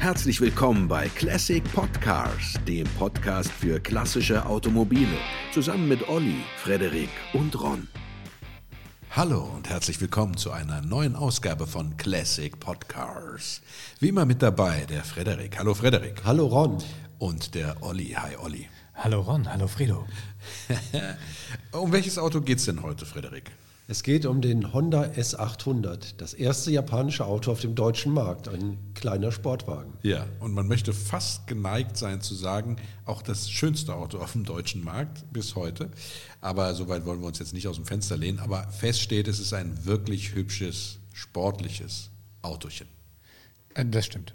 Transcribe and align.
Herzlich 0.00 0.40
willkommen 0.40 0.88
bei 0.88 1.10
Classic 1.10 1.62
Podcars, 1.74 2.54
dem 2.66 2.86
Podcast 2.98 3.52
für 3.52 3.78
klassische 3.78 4.46
Automobile, 4.46 5.18
zusammen 5.52 5.88
mit 5.88 6.08
Olli, 6.08 6.36
Frederik 6.56 7.10
und 7.34 7.60
Ron. 7.60 7.86
Hallo 9.10 9.42
und 9.54 9.68
herzlich 9.68 10.00
willkommen 10.00 10.38
zu 10.38 10.52
einer 10.52 10.80
neuen 10.80 11.14
Ausgabe 11.14 11.66
von 11.66 11.98
Classic 11.98 12.58
Podcars. 12.58 13.60
Wie 13.98 14.08
immer 14.08 14.24
mit 14.24 14.40
dabei 14.40 14.86
der 14.88 15.04
Frederik. 15.04 15.58
Hallo 15.58 15.74
Frederik. 15.74 16.22
Hallo 16.24 16.46
Ron. 16.46 16.78
Und 17.18 17.54
der 17.54 17.82
Olli. 17.82 18.16
Hi 18.16 18.36
Olli. 18.38 18.68
Hallo 18.94 19.20
Ron, 19.20 19.52
hallo 19.52 19.68
Fredo. 19.68 20.06
um 21.72 21.92
welches 21.92 22.16
Auto 22.16 22.40
geht 22.40 22.56
es 22.56 22.64
denn 22.64 22.82
heute, 22.82 23.04
Frederik? 23.04 23.50
Es 23.90 24.04
geht 24.04 24.24
um 24.24 24.40
den 24.40 24.72
Honda 24.72 25.02
S800, 25.02 26.14
das 26.16 26.32
erste 26.32 26.70
japanische 26.70 27.26
Auto 27.26 27.50
auf 27.50 27.60
dem 27.60 27.74
deutschen 27.74 28.14
Markt, 28.14 28.46
ein 28.46 28.78
kleiner 28.94 29.32
Sportwagen. 29.32 29.94
Ja, 30.02 30.26
und 30.38 30.54
man 30.54 30.68
möchte 30.68 30.92
fast 30.92 31.48
geneigt 31.48 31.96
sein 31.96 32.20
zu 32.20 32.36
sagen, 32.36 32.76
auch 33.04 33.20
das 33.20 33.50
schönste 33.50 33.96
Auto 33.96 34.18
auf 34.18 34.30
dem 34.30 34.44
deutschen 34.44 34.84
Markt 34.84 35.24
bis 35.32 35.56
heute. 35.56 35.90
Aber 36.40 36.72
soweit 36.76 37.04
wollen 37.04 37.18
wir 37.18 37.26
uns 37.26 37.40
jetzt 37.40 37.52
nicht 37.52 37.66
aus 37.66 37.74
dem 37.74 37.84
Fenster 37.84 38.16
lehnen. 38.16 38.38
Aber 38.38 38.62
fest 38.68 39.00
steht, 39.00 39.26
es 39.26 39.40
ist 39.40 39.52
ein 39.54 39.84
wirklich 39.84 40.36
hübsches, 40.36 40.98
sportliches 41.12 42.10
Autochen. 42.42 42.86
Äh, 43.74 43.86
das 43.86 44.06
stimmt. 44.06 44.34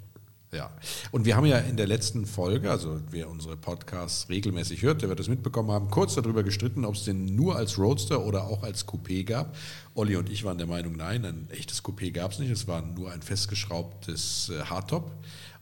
Ja, 0.55 0.71
und 1.11 1.25
wir 1.25 1.35
haben 1.35 1.45
ja 1.45 1.57
in 1.57 1.75
der 1.75 1.85
letzten 1.85 2.25
Folge, 2.25 2.71
also 2.71 3.01
wer 3.11 3.29
unsere 3.29 3.57
Podcasts 3.57 4.29
regelmäßig 4.29 4.83
hört, 4.83 5.01
der 5.01 5.09
wird 5.09 5.19
das 5.19 5.27
mitbekommen 5.27 5.69
haben, 5.71 5.89
kurz 5.89 6.15
darüber 6.15 6.43
gestritten, 6.43 6.85
ob 6.85 6.95
es 6.95 7.03
den 7.03 7.25
nur 7.35 7.57
als 7.57 7.77
Roadster 7.77 8.25
oder 8.25 8.45
auch 8.45 8.63
als 8.63 8.87
Coupé 8.87 9.25
gab. 9.25 9.53
Olli 9.95 10.15
und 10.15 10.29
ich 10.29 10.45
waren 10.45 10.57
der 10.57 10.67
Meinung, 10.67 10.95
nein, 10.95 11.25
ein 11.25 11.49
echtes 11.49 11.83
Coupé 11.83 12.11
gab 12.11 12.31
es 12.31 12.39
nicht, 12.39 12.51
es 12.51 12.69
war 12.69 12.81
nur 12.81 13.11
ein 13.11 13.21
festgeschraubtes 13.21 14.49
äh, 14.49 14.63
Hardtop. 14.63 15.11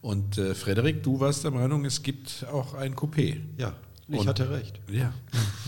Und 0.01 0.37
äh, 0.37 0.53
Frederik, 0.53 1.01
du 1.01 1.19
warst 1.19 1.43
der 1.43 1.51
Meinung, 1.51 1.85
es 1.85 2.03
gibt 2.03 2.45
auch 2.51 2.75
ein 2.75 2.95
Coupé. 2.95 3.39
Ja, 3.57 3.73
ich 4.07 4.19
und, 4.19 4.27
hatte 4.27 4.51
recht. 4.51 4.79
Ja. 4.91 5.13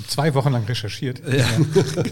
Zwei 0.08 0.34
Wochen 0.36 0.52
lang 0.52 0.66
recherchiert. 0.66 1.22
Ja. 1.28 1.48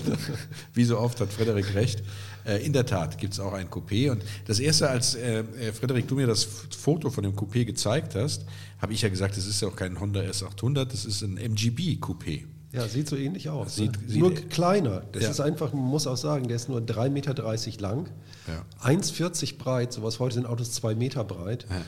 Wie 0.74 0.86
so 0.86 0.98
oft 0.98 1.20
hat 1.20 1.32
Frederik 1.32 1.76
recht. 1.76 2.02
Äh, 2.46 2.66
in 2.66 2.74
der 2.74 2.86
Tat 2.86 3.18
gibt 3.18 3.34
es 3.34 3.40
auch 3.40 3.54
ein 3.54 3.70
Coupé. 3.70 4.12
Und 4.12 4.24
das 4.46 4.60
erste, 4.60 4.90
als 4.90 5.16
äh, 5.16 5.40
äh, 5.40 5.74
Frederik, 5.74 6.08
du 6.08 6.16
mir 6.16 6.28
das 6.28 6.44
Foto 6.44 7.10
von 7.10 7.24
dem 7.24 7.36
Coupé 7.36 7.66
gezeigt 7.66 8.16
hast, 8.16 8.46
habe 8.80 8.94
ich 8.94 9.02
ja 9.02 9.10
gesagt, 9.10 9.38
das 9.38 9.48
ist 9.48 9.62
ja 9.62 9.68
auch 9.68 9.76
kein 9.76 10.00
Honda 10.00 10.22
S800, 10.22 10.86
das 10.86 11.06
ist 11.06 11.22
ein 11.22 11.38
MGB 11.38 11.98
Coupé. 12.00 12.44
Ja, 12.74 12.88
sieht 12.88 13.08
so 13.08 13.16
ähnlich 13.16 13.50
aus. 13.50 13.76
Sieht, 13.76 13.92
ne? 13.92 14.08
sieht 14.08 14.20
nur 14.20 14.34
kleiner. 14.34 15.04
Das 15.12 15.24
ja. 15.24 15.30
ist 15.30 15.40
einfach, 15.40 15.74
man 15.74 15.84
muss 15.84 16.08
auch 16.08 16.18
sagen, 16.18 16.48
der 16.48 16.56
ist 16.56 16.70
nur 16.70 16.80
3,30 16.80 17.10
Meter 17.10 17.34
lang, 17.80 18.10
ja. 18.48 18.66
1,40 18.90 19.58
breit, 19.58 19.94
sowas 19.94 20.20
heute 20.20 20.36
sind 20.36 20.48
Autos 20.48 20.72
2 20.72 20.96
Meter 20.96 21.24
breit. 21.24 21.68
Ja. 21.70 21.82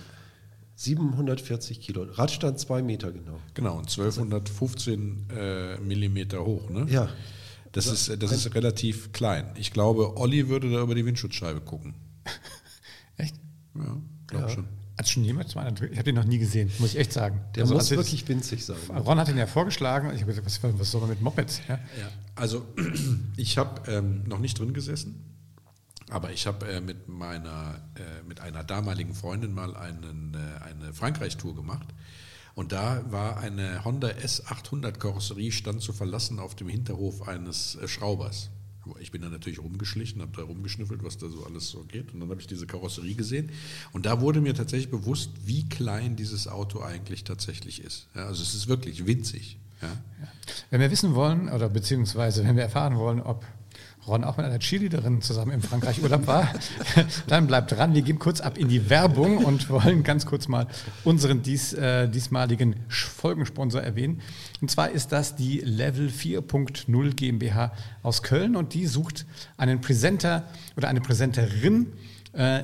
740 0.78 1.80
Kilo. 1.80 2.04
Radstand 2.04 2.60
2 2.60 2.84
Meter 2.84 3.12
genau. 3.12 3.40
Genau, 3.54 3.78
und 3.78 3.90
1215 3.90 5.28
äh, 5.36 5.78
Millimeter 5.78 6.46
hoch, 6.46 6.70
ne? 6.70 6.86
Ja. 6.90 7.10
Das, 7.76 7.88
ist, 7.88 8.24
das 8.24 8.32
ist 8.32 8.56
relativ 8.56 9.12
klein. 9.12 9.52
Ich 9.56 9.74
glaube, 9.74 10.16
Olli 10.16 10.48
würde 10.48 10.72
da 10.72 10.82
über 10.82 10.96
die 10.96 11.06
Windschutzscheibe 11.06 11.60
gucken. 11.60 11.94
echt? 13.18 13.36
Ja, 13.76 13.98
glaube 14.28 14.46
ja. 14.46 14.50
schon. 14.50 14.68
Hat 14.98 15.10
schon 15.10 15.26
jemand? 15.26 15.50
Ich 15.50 15.58
habe 15.58 16.04
den 16.04 16.16
noch 16.16 16.24
nie 16.24 16.38
gesehen, 16.38 16.72
muss 16.80 16.92
ich 16.94 17.00
echt 17.00 17.12
sagen. 17.12 17.42
Der 17.54 17.64
also, 17.64 17.74
muss 17.74 17.92
wirklich 17.92 18.26
winzig 18.30 18.64
sein. 18.64 18.78
Ron 18.90 19.20
hat 19.20 19.28
ihn 19.28 19.38
ja 19.38 19.46
vorgeschlagen. 19.46 20.10
Ich 20.16 20.22
habe 20.22 20.34
gesagt, 20.34 20.46
was, 20.46 20.80
was 20.80 20.90
soll 20.90 21.02
man 21.02 21.10
mit 21.10 21.20
Mopeds? 21.20 21.60
Ja? 21.68 21.76
ja. 22.00 22.10
Also, 22.36 22.66
ich 23.36 23.58
habe 23.58 23.92
ähm, 23.92 24.24
noch 24.24 24.40
nicht 24.40 24.58
drin 24.58 24.74
gesessen, 24.74 25.36
aber 26.10 26.32
ich 26.32 26.48
habe 26.48 26.66
äh, 26.68 26.80
mit 26.80 27.10
meiner, 27.10 27.82
äh, 27.96 28.24
mit 28.26 28.40
einer 28.40 28.64
damaligen 28.64 29.14
Freundin 29.14 29.54
mal 29.54 29.76
einen, 29.76 30.34
äh, 30.34 30.64
eine 30.64 30.94
Frankreich-Tour 30.94 31.56
gemacht. 31.56 31.88
Und 32.56 32.72
da 32.72 33.04
war 33.12 33.38
eine 33.38 33.84
Honda 33.84 34.08
S800 34.08 34.94
Karosserie, 34.94 35.52
stand 35.52 35.82
zu 35.82 35.92
verlassen 35.92 36.40
auf 36.40 36.56
dem 36.56 36.70
Hinterhof 36.70 37.28
eines 37.28 37.76
äh, 37.76 37.88
Schraubers. 37.88 38.50
Ich 39.00 39.12
bin 39.12 39.22
da 39.24 39.30
natürlich 39.30 39.60
rumgeschlichen, 39.60 40.22
habe 40.22 40.32
da 40.38 40.44
rumgeschnüffelt, 40.44 41.04
was 41.04 41.18
da 41.18 41.28
so 41.28 41.44
alles 41.44 41.70
so 41.70 41.84
geht. 41.84 42.14
Und 42.14 42.20
dann 42.20 42.30
habe 42.30 42.40
ich 42.40 42.48
diese 42.48 42.68
Karosserie 42.68 43.16
gesehen. 43.16 43.50
Und 43.94 44.06
da 44.06 44.22
wurde 44.22 44.42
mir 44.42 44.54
tatsächlich 44.54 44.92
bewusst, 44.92 45.32
wie 45.44 45.68
klein 45.68 46.16
dieses 46.16 46.48
Auto 46.48 46.82
eigentlich 46.82 47.24
tatsächlich 47.24 47.84
ist. 47.84 48.08
Ja, 48.16 48.28
also 48.28 48.44
es 48.44 48.54
ist 48.54 48.68
wirklich 48.68 49.08
winzig. 49.08 49.58
Ja. 49.82 49.90
Wenn 50.70 50.82
wir 50.82 50.92
wissen 50.92 51.16
wollen, 51.16 51.50
oder 51.50 51.68
beziehungsweise 51.68 52.44
wenn 52.44 52.56
wir 52.56 52.64
erfahren 52.64 52.98
wollen, 52.98 53.22
ob 53.22 53.44
Ron 54.08 54.24
auch 54.24 54.38
mit 54.38 54.46
einer 54.46 54.60
Cheerleaderin 54.60 55.22
zusammen 55.22 55.52
in 55.52 55.62
Frankreich 55.62 56.02
Urlaub 56.02 56.28
war, 56.28 56.48
dann 57.28 57.48
bleibt 57.48 57.72
dran. 57.72 57.94
Wir 57.94 58.04
gehen 58.04 58.20
kurz 58.20 58.40
ab 58.40 58.58
in 58.58 58.68
die 58.68 58.90
Werbung 58.90 59.40
und 59.40 59.70
wollen 59.70 60.04
ganz 60.04 60.26
kurz 60.26 60.48
mal 60.48 60.68
unseren 61.04 61.42
dies, 61.42 61.74
äh, 61.74 62.08
diesmaligen 62.08 62.76
Folgensponsor 62.88 63.82
erwähnen. 63.82 64.22
Und 64.62 64.70
zwar 64.70 64.92
ist 64.92 65.12
das 65.12 65.36
die 65.36 65.60
Level 65.60 66.10
4.0 66.10 67.16
GmbH 67.16 67.72
aus 68.04 68.22
Köln 68.22 68.56
und 68.56 68.74
die 68.74 68.86
sucht 68.86 69.26
einen 69.58 69.82
Präsenter 69.82 70.44
oder 70.78 70.88
eine 70.88 71.02
Präsenterin 71.02 71.94
äh, 72.34 72.64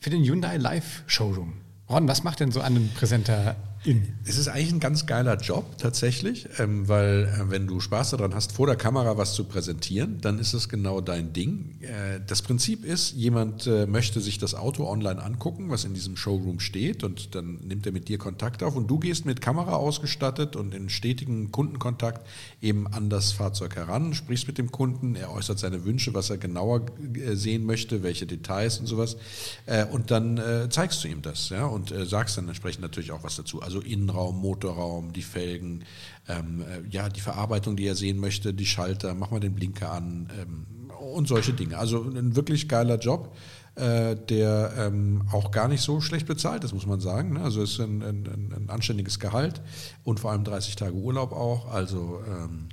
für 0.00 0.10
den 0.10 0.24
Hyundai 0.24 0.56
Live 0.56 1.04
Showroom. 1.06 1.52
Ron, 1.88 2.08
was 2.08 2.24
macht 2.24 2.40
denn 2.40 2.50
so 2.50 2.60
einen 2.60 2.90
Präsenter 2.94 3.56
in. 3.82 4.14
Es 4.24 4.36
ist 4.36 4.48
eigentlich 4.48 4.72
ein 4.72 4.80
ganz 4.80 5.06
geiler 5.06 5.36
Job 5.36 5.78
tatsächlich, 5.78 6.48
ähm, 6.58 6.86
weil 6.86 7.24
äh, 7.24 7.50
wenn 7.50 7.66
du 7.66 7.80
Spaß 7.80 8.10
daran 8.10 8.34
hast, 8.34 8.52
vor 8.52 8.66
der 8.66 8.76
Kamera 8.76 9.16
was 9.16 9.32
zu 9.32 9.44
präsentieren, 9.44 10.20
dann 10.20 10.38
ist 10.38 10.52
es 10.52 10.68
genau 10.68 11.00
dein 11.00 11.32
Ding. 11.32 11.80
Äh, 11.80 12.20
das 12.26 12.42
Prinzip 12.42 12.84
ist, 12.84 13.12
jemand 13.12 13.66
äh, 13.66 13.86
möchte 13.86 14.20
sich 14.20 14.36
das 14.36 14.54
Auto 14.54 14.86
online 14.86 15.22
angucken, 15.22 15.70
was 15.70 15.84
in 15.84 15.94
diesem 15.94 16.18
Showroom 16.18 16.60
steht 16.60 17.04
und 17.04 17.34
dann 17.34 17.54
nimmt 17.66 17.86
er 17.86 17.92
mit 17.92 18.08
dir 18.08 18.18
Kontakt 18.18 18.62
auf 18.62 18.76
und 18.76 18.86
du 18.86 18.98
gehst 18.98 19.24
mit 19.24 19.40
Kamera 19.40 19.72
ausgestattet 19.72 20.56
und 20.56 20.74
in 20.74 20.90
stetigen 20.90 21.50
Kundenkontakt 21.50 22.26
eben 22.60 22.86
an 22.86 23.08
das 23.08 23.32
Fahrzeug 23.32 23.76
heran, 23.76 24.12
sprichst 24.12 24.46
mit 24.46 24.58
dem 24.58 24.70
Kunden, 24.70 25.14
er 25.14 25.32
äußert 25.32 25.58
seine 25.58 25.86
Wünsche, 25.86 26.12
was 26.12 26.28
er 26.28 26.36
genauer 26.36 26.84
äh, 27.14 27.34
sehen 27.34 27.64
möchte, 27.64 28.02
welche 28.02 28.26
Details 28.26 28.78
und 28.78 28.86
sowas 28.86 29.16
äh, 29.64 29.86
und 29.86 30.10
dann 30.10 30.36
äh, 30.36 30.68
zeigst 30.68 31.02
du 31.02 31.08
ihm 31.08 31.22
das 31.22 31.48
ja, 31.48 31.64
und 31.64 31.94
sagst 32.04 32.36
dann 32.36 32.46
entsprechend 32.46 32.82
natürlich 32.82 33.12
auch 33.12 33.22
was 33.22 33.36
dazu. 33.36 33.62
Also 33.62 33.69
Innenraum, 33.78 34.40
Motorraum, 34.40 35.12
die 35.12 35.22
Felgen, 35.22 35.84
ähm, 36.28 36.62
äh, 36.62 36.82
ja, 36.90 37.08
die 37.08 37.20
Verarbeitung, 37.20 37.76
die 37.76 37.86
er 37.86 37.94
sehen 37.94 38.18
möchte, 38.18 38.52
die 38.52 38.66
Schalter, 38.66 39.14
mach 39.14 39.30
mal 39.30 39.38
den 39.38 39.54
Blinker 39.54 39.92
an 39.92 40.28
ähm, 40.40 40.66
und 40.98 41.28
solche 41.28 41.52
Dinge. 41.52 41.78
Also 41.78 42.02
ein 42.02 42.34
wirklich 42.34 42.68
geiler 42.68 42.98
Job, 42.98 43.34
äh, 43.76 44.16
der 44.16 44.74
ähm, 44.76 45.22
auch 45.30 45.50
gar 45.50 45.68
nicht 45.68 45.80
so 45.80 46.00
schlecht 46.00 46.26
bezahlt 46.26 46.64
ist, 46.64 46.74
muss 46.74 46.86
man 46.86 47.00
sagen. 47.00 47.34
Ne? 47.34 47.42
Also 47.42 47.62
es 47.62 47.72
ist 47.72 47.80
ein, 47.80 48.02
ein, 48.02 48.52
ein, 48.56 48.68
anständiges 48.68 49.20
Gehalt 49.20 49.60
und 50.04 50.20
vor 50.20 50.32
allem 50.32 50.44
30 50.44 50.76
Tage 50.76 50.94
Urlaub 50.94 51.32
auch. 51.32 51.70
Also 51.70 52.20
ähm, 52.26 52.68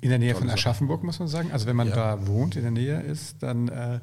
in 0.00 0.10
der 0.10 0.18
Nähe 0.18 0.34
von 0.34 0.50
Aschaffenburg, 0.50 1.04
muss 1.04 1.20
man 1.20 1.28
sagen. 1.28 1.52
Also 1.52 1.66
wenn 1.66 1.76
man 1.76 1.88
ja. 1.88 1.94
da 1.94 2.26
wohnt, 2.26 2.56
in 2.56 2.62
der 2.62 2.72
Nähe 2.72 3.00
ist, 3.00 3.42
dann 3.42 3.68
äh, 3.68 4.00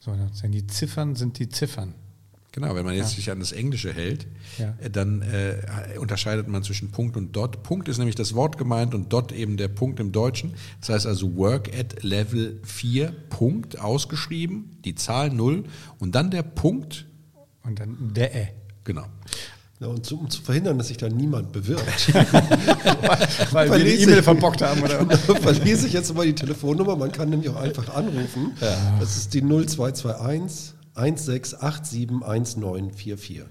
So, 0.00 0.18
die 0.48 0.66
Ziffern 0.66 1.14
sind 1.14 1.38
die 1.38 1.48
Ziffern. 1.48 1.94
Genau, 2.52 2.74
wenn 2.74 2.84
man 2.84 2.94
jetzt 2.94 3.12
ja. 3.12 3.16
sich 3.16 3.30
an 3.30 3.38
das 3.38 3.52
Englische 3.52 3.92
hält, 3.92 4.26
ja. 4.58 4.74
Äh, 4.80 4.90
dann 4.90 5.22
äh, 5.22 5.98
unterscheidet 5.98 6.48
man 6.48 6.64
zwischen 6.64 6.90
Punkt 6.90 7.16
und 7.16 7.36
Dot. 7.36 7.62
Punkt 7.62 7.88
ist 7.88 7.98
nämlich 7.98 8.16
das 8.16 8.34
Wort 8.34 8.58
gemeint 8.58 8.92
und 8.92 9.12
Dot 9.12 9.30
eben 9.30 9.56
der 9.56 9.68
Punkt 9.68 10.00
im 10.00 10.10
Deutschen. 10.10 10.54
Das 10.80 10.88
heißt 10.88 11.06
also 11.06 11.36
Work 11.36 11.70
at 11.76 12.02
Level 12.02 12.60
4 12.64 13.12
Punkt 13.28 13.78
ausgeschrieben, 13.78 14.78
die 14.84 14.96
Zahl 14.96 15.30
0 15.30 15.64
und 15.98 16.14
dann 16.14 16.30
der 16.32 16.42
Punkt. 16.42 17.06
Und 17.62 17.78
dann 17.78 18.12
der 18.14 18.34
Ä. 18.34 18.48
Genau. 18.82 19.04
Ja, 19.78 19.86
und 19.86 20.04
zu, 20.04 20.18
um 20.18 20.28
zu 20.28 20.42
verhindern, 20.42 20.76
dass 20.76 20.88
sich 20.88 20.96
da 20.96 21.08
niemand 21.08 21.52
bewirbt, 21.52 22.12
weil, 22.12 22.28
weil 23.70 23.70
wir 23.70 23.84
die 23.84 24.02
E-Mail 24.02 24.22
verbockt 24.22 24.60
haben, 24.60 24.82
oder? 24.82 25.06
verlese 25.16 25.86
ich 25.86 25.92
jetzt 25.92 26.12
mal 26.14 26.26
die 26.26 26.34
Telefonnummer. 26.34 26.96
Man 26.96 27.12
kann 27.12 27.30
nämlich 27.30 27.48
auch 27.48 27.56
einfach 27.56 27.94
anrufen. 27.94 28.52
Ja. 28.60 28.96
Das 28.98 29.16
ist 29.16 29.32
die 29.32 29.40
0221 29.40 30.74
16871944. 30.96 33.44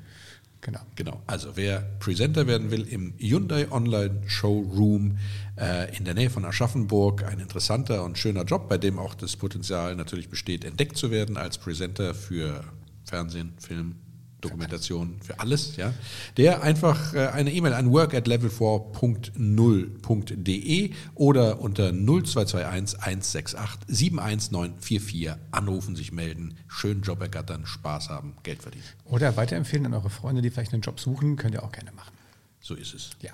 Genau. 0.62 0.82
genau. 0.96 1.22
Also 1.26 1.56
wer 1.56 1.80
Presenter 2.00 2.46
werden 2.46 2.70
will 2.70 2.86
im 2.88 3.14
Hyundai 3.18 3.72
Online 3.72 4.22
Showroom 4.28 5.18
äh, 5.58 5.96
in 5.96 6.04
der 6.04 6.16
Nähe 6.16 6.30
von 6.30 6.44
Aschaffenburg, 6.44 7.24
ein 7.24 7.40
interessanter 7.40 8.04
und 8.04 8.18
schöner 8.18 8.44
Job, 8.44 8.68
bei 8.68 8.78
dem 8.78 9.00
auch 9.00 9.16
das 9.16 9.38
Potenzial 9.38 9.96
natürlich 9.96 10.28
besteht, 10.30 10.66
entdeckt 10.66 10.98
zu 10.98 11.12
werden 11.12 11.38
als 11.38 11.58
Presenter 11.58 12.14
für 12.14 12.66
Fernsehen, 13.06 13.54
Film, 13.58 13.96
Dokumentation 14.42 15.18
für 15.22 15.40
alles, 15.40 15.76
ja, 15.76 15.94
der 16.38 16.64
einfach 16.64 17.14
äh, 17.14 17.28
eine 17.28 17.52
E-Mail 17.52 17.74
an 17.74 17.92
work 17.92 18.14
at 18.14 18.28
level4.0.de 18.28 20.92
oder 21.16 21.62
unter 21.62 21.92
0221 21.92 23.00
168 23.00 23.60
71944 23.88 25.32
anrufen, 25.52 25.96
sich 25.96 26.12
melden, 26.12 26.56
schönen 26.68 27.02
Job 27.02 27.22
ergattern, 27.22 27.66
Spaß 27.66 28.10
haben, 28.10 28.36
Geld 28.44 28.62
verdienen. 28.62 28.84
Oder 29.06 29.38
weiterempfehlen 29.38 29.86
an 29.86 29.94
eure 29.94 30.10
Freunde, 30.10 30.42
die 30.42 30.50
vielleicht 30.50 30.74
einen 30.74 30.82
Job 30.82 31.00
suchen, 31.00 31.36
könnt 31.36 31.56
ihr 31.56 31.64
auch 31.64 31.72
gerne 31.72 31.92
machen. 31.92 32.14
So 32.62 32.76
ist 32.76 32.94
es. 32.94 33.12
Ja. 33.22 33.32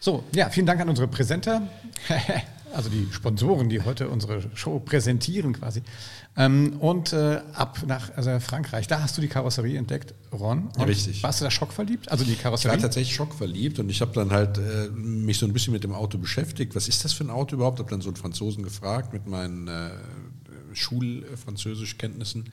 So, 0.00 0.24
ja, 0.34 0.50
vielen 0.50 0.66
Dank 0.66 0.80
an 0.80 0.88
unsere 0.88 1.08
Präsenter. 1.08 1.68
also 2.74 2.90
die 2.90 3.08
Sponsoren, 3.12 3.68
die 3.68 3.80
heute 3.82 4.08
unsere 4.08 4.42
Show 4.54 4.78
präsentieren 4.78 5.52
quasi. 5.52 5.82
Ähm, 6.36 6.76
und 6.80 7.12
äh, 7.12 7.40
ab 7.54 7.82
nach 7.86 8.14
also 8.16 8.38
Frankreich, 8.40 8.86
da 8.86 9.00
hast 9.00 9.16
du 9.16 9.20
die 9.22 9.28
Karosserie 9.28 9.78
entdeckt, 9.78 10.14
Ron. 10.32 10.68
Und 10.76 10.86
Richtig. 10.86 11.22
Warst 11.22 11.40
du 11.40 11.44
da 11.44 11.50
schockverliebt? 11.50 12.10
Also 12.10 12.24
die 12.24 12.34
Karosserie? 12.34 12.76
Ich 12.76 12.82
war 12.82 12.88
tatsächlich 12.88 13.14
schockverliebt 13.14 13.78
und 13.78 13.88
ich 13.88 14.00
habe 14.00 14.12
dann 14.12 14.30
halt 14.30 14.58
äh, 14.58 14.88
mich 14.90 15.38
so 15.38 15.46
ein 15.46 15.52
bisschen 15.52 15.72
mit 15.72 15.84
dem 15.84 15.92
Auto 15.92 16.18
beschäftigt. 16.18 16.74
Was 16.74 16.88
ist 16.88 17.04
das 17.04 17.12
für 17.12 17.24
ein 17.24 17.30
Auto 17.30 17.56
überhaupt? 17.56 17.78
Habe 17.78 17.90
dann 17.90 18.02
so 18.02 18.10
einen 18.10 18.16
Franzosen 18.16 18.62
gefragt 18.62 19.12
mit 19.12 19.26
meinen 19.26 19.68
äh, 19.68 19.90
Schulfranzösischkenntnissen 20.74 22.50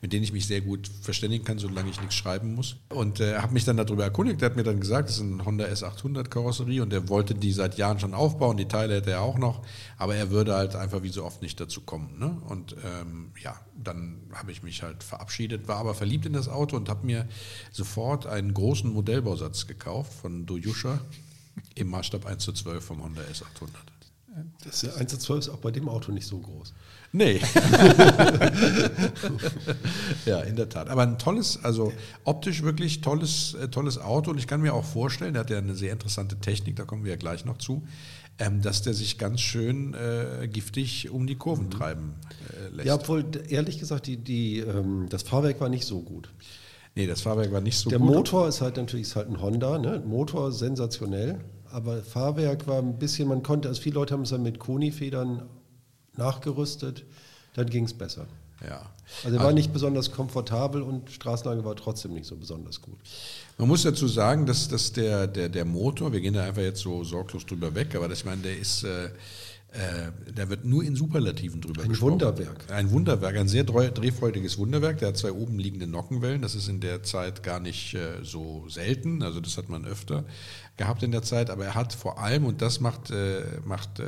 mit 0.00 0.12
denen 0.12 0.24
ich 0.24 0.32
mich 0.32 0.46
sehr 0.46 0.60
gut 0.60 0.88
verständigen 1.02 1.44
kann, 1.44 1.58
solange 1.58 1.90
ich 1.90 2.00
nichts 2.00 2.14
schreiben 2.14 2.54
muss. 2.54 2.76
Und 2.88 3.20
äh, 3.20 3.38
habe 3.38 3.52
mich 3.52 3.64
dann 3.64 3.76
darüber 3.76 4.04
erkundigt. 4.04 4.42
Er 4.42 4.50
hat 4.50 4.56
mir 4.56 4.62
dann 4.62 4.80
gesagt, 4.80 5.08
das 5.08 5.16
ist 5.16 5.22
ein 5.22 5.44
Honda 5.44 5.64
S800 5.66 6.28
Karosserie 6.28 6.82
und 6.82 6.92
er 6.92 7.08
wollte 7.08 7.34
die 7.34 7.52
seit 7.52 7.78
Jahren 7.78 7.98
schon 7.98 8.14
aufbauen. 8.14 8.56
Die 8.56 8.68
Teile 8.68 8.96
hätte 8.96 9.10
er 9.10 9.22
auch 9.22 9.38
noch, 9.38 9.62
aber 9.96 10.14
er 10.14 10.30
würde 10.30 10.54
halt 10.54 10.76
einfach 10.76 11.02
wie 11.02 11.08
so 11.08 11.24
oft 11.24 11.42
nicht 11.42 11.58
dazu 11.60 11.80
kommen. 11.80 12.18
Ne? 12.18 12.36
Und 12.48 12.76
ähm, 12.84 13.32
ja, 13.42 13.58
dann 13.76 14.20
habe 14.32 14.52
ich 14.52 14.62
mich 14.62 14.82
halt 14.82 15.02
verabschiedet, 15.02 15.68
war 15.68 15.78
aber 15.78 15.94
verliebt 15.94 16.26
in 16.26 16.32
das 16.32 16.48
Auto 16.48 16.76
und 16.76 16.88
habe 16.88 17.06
mir 17.06 17.26
sofort 17.72 18.26
einen 18.26 18.54
großen 18.54 18.92
Modellbausatz 18.92 19.66
gekauft 19.66 20.12
von 20.12 20.46
Dojusha 20.46 21.00
im 21.74 21.88
Maßstab 21.88 22.26
1 22.26 22.44
zu 22.44 22.52
12 22.52 22.84
vom 22.84 23.02
Honda 23.02 23.22
S800. 23.22 23.96
Das 24.64 24.82
ist 24.82 24.96
1 24.96 25.10
zu 25.10 25.18
12 25.18 25.38
ist 25.40 25.48
auch 25.48 25.58
bei 25.58 25.70
dem 25.70 25.88
Auto 25.88 26.12
nicht 26.12 26.26
so 26.26 26.38
groß. 26.38 26.74
Nee. 27.16 27.40
ja, 30.26 30.40
in 30.40 30.54
der 30.54 30.68
Tat. 30.68 30.90
Aber 30.90 31.00
ein 31.00 31.16
tolles, 31.16 31.58
also 31.62 31.94
optisch 32.24 32.62
wirklich 32.62 33.00
tolles, 33.00 33.54
äh, 33.54 33.68
tolles 33.68 33.96
Auto. 33.98 34.30
Und 34.30 34.36
ich 34.36 34.46
kann 34.46 34.60
mir 34.60 34.74
auch 34.74 34.84
vorstellen, 34.84 35.32
der 35.32 35.40
hat 35.40 35.48
ja 35.48 35.56
eine 35.56 35.74
sehr 35.74 35.92
interessante 35.92 36.36
Technik, 36.36 36.76
da 36.76 36.84
kommen 36.84 37.04
wir 37.04 37.12
ja 37.12 37.16
gleich 37.16 37.46
noch 37.46 37.56
zu, 37.56 37.84
ähm, 38.38 38.60
dass 38.60 38.82
der 38.82 38.92
sich 38.92 39.16
ganz 39.16 39.40
schön 39.40 39.94
äh, 39.94 40.46
giftig 40.46 41.08
um 41.08 41.26
die 41.26 41.36
Kurven 41.36 41.66
mhm. 41.66 41.70
treiben 41.70 42.14
äh, 42.50 42.68
lässt. 42.74 42.86
Ja, 42.86 42.96
obwohl, 42.96 43.24
ehrlich 43.48 43.78
gesagt, 43.78 44.08
die, 44.08 44.18
die, 44.18 44.58
ähm, 44.58 45.06
das 45.08 45.22
Fahrwerk 45.22 45.58
war 45.58 45.70
nicht 45.70 45.86
so 45.86 46.02
gut. 46.02 46.28
Nee, 46.96 47.06
das 47.06 47.22
Fahrwerk 47.22 47.50
war 47.50 47.62
nicht 47.62 47.78
so 47.78 47.88
der 47.88 47.98
gut. 47.98 48.10
Der 48.10 48.14
Motor 48.14 48.48
ist 48.48 48.60
halt 48.60 48.76
natürlich 48.76 49.06
ist 49.06 49.16
halt 49.16 49.30
ein 49.30 49.40
Honda, 49.40 49.78
ne? 49.78 50.02
Motor 50.06 50.52
sensationell, 50.52 51.40
aber 51.70 52.02
Fahrwerk 52.02 52.66
war 52.66 52.78
ein 52.78 52.98
bisschen, 52.98 53.26
man 53.28 53.42
konnte, 53.42 53.68
also 53.68 53.80
viele 53.80 53.94
Leute 53.94 54.12
haben 54.12 54.22
es 54.22 54.30
dann 54.30 54.42
mit 54.42 54.58
Koni-Federn 54.58 55.48
nachgerüstet, 56.18 57.04
dann 57.54 57.68
ging 57.68 57.84
es 57.84 57.94
besser. 57.94 58.26
Ja. 58.66 58.90
Also 59.24 59.36
er 59.36 59.40
war 59.40 59.46
also, 59.46 59.56
nicht 59.56 59.72
besonders 59.72 60.10
komfortabel 60.10 60.82
und 60.82 61.10
Straßenlage 61.10 61.64
war 61.64 61.76
trotzdem 61.76 62.14
nicht 62.14 62.26
so 62.26 62.36
besonders 62.36 62.80
gut. 62.80 62.98
Man 63.58 63.68
muss 63.68 63.82
dazu 63.82 64.08
sagen, 64.08 64.46
dass, 64.46 64.68
dass 64.68 64.92
der, 64.92 65.26
der, 65.26 65.48
der 65.48 65.64
Motor, 65.64 66.12
wir 66.12 66.20
gehen 66.20 66.34
da 66.34 66.44
einfach 66.44 66.62
jetzt 66.62 66.80
so 66.80 67.04
sorglos 67.04 67.46
drüber 67.46 67.74
weg, 67.74 67.94
aber 67.94 68.08
das, 68.08 68.20
ich 68.20 68.24
meine, 68.24 68.42
der 68.42 68.58
ist, 68.58 68.82
äh, 68.82 69.10
äh, 69.76 70.32
der 70.32 70.48
wird 70.48 70.64
nur 70.64 70.82
in 70.82 70.96
Superlativen 70.96 71.60
drüber 71.60 71.82
ein 71.82 71.90
gesprochen. 71.90 72.14
Ein 72.14 72.20
Wunderwerk. 72.20 72.70
Ein 72.70 72.90
Wunderwerk, 72.90 73.36
ein 73.36 73.48
sehr 73.48 73.64
drehfreudiges 73.64 74.56
Wunderwerk. 74.56 74.98
Der 74.98 75.08
hat 75.08 75.18
zwei 75.18 75.32
oben 75.32 75.58
liegende 75.58 75.86
Nockenwellen. 75.86 76.40
Das 76.40 76.54
ist 76.54 76.68
in 76.68 76.80
der 76.80 77.02
Zeit 77.02 77.42
gar 77.42 77.60
nicht 77.60 77.94
äh, 77.94 78.22
so 78.22 78.66
selten. 78.68 79.22
Also 79.22 79.40
das 79.40 79.58
hat 79.58 79.68
man 79.68 79.84
öfter 79.84 80.24
gehabt 80.78 81.02
in 81.02 81.10
der 81.10 81.22
Zeit. 81.22 81.50
Aber 81.50 81.66
er 81.66 81.74
hat 81.74 81.92
vor 81.92 82.18
allem, 82.18 82.46
und 82.46 82.62
das 82.62 82.80
macht, 82.80 83.10
äh, 83.10 83.42
macht 83.64 84.00
äh, 84.00 84.04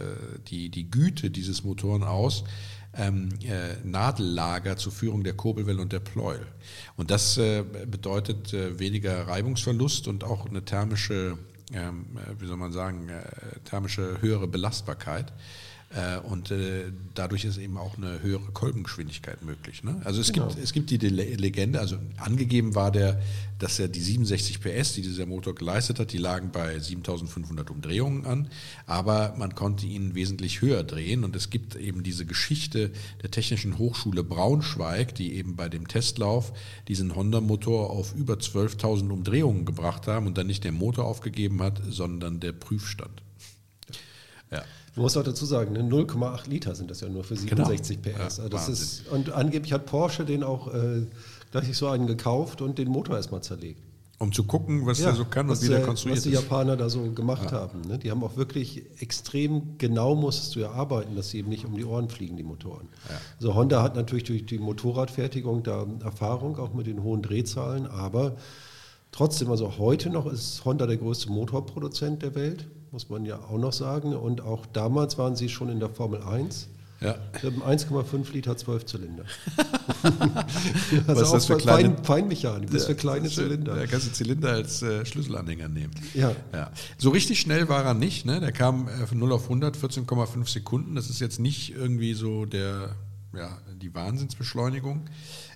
die, 0.48 0.70
die 0.70 0.90
Güte 0.90 1.30
dieses 1.30 1.64
Motoren 1.64 2.02
aus, 2.02 2.44
ähm, 2.94 3.28
äh, 3.42 3.86
Nadellager 3.86 4.76
zur 4.78 4.92
Führung 4.92 5.22
der 5.22 5.34
Kurbelwelle 5.34 5.82
und 5.82 5.92
der 5.92 6.00
Pleuel. 6.00 6.46
Und 6.96 7.10
das 7.10 7.36
äh, 7.36 7.62
bedeutet 7.62 8.54
äh, 8.54 8.78
weniger 8.78 9.28
Reibungsverlust 9.28 10.08
und 10.08 10.24
auch 10.24 10.46
eine 10.46 10.64
thermische 10.64 11.36
ähm, 11.72 12.06
äh, 12.16 12.40
wie 12.40 12.46
soll 12.46 12.56
man 12.56 12.72
sagen, 12.72 13.08
äh, 13.08 13.22
thermische 13.64 14.20
höhere 14.20 14.48
Belastbarkeit. 14.48 15.32
Äh, 15.90 16.18
und 16.18 16.52
dadurch 17.14 17.44
ist 17.44 17.56
eben 17.56 17.78
auch 17.78 17.96
eine 17.96 18.22
höhere 18.22 18.52
Kolbengeschwindigkeit 18.52 19.42
möglich. 19.42 19.82
Ne? 19.82 20.00
Also 20.04 20.20
es, 20.20 20.32
genau. 20.32 20.48
gibt, 20.48 20.62
es 20.62 20.72
gibt 20.72 20.90
die 20.90 20.98
Legende, 20.98 21.80
also 21.80 21.96
angegeben 22.18 22.74
war 22.74 22.90
der, 22.92 23.20
dass 23.58 23.78
er 23.78 23.88
die 23.88 24.00
67 24.00 24.60
PS, 24.60 24.92
die 24.92 25.02
dieser 25.02 25.26
Motor 25.26 25.54
geleistet 25.54 25.98
hat, 25.98 26.12
die 26.12 26.18
lagen 26.18 26.50
bei 26.52 26.78
7500 26.78 27.70
Umdrehungen 27.70 28.24
an, 28.24 28.48
aber 28.86 29.34
man 29.36 29.54
konnte 29.54 29.86
ihn 29.86 30.14
wesentlich 30.14 30.60
höher 30.60 30.84
drehen 30.84 31.24
und 31.24 31.34
es 31.34 31.50
gibt 31.50 31.74
eben 31.74 32.02
diese 32.02 32.24
Geschichte 32.24 32.92
der 33.22 33.30
Technischen 33.30 33.78
Hochschule 33.78 34.22
Braunschweig, 34.22 35.14
die 35.14 35.34
eben 35.34 35.56
bei 35.56 35.68
dem 35.68 35.88
Testlauf 35.88 36.52
diesen 36.86 37.16
Honda-Motor 37.16 37.90
auf 37.90 38.14
über 38.14 38.34
12.000 38.34 39.10
Umdrehungen 39.10 39.64
gebracht 39.64 40.06
haben 40.06 40.26
und 40.26 40.38
dann 40.38 40.46
nicht 40.46 40.64
der 40.64 40.72
Motor 40.72 41.06
aufgegeben 41.06 41.62
hat, 41.62 41.80
sondern 41.88 42.40
der 42.40 42.52
Prüfstand. 42.52 43.22
Ja. 44.50 44.64
Man 44.94 45.02
muss 45.02 45.16
auch 45.16 45.22
dazu 45.22 45.46
sagen, 45.46 45.76
0,8 45.76 46.16
ne, 46.16 46.38
Liter 46.48 46.74
sind 46.74 46.90
das 46.90 47.00
ja 47.00 47.08
nur 47.08 47.24
für 47.24 47.36
67 47.36 48.02
genau. 48.02 48.16
PS. 48.16 48.38
Ja, 48.38 48.44
also 48.44 48.48
das 48.48 48.68
ist, 48.68 49.08
und 49.08 49.32
angeblich 49.32 49.72
hat 49.72 49.86
Porsche 49.86 50.24
den 50.24 50.42
auch 50.42 50.72
äh, 50.74 51.06
gleich 51.50 51.76
so 51.76 51.88
einen 51.88 52.06
gekauft 52.06 52.60
und 52.62 52.78
den 52.78 52.88
Motor 52.88 53.16
erstmal 53.16 53.42
zerlegt. 53.42 53.80
Um 54.20 54.32
zu 54.32 54.42
gucken, 54.42 54.84
was 54.84 54.98
ja, 54.98 55.06
der 55.06 55.14
so 55.14 55.24
kann 55.24 55.48
und 55.48 55.62
wie 55.62 55.68
der 55.68 55.82
konstruiert 55.82 56.18
ist. 56.18 56.26
Was 56.26 56.30
die 56.30 56.34
Japaner 56.34 56.76
da 56.76 56.88
so 56.88 57.02
gemacht 57.12 57.52
ja. 57.52 57.60
haben. 57.60 57.82
Ne? 57.82 57.98
Die 57.98 58.10
haben 58.10 58.24
auch 58.24 58.36
wirklich 58.36 58.82
extrem 58.98 59.78
genau 59.78 60.16
musstest 60.16 60.56
du 60.56 60.60
ja 60.60 60.72
arbeiten, 60.72 61.14
dass 61.14 61.30
sie 61.30 61.38
eben 61.38 61.48
nicht 61.48 61.64
um 61.64 61.76
die 61.76 61.84
Ohren 61.84 62.08
fliegen, 62.08 62.36
die 62.36 62.42
Motoren. 62.42 62.88
Ja. 63.08 63.14
Also 63.36 63.54
Honda 63.54 63.80
hat 63.80 63.94
natürlich 63.94 64.24
durch 64.24 64.44
die 64.44 64.58
Motorradfertigung 64.58 65.62
da 65.62 65.86
Erfahrung, 66.02 66.58
auch 66.58 66.74
mit 66.74 66.88
den 66.88 67.04
hohen 67.04 67.22
Drehzahlen, 67.22 67.86
aber 67.86 68.34
trotzdem, 69.12 69.50
also 69.50 69.78
heute 69.78 70.10
noch 70.10 70.26
ist 70.26 70.64
Honda 70.64 70.86
der 70.86 70.96
größte 70.96 71.30
Motorproduzent 71.30 72.22
der 72.22 72.34
Welt 72.34 72.66
muss 72.92 73.08
man 73.08 73.24
ja 73.24 73.38
auch 73.38 73.58
noch 73.58 73.72
sagen. 73.72 74.14
Und 74.14 74.40
auch 74.40 74.66
damals 74.66 75.18
waren 75.18 75.36
sie 75.36 75.48
schon 75.48 75.68
in 75.68 75.80
der 75.80 75.88
Formel 75.88 76.22
1. 76.22 76.68
Ja. 77.00 77.14
1,5 77.42 78.32
Liter 78.32 78.56
12 78.56 78.86
Zylinder. 78.86 79.24
also 81.06 81.20
Was 81.20 81.20
ist 81.20 81.32
das 81.32 81.46
für 81.46 81.56
kleine 81.56 81.90
Fein, 81.90 82.04
Feinmechanik, 82.04 82.72
das 82.72 82.82
ist 82.82 82.86
für 82.88 82.96
kleine 82.96 83.30
Zylinder. 83.30 83.76
Da 83.76 83.86
kannst 83.86 84.08
du 84.08 84.12
Zylinder 84.12 84.50
als 84.50 84.82
äh, 84.82 85.06
Schlüsselanhänger 85.06 85.68
nehmen. 85.68 85.92
Ja. 86.14 86.34
ja. 86.52 86.72
So 86.96 87.10
richtig 87.10 87.38
schnell 87.38 87.68
war 87.68 87.84
er 87.84 87.94
nicht. 87.94 88.26
Ne? 88.26 88.40
Der 88.40 88.50
kam 88.50 88.88
äh, 88.88 89.06
von 89.06 89.16
0 89.16 89.30
auf 89.30 89.44
100, 89.44 89.76
14,5 89.76 90.48
Sekunden. 90.48 90.96
Das 90.96 91.08
ist 91.08 91.20
jetzt 91.20 91.38
nicht 91.38 91.72
irgendwie 91.72 92.14
so 92.14 92.46
der, 92.46 92.96
ja, 93.32 93.58
die 93.80 93.94
Wahnsinnsbeschleunigung. 93.94 95.04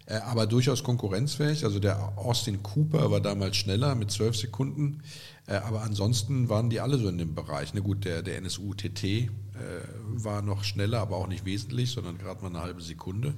Äh, 0.06 0.16
aber 0.16 0.46
durchaus 0.46 0.82
konkurrenzfähig. 0.82 1.64
Also 1.64 1.78
der 1.78 2.18
Austin 2.18 2.62
Cooper 2.62 3.10
war 3.10 3.20
damals 3.20 3.56
schneller 3.56 3.94
mit 3.94 4.10
12 4.10 4.36
Sekunden. 4.36 5.02
Äh, 5.46 5.54
aber 5.56 5.82
ansonsten 5.82 6.48
waren 6.48 6.70
die 6.70 6.80
alle 6.80 6.98
so 6.98 7.08
in 7.08 7.18
dem 7.18 7.34
Bereich. 7.34 7.72
Na 7.74 7.80
gut, 7.80 8.04
der, 8.04 8.22
der 8.22 8.36
NSU 8.38 8.74
TT 8.74 9.04
äh, 9.04 9.28
war 10.14 10.42
noch 10.42 10.64
schneller, 10.64 11.00
aber 11.00 11.16
auch 11.16 11.28
nicht 11.28 11.44
wesentlich, 11.44 11.92
sondern 11.92 12.18
gerade 12.18 12.42
mal 12.42 12.48
eine 12.48 12.60
halbe 12.60 12.82
Sekunde. 12.82 13.34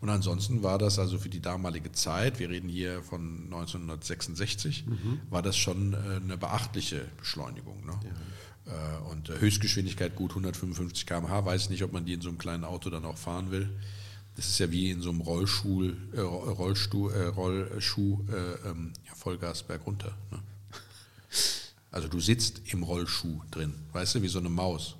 Und 0.00 0.08
ansonsten 0.08 0.62
war 0.62 0.78
das 0.78 0.98
also 0.98 1.18
für 1.18 1.28
die 1.28 1.40
damalige 1.40 1.92
Zeit, 1.92 2.38
wir 2.40 2.50
reden 2.50 2.68
hier 2.68 3.02
von 3.02 3.44
1966, 3.44 4.86
mhm. 4.86 5.20
war 5.30 5.42
das 5.42 5.56
schon 5.56 5.94
eine 5.94 6.36
beachtliche 6.36 7.04
Beschleunigung. 7.16 7.84
Ne? 7.86 7.92
Ja. 8.04 8.98
Und 9.10 9.30
Höchstgeschwindigkeit 9.30 10.14
gut 10.14 10.32
155 10.32 11.06
km/h, 11.06 11.46
weiß 11.46 11.62
ich 11.62 11.70
nicht, 11.70 11.82
ob 11.84 11.92
man 11.94 12.04
die 12.04 12.12
in 12.12 12.20
so 12.20 12.28
einem 12.28 12.36
kleinen 12.36 12.64
Auto 12.64 12.90
dann 12.90 13.06
auch 13.06 13.16
fahren 13.16 13.50
will. 13.50 13.70
Das 14.38 14.46
ist 14.46 14.60
ja 14.60 14.70
wie 14.70 14.92
in 14.92 15.00
so 15.02 15.10
einem 15.10 15.20
Rollstuhl, 15.20 15.96
äh, 16.12 16.20
Rollstuhl, 16.20 17.12
äh, 17.12 17.24
Rollschuh 17.24 18.20
ähm, 18.64 18.92
Vollgas 19.16 19.64
bergunter. 19.64 20.16
Ne? 20.30 20.38
Also 21.90 22.06
du 22.06 22.20
sitzt 22.20 22.62
im 22.72 22.84
Rollschuh 22.84 23.40
drin, 23.50 23.74
weißt 23.92 24.14
du, 24.14 24.22
wie 24.22 24.28
so 24.28 24.38
eine 24.38 24.48
Maus. 24.48 24.94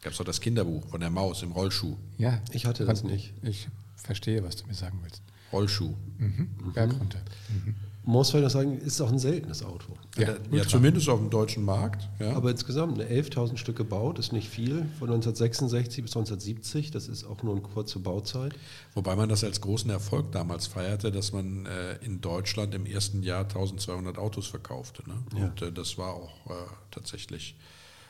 Gab 0.00 0.12
es 0.12 0.18
doch 0.18 0.24
das 0.24 0.40
Kinderbuch 0.40 0.88
von 0.88 1.00
der 1.00 1.10
Maus 1.10 1.42
im 1.42 1.52
Rollschuh. 1.52 1.94
Ja, 2.16 2.40
ich 2.52 2.64
hatte 2.64 2.86
das 2.86 3.04
nicht. 3.04 3.34
Ich 3.42 3.68
verstehe, 3.96 4.42
was 4.42 4.56
du 4.56 4.66
mir 4.66 4.74
sagen 4.74 4.98
willst. 5.02 5.20
Rollschuh. 5.52 5.94
Mhm. 6.16 6.48
Berg 6.72 6.98
runter. 6.98 7.20
Mhm 7.50 7.74
muss 8.04 8.32
man 8.32 8.48
sagen, 8.48 8.78
ist 8.78 9.00
auch 9.00 9.12
ein 9.12 9.18
seltenes 9.18 9.64
Auto. 9.64 9.96
Ja, 10.18 10.34
ja 10.50 10.66
zumindest 10.66 11.08
auf 11.08 11.20
dem 11.20 11.30
deutschen 11.30 11.64
Markt. 11.64 12.08
Ja. 12.18 12.34
Aber 12.34 12.50
insgesamt 12.50 13.00
11.000 13.00 13.56
Stück 13.56 13.76
gebaut, 13.76 14.18
ist 14.18 14.32
nicht 14.32 14.48
viel. 14.48 14.86
Von 14.98 15.08
1966 15.08 16.02
bis 16.02 16.16
1970, 16.16 16.90
das 16.90 17.06
ist 17.06 17.24
auch 17.24 17.44
nur 17.44 17.54
eine 17.54 17.62
kurze 17.62 18.00
Bauzeit. 18.00 18.54
Wobei 18.94 19.14
man 19.14 19.28
das 19.28 19.44
als 19.44 19.60
großen 19.60 19.88
Erfolg 19.88 20.32
damals 20.32 20.66
feierte, 20.66 21.12
dass 21.12 21.32
man 21.32 21.66
äh, 21.66 21.96
in 22.04 22.20
Deutschland 22.20 22.74
im 22.74 22.86
ersten 22.86 23.22
Jahr 23.22 23.42
1200 23.42 24.18
Autos 24.18 24.48
verkaufte. 24.48 25.04
Ne? 25.08 25.14
Ja. 25.36 25.44
Und 25.44 25.62
äh, 25.62 25.70
das 25.70 25.96
war 25.96 26.14
auch 26.14 26.50
äh, 26.50 26.54
tatsächlich 26.90 27.54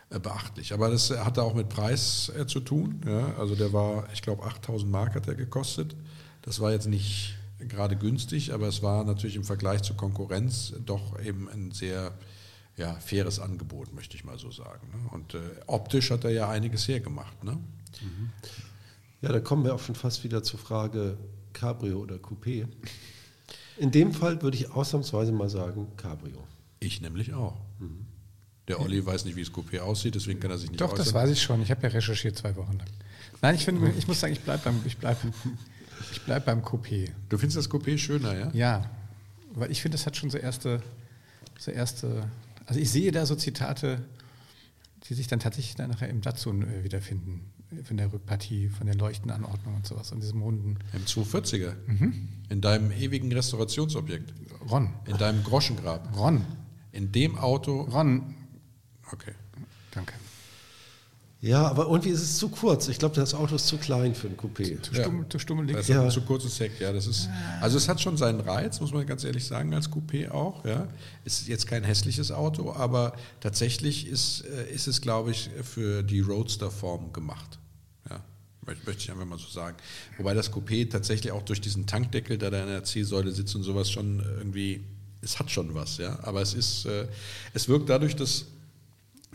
äh, 0.09 0.19
beachtlich. 0.19 0.73
Aber 0.73 0.89
das 0.89 1.11
hatte 1.11 1.43
auch 1.43 1.55
mit 1.55 1.69
Preis 1.69 2.33
äh, 2.35 2.47
zu 2.47 2.61
tun. 2.61 3.03
Ja? 3.07 3.35
Also 3.39 3.57
der 3.57 3.75
war, 3.75 4.09
ich 4.15 4.23
glaube, 4.23 4.43
8000 4.45 4.91
Mark 4.91 5.15
hat 5.15 5.29
er 5.29 5.35
gekostet. 5.35 5.95
Das 6.41 6.61
war 6.61 6.73
jetzt 6.73 6.89
nicht 6.89 7.37
gerade 7.69 7.97
günstig, 7.97 8.53
aber 8.53 8.69
es 8.69 8.83
war 8.83 9.05
natürlich 9.05 9.37
im 9.37 9.45
Vergleich 9.45 9.83
zur 9.83 9.97
Konkurrenz 9.97 10.75
doch 10.85 11.21
eben 11.21 11.49
ein 11.49 11.73
sehr 11.73 12.13
ja, 12.77 12.95
faires 12.95 13.39
Angebot, 13.39 13.93
möchte 13.93 14.17
ich 14.17 14.25
mal 14.25 14.39
so 14.39 14.51
sagen. 14.51 14.89
Ne? 14.93 15.11
Und 15.11 15.35
äh, 15.35 15.39
optisch 15.67 16.11
hat 16.11 16.25
er 16.25 16.31
ja 16.31 16.49
einiges 16.49 16.89
hergemacht. 16.89 17.45
Ne? 17.45 17.53
Mhm. 17.53 18.31
Ja, 19.21 19.31
da 19.31 19.41
kommen 19.41 19.65
wir 19.65 19.75
auch 19.75 19.81
schon 19.81 19.95
fast 19.95 20.25
wieder 20.25 20.43
zur 20.43 20.59
Frage 20.59 21.17
Cabrio 21.53 21.99
oder 22.01 22.17
Coupé. 22.17 22.67
In 23.79 23.91
dem 23.91 24.13
Fall 24.13 24.43
würde 24.43 24.57
ich 24.57 24.71
ausnahmsweise 24.71 25.33
mal 25.33 25.49
sagen 25.49 25.89
Cabrio. 25.97 26.43
Ich 26.81 27.01
nämlich 27.01 27.35
auch. 27.35 27.57
Mhm. 27.79 28.07
Der 28.69 28.81
Olli 28.81 29.05
weiß 29.05 29.25
nicht, 29.25 29.37
wie 29.37 29.45
das 29.45 29.53
Coupé 29.53 29.81
aussieht, 29.81 30.15
deswegen 30.15 30.41
kann 30.41 30.51
er 30.51 30.59
sich 30.59 30.71
nicht 30.71 30.81
Doch, 30.81 30.93
äußern. 30.93 31.05
das 31.05 31.15
weiß 31.15 31.31
ich 31.31 31.43
schon. 31.43 31.63
Ich 31.63 31.71
habe 31.71 31.83
ja 31.83 31.89
recherchiert 31.89 32.37
zwei 32.39 32.55
Wochen 32.57 32.79
lang. 32.79 32.87
Nein, 33.41 33.57
ich, 33.57 33.65
finde, 33.65 33.93
ich 33.99 34.07
muss 34.07 34.21
sagen, 34.21 34.33
ich 34.33 34.41
bleibe 34.41 34.63
beim, 34.65 34.81
ich 34.85 34.97
bleib, 34.97 35.19
ich 36.13 36.21
bleib 36.23 36.45
beim 36.45 36.63
Coupé. 36.63 37.11
Du 37.29 37.39
findest 37.39 37.57
das 37.59 37.71
Coupé 37.71 37.99
schöner, 37.99 38.35
ja? 38.37 38.51
Ja, 38.53 38.91
weil 39.55 39.71
ich 39.71 39.83
finde, 39.83 39.97
das 39.97 40.07
hat 40.07 40.17
schon 40.17 40.31
so 40.31 40.39
erste, 40.39 40.83
so 41.59 41.71
erste 41.71 42.25
also 42.67 42.81
ich 42.81 42.91
sehe 42.91 43.13
da 43.13 43.27
so 43.27 43.35
Zitate, 43.35 44.03
die 45.05 45.15
sich 45.15 45.27
dann 45.27 45.41
tatsächlich 45.41 45.75
dann 45.75 45.91
nachher 45.91 46.09
im 46.09 46.21
Datsun 46.21 46.63
äh, 46.63 46.85
wiederfinden, 46.85 47.53
von 47.85 47.97
der 47.97 48.13
Rückpartie, 48.13 48.69
von 48.69 48.87
den 48.87 48.99
Leuchtenanordnungen 48.99 49.79
und 49.79 49.87
sowas, 49.87 50.13
an 50.13 50.21
diesem 50.21 50.43
runden. 50.43 50.79
Im 50.93 51.05
240er? 51.05 51.75
Mhm. 51.87 52.29
In 52.49 52.61
deinem 52.61 52.93
ewigen 52.93 53.33
Restaurationsobjekt? 53.33 54.33
Ron. 54.71 54.91
In 55.07 55.17
deinem 55.17 55.43
Groschengrab? 55.43 56.17
Ron. 56.17 56.45
In 56.93 57.13
dem 57.13 57.39
Auto? 57.39 57.83
Ron. 57.83 58.35
Okay. 59.11 59.33
Danke. 59.91 60.15
Ja, 61.43 61.67
aber 61.67 61.87
irgendwie 61.87 62.11
ist 62.11 62.23
es 62.23 62.39
zu 62.39 62.49
kurz. 62.49 62.87
Ich 62.87 63.01
glaube, 63.01 63.17
das 63.17 63.35
Auto 63.35 63.57
ist 63.57 63.67
zu 63.67 63.77
klein 63.77 64.15
für 64.15 64.29
ein 64.29 64.37
Coupé. 64.37 64.81
Zu, 64.81 64.95
stumm, 64.95 65.23
ja. 65.23 65.29
zu 65.29 65.41
stummelig. 65.41 65.75
Das 65.75 65.89
ist 65.89 65.95
ja. 65.95 66.05
ein 66.05 66.11
zu 66.11 66.23
kurzes 66.23 66.61
Heck, 66.61 66.79
ja. 66.79 66.93
Das 66.93 67.09
ist, 67.09 67.29
also 67.61 67.79
es 67.79 67.89
hat 67.89 68.01
schon 68.01 68.17
seinen 68.17 68.39
Reiz, 68.39 68.81
muss 68.81 68.93
man 68.93 69.05
ganz 69.05 69.25
ehrlich 69.25 69.45
sagen, 69.45 69.75
als 69.75 69.91
Coupé 69.91 70.31
auch. 70.31 70.65
Ja. 70.65 70.87
Ist 71.25 71.49
jetzt 71.49 71.67
kein 71.67 71.83
hässliches 71.83 72.31
Auto, 72.31 72.73
aber 72.73 73.15
tatsächlich 73.41 74.07
ist, 74.07 74.45
äh, 74.45 74.73
ist 74.73 74.87
es, 74.87 75.01
glaube 75.01 75.33
ich, 75.33 75.51
für 75.65 76.05
die 76.05 76.21
Roadster-Form 76.21 77.13
gemacht. 77.13 77.59
Ja. 78.09 78.23
Möchte 78.65 78.93
ich 78.99 79.11
einfach 79.11 79.25
mal 79.25 79.39
so 79.39 79.49
sagen. 79.49 79.77
Wobei 80.19 80.35
das 80.35 80.53
Coupé 80.53 80.89
tatsächlich 80.89 81.33
auch 81.33 81.43
durch 81.43 81.61
diesen 81.61 81.89
Tankdeckel, 81.89 82.39
der 82.39 82.53
da 82.53 82.63
in 82.63 82.69
der 82.69 82.85
C-Säule 82.85 83.33
sitzt 83.33 83.57
und 83.57 83.65
sowas 83.65 83.91
schon 83.91 84.21
irgendwie, 84.39 84.85
es 85.23 85.41
hat 85.41 85.51
schon 85.51 85.75
was, 85.75 85.97
ja. 85.97 86.21
Aber 86.23 86.41
es 86.41 86.55
ist, 86.55 86.87
äh, 86.87 87.09
es 87.53 87.69
wirkt 87.69 87.89
dadurch, 87.89 88.15
dass 88.15 88.47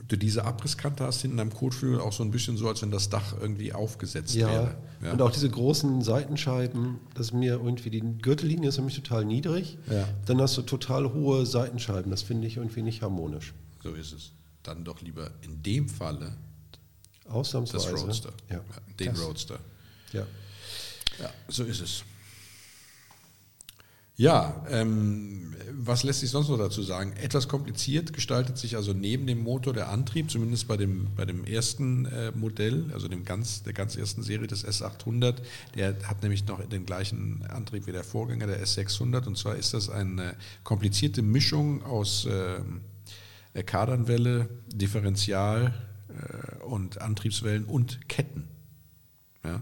du 0.07 0.17
diese 0.17 0.45
Abrisskante 0.45 1.03
hast 1.03 1.21
hinten 1.21 1.39
am 1.39 1.53
Kotflügel 1.53 1.99
auch 1.99 2.13
so 2.13 2.23
ein 2.23 2.31
bisschen 2.31 2.57
so, 2.57 2.67
als 2.67 2.81
wenn 2.81 2.91
das 2.91 3.09
Dach 3.09 3.35
irgendwie 3.39 3.73
aufgesetzt 3.73 4.35
ja. 4.35 4.49
wäre. 4.49 4.77
Ja, 5.03 5.11
und 5.13 5.21
auch 5.21 5.31
diese 5.31 5.49
großen 5.49 6.01
Seitenscheiben, 6.01 6.99
das 7.13 7.33
mir 7.33 7.53
irgendwie, 7.53 7.89
die 7.89 8.01
Gürtellinie 8.01 8.69
ist 8.69 8.77
nämlich 8.77 8.95
total 8.95 9.25
niedrig. 9.25 9.77
Ja. 9.89 10.07
Dann 10.25 10.41
hast 10.41 10.57
du 10.57 10.61
total 10.61 11.13
hohe 11.13 11.45
Seitenscheiben. 11.45 12.09
Das 12.09 12.21
finde 12.21 12.47
ich 12.47 12.57
irgendwie 12.57 12.81
nicht 12.81 13.01
harmonisch. 13.01 13.53
So 13.83 13.93
ist 13.93 14.13
es. 14.13 14.31
Dann 14.63 14.83
doch 14.83 15.01
lieber 15.01 15.31
in 15.41 15.61
dem 15.61 15.87
Falle 15.87 16.35
Ausnahmsweise. 17.29 17.91
das 17.91 18.03
Roadster. 18.03 18.33
Ja. 18.49 18.61
Den 18.99 19.13
das. 19.13 19.21
Roadster. 19.21 19.59
Ja. 20.13 20.25
Ja, 21.19 21.31
so 21.47 21.63
ist 21.63 21.81
es. 21.81 22.03
Ja, 24.17 24.65
ähm, 24.71 25.55
was 25.71 26.03
lässt 26.03 26.21
sich 26.21 26.31
sonst 26.31 26.49
noch 26.49 26.57
dazu 26.57 26.81
sagen? 26.81 27.13
Etwas 27.21 27.47
kompliziert 27.47 28.13
gestaltet 28.13 28.57
sich 28.57 28.75
also 28.75 28.91
neben 28.91 29.27
dem 29.27 29.43
Motor 29.43 29.73
der 29.73 29.89
Antrieb, 29.89 30.31
zumindest 30.31 30.67
bei 30.67 30.75
dem, 30.75 31.09
bei 31.15 31.23
dem 31.23 31.45
ersten 31.45 32.05
äh, 32.05 32.31
Modell, 32.31 32.89
also 32.93 33.07
dem 33.07 33.25
ganz, 33.25 33.61
der 33.61 33.73
ganz 33.73 33.95
ersten 33.95 34.23
Serie 34.23 34.47
des 34.47 34.65
S800. 34.67 35.35
Der 35.75 35.95
hat 36.03 36.23
nämlich 36.23 36.47
noch 36.47 36.65
den 36.67 36.87
gleichen 36.87 37.45
Antrieb 37.47 37.85
wie 37.85 37.91
der 37.91 38.03
Vorgänger, 38.03 38.47
der 38.47 38.63
S600. 38.65 39.27
Und 39.27 39.37
zwar 39.37 39.55
ist 39.55 39.75
das 39.75 39.87
eine 39.87 40.33
komplizierte 40.63 41.21
Mischung 41.21 41.83
aus 41.83 42.25
äh, 42.25 43.63
Kardanwelle, 43.63 44.49
Differential 44.73 45.75
äh, 46.09 46.63
und 46.63 46.99
Antriebswellen 47.01 47.65
und 47.65 48.09
Ketten. 48.09 48.47
Ja. 49.43 49.61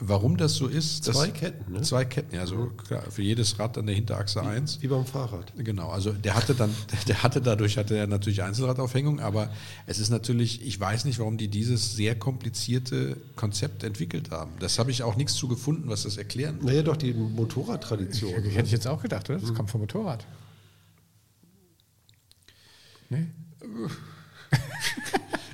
Warum 0.00 0.36
das 0.36 0.54
so 0.54 0.66
ist? 0.66 1.04
Zwei 1.04 1.28
Ketten, 1.28 1.72
ne? 1.72 1.82
Zwei 1.82 2.04
Ketten, 2.04 2.34
ja, 2.34 2.40
also 2.40 2.66
klar, 2.66 3.04
für 3.10 3.22
jedes 3.22 3.60
Rad 3.60 3.78
an 3.78 3.86
der 3.86 3.94
Hinterachse 3.94 4.42
wie, 4.42 4.46
eins. 4.46 4.82
Wie 4.82 4.88
beim 4.88 5.06
Fahrrad. 5.06 5.52
Genau, 5.56 5.88
also 5.88 6.12
der 6.12 6.34
hatte 6.34 6.56
dann, 6.56 6.74
der 7.08 7.22
hatte 7.22 7.40
dadurch 7.40 7.78
hatte 7.78 7.96
er 7.96 8.08
natürlich 8.08 8.42
Einzelradaufhängung, 8.42 9.20
aber 9.20 9.50
es 9.86 10.00
ist 10.00 10.10
natürlich, 10.10 10.66
ich 10.66 10.80
weiß 10.80 11.04
nicht, 11.04 11.20
warum 11.20 11.38
die 11.38 11.46
dieses 11.46 11.94
sehr 11.94 12.18
komplizierte 12.18 13.16
Konzept 13.36 13.84
entwickelt 13.84 14.32
haben. 14.32 14.50
Das 14.58 14.80
habe 14.80 14.90
ich 14.90 15.04
auch 15.04 15.14
nichts 15.14 15.34
zu 15.34 15.46
gefunden, 15.46 15.88
was 15.88 16.02
das 16.02 16.16
erklären 16.16 16.58
Naja, 16.62 16.82
doch, 16.82 16.96
die 16.96 17.14
Motorradtradition. 17.14 18.44
Ich, 18.44 18.56
hätte 18.56 18.66
ich 18.66 18.72
jetzt 18.72 18.88
auch 18.88 19.00
gedacht, 19.00 19.30
oder? 19.30 19.38
Das 19.38 19.50
mhm. 19.50 19.54
kommt 19.54 19.70
vom 19.70 19.82
Motorrad. 19.82 20.26
Nee? 23.10 23.28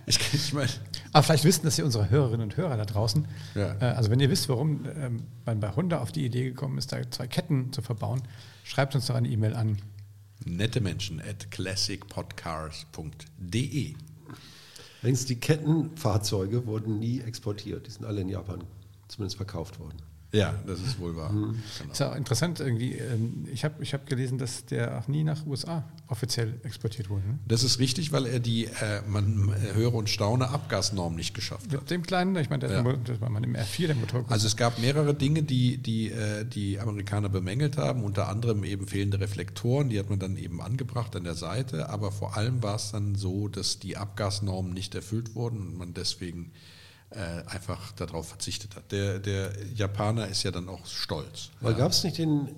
ich, 0.06 0.18
ich 0.32 0.52
meine. 0.54 0.70
Aber 1.12 1.22
vielleicht 1.22 1.44
wissen 1.44 1.62
das 1.64 1.76
ja 1.76 1.84
unsere 1.84 2.10
Hörerinnen 2.10 2.42
und 2.42 2.56
Hörer 2.56 2.76
da 2.76 2.84
draußen. 2.84 3.28
Ja. 3.54 3.76
Äh, 3.80 3.84
also 3.96 4.10
wenn 4.10 4.18
ihr 4.20 4.30
wisst, 4.30 4.48
warum 4.48 4.86
ähm, 4.96 5.24
man 5.44 5.60
bei 5.60 5.74
Honda 5.74 6.00
auf 6.00 6.12
die 6.12 6.24
Idee 6.24 6.44
gekommen 6.44 6.78
ist, 6.78 6.92
da 6.92 6.98
zwei 7.10 7.26
Ketten 7.26 7.72
zu 7.72 7.82
verbauen, 7.82 8.22
schreibt 8.64 8.94
uns 8.94 9.06
doch 9.06 9.16
eine 9.16 9.28
E-Mail 9.28 9.54
an. 9.54 9.78
Nette 10.44 10.80
Menschen 10.80 11.20
at 11.20 11.50
classicpodcars.de 11.50 13.94
Übrigens, 15.00 15.24
die 15.24 15.36
Kettenfahrzeuge 15.36 16.66
wurden 16.66 16.98
nie 16.98 17.20
exportiert. 17.20 17.86
Die 17.86 17.90
sind 17.90 18.04
alle 18.04 18.20
in 18.20 18.28
Japan 18.28 18.62
zumindest 19.08 19.38
verkauft 19.38 19.80
worden. 19.80 19.96
Ja, 20.32 20.54
das 20.66 20.80
ist 20.80 20.98
wohl 21.00 21.16
wahr. 21.16 21.32
Mhm. 21.32 21.58
Genau. 21.78 21.92
Ist 21.92 21.98
ja 21.98 22.14
interessant 22.14 22.60
irgendwie. 22.60 22.92
Ähm, 22.92 23.48
ich 23.52 23.64
habe 23.64 23.82
ich 23.82 23.94
hab 23.94 24.06
gelesen, 24.06 24.38
dass 24.38 24.64
der 24.64 24.98
auch 24.98 25.08
nie 25.08 25.24
nach 25.24 25.44
USA 25.44 25.84
offiziell 26.06 26.60
exportiert 26.62 27.10
wurde. 27.10 27.26
Ne? 27.26 27.38
Das 27.48 27.64
ist 27.64 27.78
richtig, 27.80 28.12
weil 28.12 28.26
er 28.26 28.38
die, 28.38 28.66
äh, 28.66 29.02
man 29.08 29.52
höre 29.74 29.94
und 29.94 30.08
staune, 30.08 30.50
Abgasnorm 30.50 31.16
nicht 31.16 31.34
geschafft 31.34 31.72
hat. 31.72 31.80
Mit 31.80 31.90
dem 31.90 32.02
kleinen, 32.02 32.36
ich 32.36 32.48
meine, 32.48 32.70
ja. 32.70 32.82
das 33.04 33.20
war 33.20 33.28
man 33.28 33.42
im 33.42 33.56
R4 33.56 33.88
der 33.88 33.96
Motor. 33.96 34.24
Also 34.28 34.46
es 34.46 34.56
gab 34.56 34.78
mehrere 34.78 35.14
Dinge, 35.14 35.42
die 35.42 35.78
die, 35.78 36.10
äh, 36.10 36.44
die 36.44 36.78
Amerikaner 36.78 37.28
bemängelt 37.28 37.76
haben, 37.76 38.04
unter 38.04 38.28
anderem 38.28 38.62
eben 38.62 38.86
fehlende 38.86 39.18
Reflektoren, 39.18 39.88
die 39.88 39.98
hat 39.98 40.10
man 40.10 40.20
dann 40.20 40.36
eben 40.36 40.60
angebracht 40.60 41.16
an 41.16 41.24
der 41.24 41.34
Seite, 41.34 41.88
aber 41.88 42.12
vor 42.12 42.36
allem 42.36 42.62
war 42.62 42.76
es 42.76 42.92
dann 42.92 43.16
so, 43.16 43.48
dass 43.48 43.78
die 43.78 43.96
Abgasnormen 43.96 44.72
nicht 44.72 44.94
erfüllt 44.94 45.34
wurden 45.34 45.60
und 45.60 45.78
man 45.78 45.94
deswegen 45.94 46.52
äh, 47.10 47.48
einfach 47.48 47.92
darauf 47.92 48.28
verzichtet 48.28 48.76
hat. 48.76 48.92
Der, 48.92 49.18
der 49.18 49.52
Japaner 49.74 50.28
ist 50.28 50.42
ja 50.42 50.50
dann 50.50 50.68
auch 50.68 50.86
stolz. 50.86 51.50
Weil 51.60 51.72
ja. 51.72 51.78
gab 51.78 51.92
es 51.92 52.04
nicht 52.04 52.18
den 52.18 52.48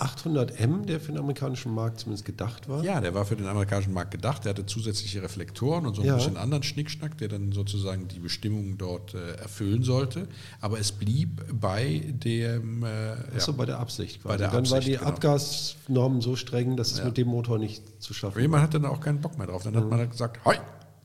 800M, 0.00 0.86
der 0.86 0.98
für 0.98 1.12
den 1.12 1.18
amerikanischen 1.18 1.74
Markt 1.74 2.00
zumindest 2.00 2.24
gedacht 2.24 2.68
war? 2.68 2.82
Ja, 2.82 3.00
der 3.00 3.12
war 3.12 3.26
für 3.26 3.36
den 3.36 3.46
amerikanischen 3.46 3.92
Markt 3.92 4.12
gedacht. 4.12 4.44
Der 4.44 4.50
hatte 4.50 4.64
zusätzliche 4.64 5.22
Reflektoren 5.22 5.86
und 5.86 5.94
so 5.94 6.00
ein 6.00 6.08
ja. 6.08 6.14
bisschen 6.14 6.38
anderen 6.38 6.62
Schnickschnack, 6.62 7.18
der 7.18 7.28
dann 7.28 7.52
sozusagen 7.52 8.08
die 8.08 8.18
Bestimmungen 8.18 8.78
dort 8.78 9.14
äh, 9.14 9.32
erfüllen 9.34 9.82
sollte. 9.82 10.26
Aber 10.60 10.78
es 10.78 10.92
blieb 10.92 11.44
bei 11.52 12.02
dem. 12.14 12.82
Äh, 12.82 13.12
Achso, 13.34 13.50
ja, 13.52 13.58
bei 13.58 13.66
der 13.66 13.78
Absicht. 13.78 14.22
Quasi. 14.22 14.28
Bei 14.28 14.36
der 14.38 14.48
dann 14.48 14.60
Absicht, 14.60 14.72
waren 14.72 14.84
die 14.84 14.92
genau. 14.92 15.06
Abgasnormen 15.06 16.20
so 16.22 16.34
streng, 16.34 16.78
dass 16.78 16.92
es 16.92 16.98
ja. 16.98 17.04
mit 17.04 17.18
dem 17.18 17.28
Motor 17.28 17.58
nicht 17.58 17.82
zu 18.02 18.14
schaffen 18.14 18.36
war. 18.36 18.42
Jemand 18.42 18.62
hat 18.62 18.72
dann 18.72 18.86
auch 18.86 19.00
keinen 19.00 19.20
Bock 19.20 19.36
mehr 19.36 19.48
drauf. 19.48 19.64
Dann 19.64 19.76
hat 19.76 19.84
mhm. 19.84 19.90
man 19.90 19.98
halt 19.98 20.12
gesagt: 20.12 20.42
Hoi! 20.46 20.56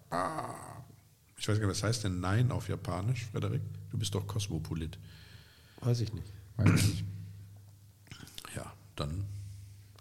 Ah, 0.10 0.65
ich 1.46 1.50
weiß 1.50 1.60
gar 1.60 1.68
nicht, 1.68 1.76
was 1.76 1.84
heißt 1.84 2.04
denn 2.06 2.20
Nein 2.22 2.52
auf 2.52 2.70
Japanisch, 2.70 3.28
Frederik? 3.32 3.62
Du 3.92 4.00
bist 4.00 4.16
doch 4.16 4.26
Kosmopolit. 4.26 4.98
Weiß 5.80 6.00
ich 6.00 6.12
nicht. 6.12 6.26
Weiß 6.58 6.70
ich 6.74 6.88
nicht. 6.88 7.04
Ja, 8.56 8.74
dann 8.96 9.26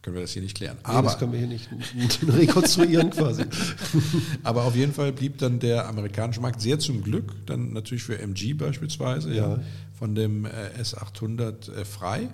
können 0.01 0.17
wir 0.17 0.23
das 0.23 0.31
hier 0.31 0.41
nicht 0.41 0.57
klären. 0.57 0.79
Nee, 0.79 0.85
aber, 0.91 1.09
das 1.09 1.19
können 1.19 1.33
wir 1.33 1.39
hier 1.41 1.49
nicht 1.49 1.69
rekonstruieren 2.27 3.11
quasi. 3.11 3.45
aber 4.43 4.65
auf 4.65 4.75
jeden 4.75 4.95
Fall 4.95 5.13
blieb 5.13 5.37
dann 5.37 5.61
der 5.61 5.87
amerikanische 5.87 6.41
Markt 6.41 6.63
sehr 6.63 6.79
zum 6.79 7.03
Glück, 7.03 7.35
dann 7.45 7.75
natürlich 7.75 8.05
für 8.05 8.19
MG 8.19 8.55
beispielsweise, 8.55 9.35
ja. 9.35 9.61
von 9.99 10.15
dem 10.15 10.47
äh, 10.47 10.51
S800 10.81 11.75
äh, 11.75 11.85
frei. 11.85 12.31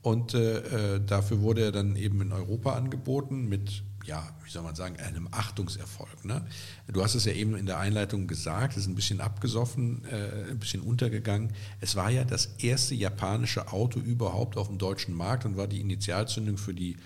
Und 0.00 0.32
äh, 0.32 0.94
äh, 0.94 1.00
dafür 1.04 1.42
wurde 1.42 1.64
er 1.64 1.72
dann 1.72 1.96
eben 1.96 2.22
in 2.22 2.32
Europa 2.32 2.72
angeboten 2.72 3.46
mit 3.46 3.82
ja, 4.04 4.28
wie 4.44 4.50
soll 4.50 4.62
man 4.62 4.74
sagen, 4.74 4.96
einem 4.98 5.28
Achtungserfolg. 5.30 6.24
Ne? 6.24 6.46
Du 6.88 7.02
hast 7.02 7.14
es 7.14 7.24
ja 7.24 7.32
eben 7.32 7.56
in 7.56 7.66
der 7.66 7.78
Einleitung 7.78 8.26
gesagt, 8.26 8.72
es 8.76 8.84
ist 8.84 8.88
ein 8.88 8.94
bisschen 8.94 9.20
abgesoffen, 9.20 10.04
äh, 10.04 10.50
ein 10.50 10.58
bisschen 10.58 10.82
untergegangen. 10.82 11.52
Es 11.80 11.96
war 11.96 12.10
ja 12.10 12.24
das 12.24 12.54
erste 12.58 12.94
japanische 12.94 13.72
Auto 13.72 14.00
überhaupt 14.00 14.56
auf 14.56 14.68
dem 14.68 14.78
deutschen 14.78 15.14
Markt 15.14 15.44
und 15.44 15.56
war 15.56 15.66
die 15.66 15.80
Initialzündung 15.80 16.58
für 16.58 16.74
die 16.74 16.96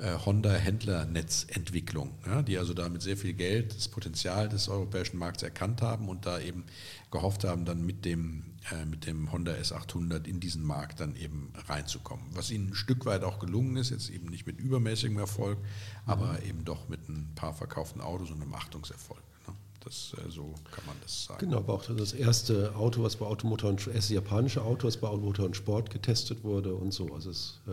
Honda-Händlernetzentwicklung, 0.00 2.14
ja, 2.24 2.42
die 2.42 2.56
also 2.56 2.72
da 2.72 2.88
mit 2.88 3.02
sehr 3.02 3.16
viel 3.16 3.32
Geld 3.32 3.74
das 3.74 3.88
Potenzial 3.88 4.48
des 4.48 4.68
europäischen 4.68 5.18
Markts 5.18 5.42
erkannt 5.42 5.82
haben 5.82 6.08
und 6.08 6.24
da 6.24 6.38
eben 6.38 6.64
gehofft 7.10 7.42
haben, 7.42 7.64
dann 7.64 7.84
mit 7.84 8.04
dem, 8.04 8.44
äh, 8.70 8.84
mit 8.84 9.06
dem 9.06 9.32
Honda 9.32 9.54
S800 9.54 10.26
in 10.26 10.38
diesen 10.38 10.62
Markt 10.62 11.00
dann 11.00 11.16
eben 11.16 11.52
reinzukommen. 11.66 12.24
Was 12.30 12.52
ihnen 12.52 12.68
ein 12.68 12.74
Stück 12.74 13.06
weit 13.06 13.24
auch 13.24 13.40
gelungen 13.40 13.76
ist, 13.76 13.90
jetzt 13.90 14.08
eben 14.10 14.26
nicht 14.26 14.46
mit 14.46 14.60
übermäßigem 14.60 15.18
Erfolg, 15.18 15.58
aber 16.06 16.34
mhm. 16.34 16.48
eben 16.48 16.64
doch 16.64 16.88
mit 16.88 17.08
ein 17.08 17.32
paar 17.34 17.54
verkauften 17.54 18.00
Autos 18.00 18.30
und 18.30 18.40
einem 18.40 18.54
Achtungserfolg. 18.54 19.22
Ne? 19.48 19.54
Das, 19.80 20.14
äh, 20.24 20.30
so 20.30 20.54
kann 20.70 20.86
man 20.86 20.94
das 21.02 21.24
sagen. 21.24 21.40
Genau, 21.40 21.58
aber 21.58 21.74
auch 21.74 21.84
das 21.84 22.12
erste 22.12 22.76
Auto, 22.76 23.02
was 23.02 23.16
bei 23.16 23.26
Automotor 23.26 23.70
und 23.70 23.84
erste 23.88 24.14
japanische 24.14 24.62
Auto, 24.62 24.86
was 24.86 24.96
bei 24.96 25.08
Automotor 25.08 25.46
und 25.46 25.56
Sport 25.56 25.90
getestet 25.90 26.44
wurde 26.44 26.72
und 26.72 26.92
so. 26.92 27.12
Also 27.12 27.30
es 27.30 27.58
äh, 27.66 27.72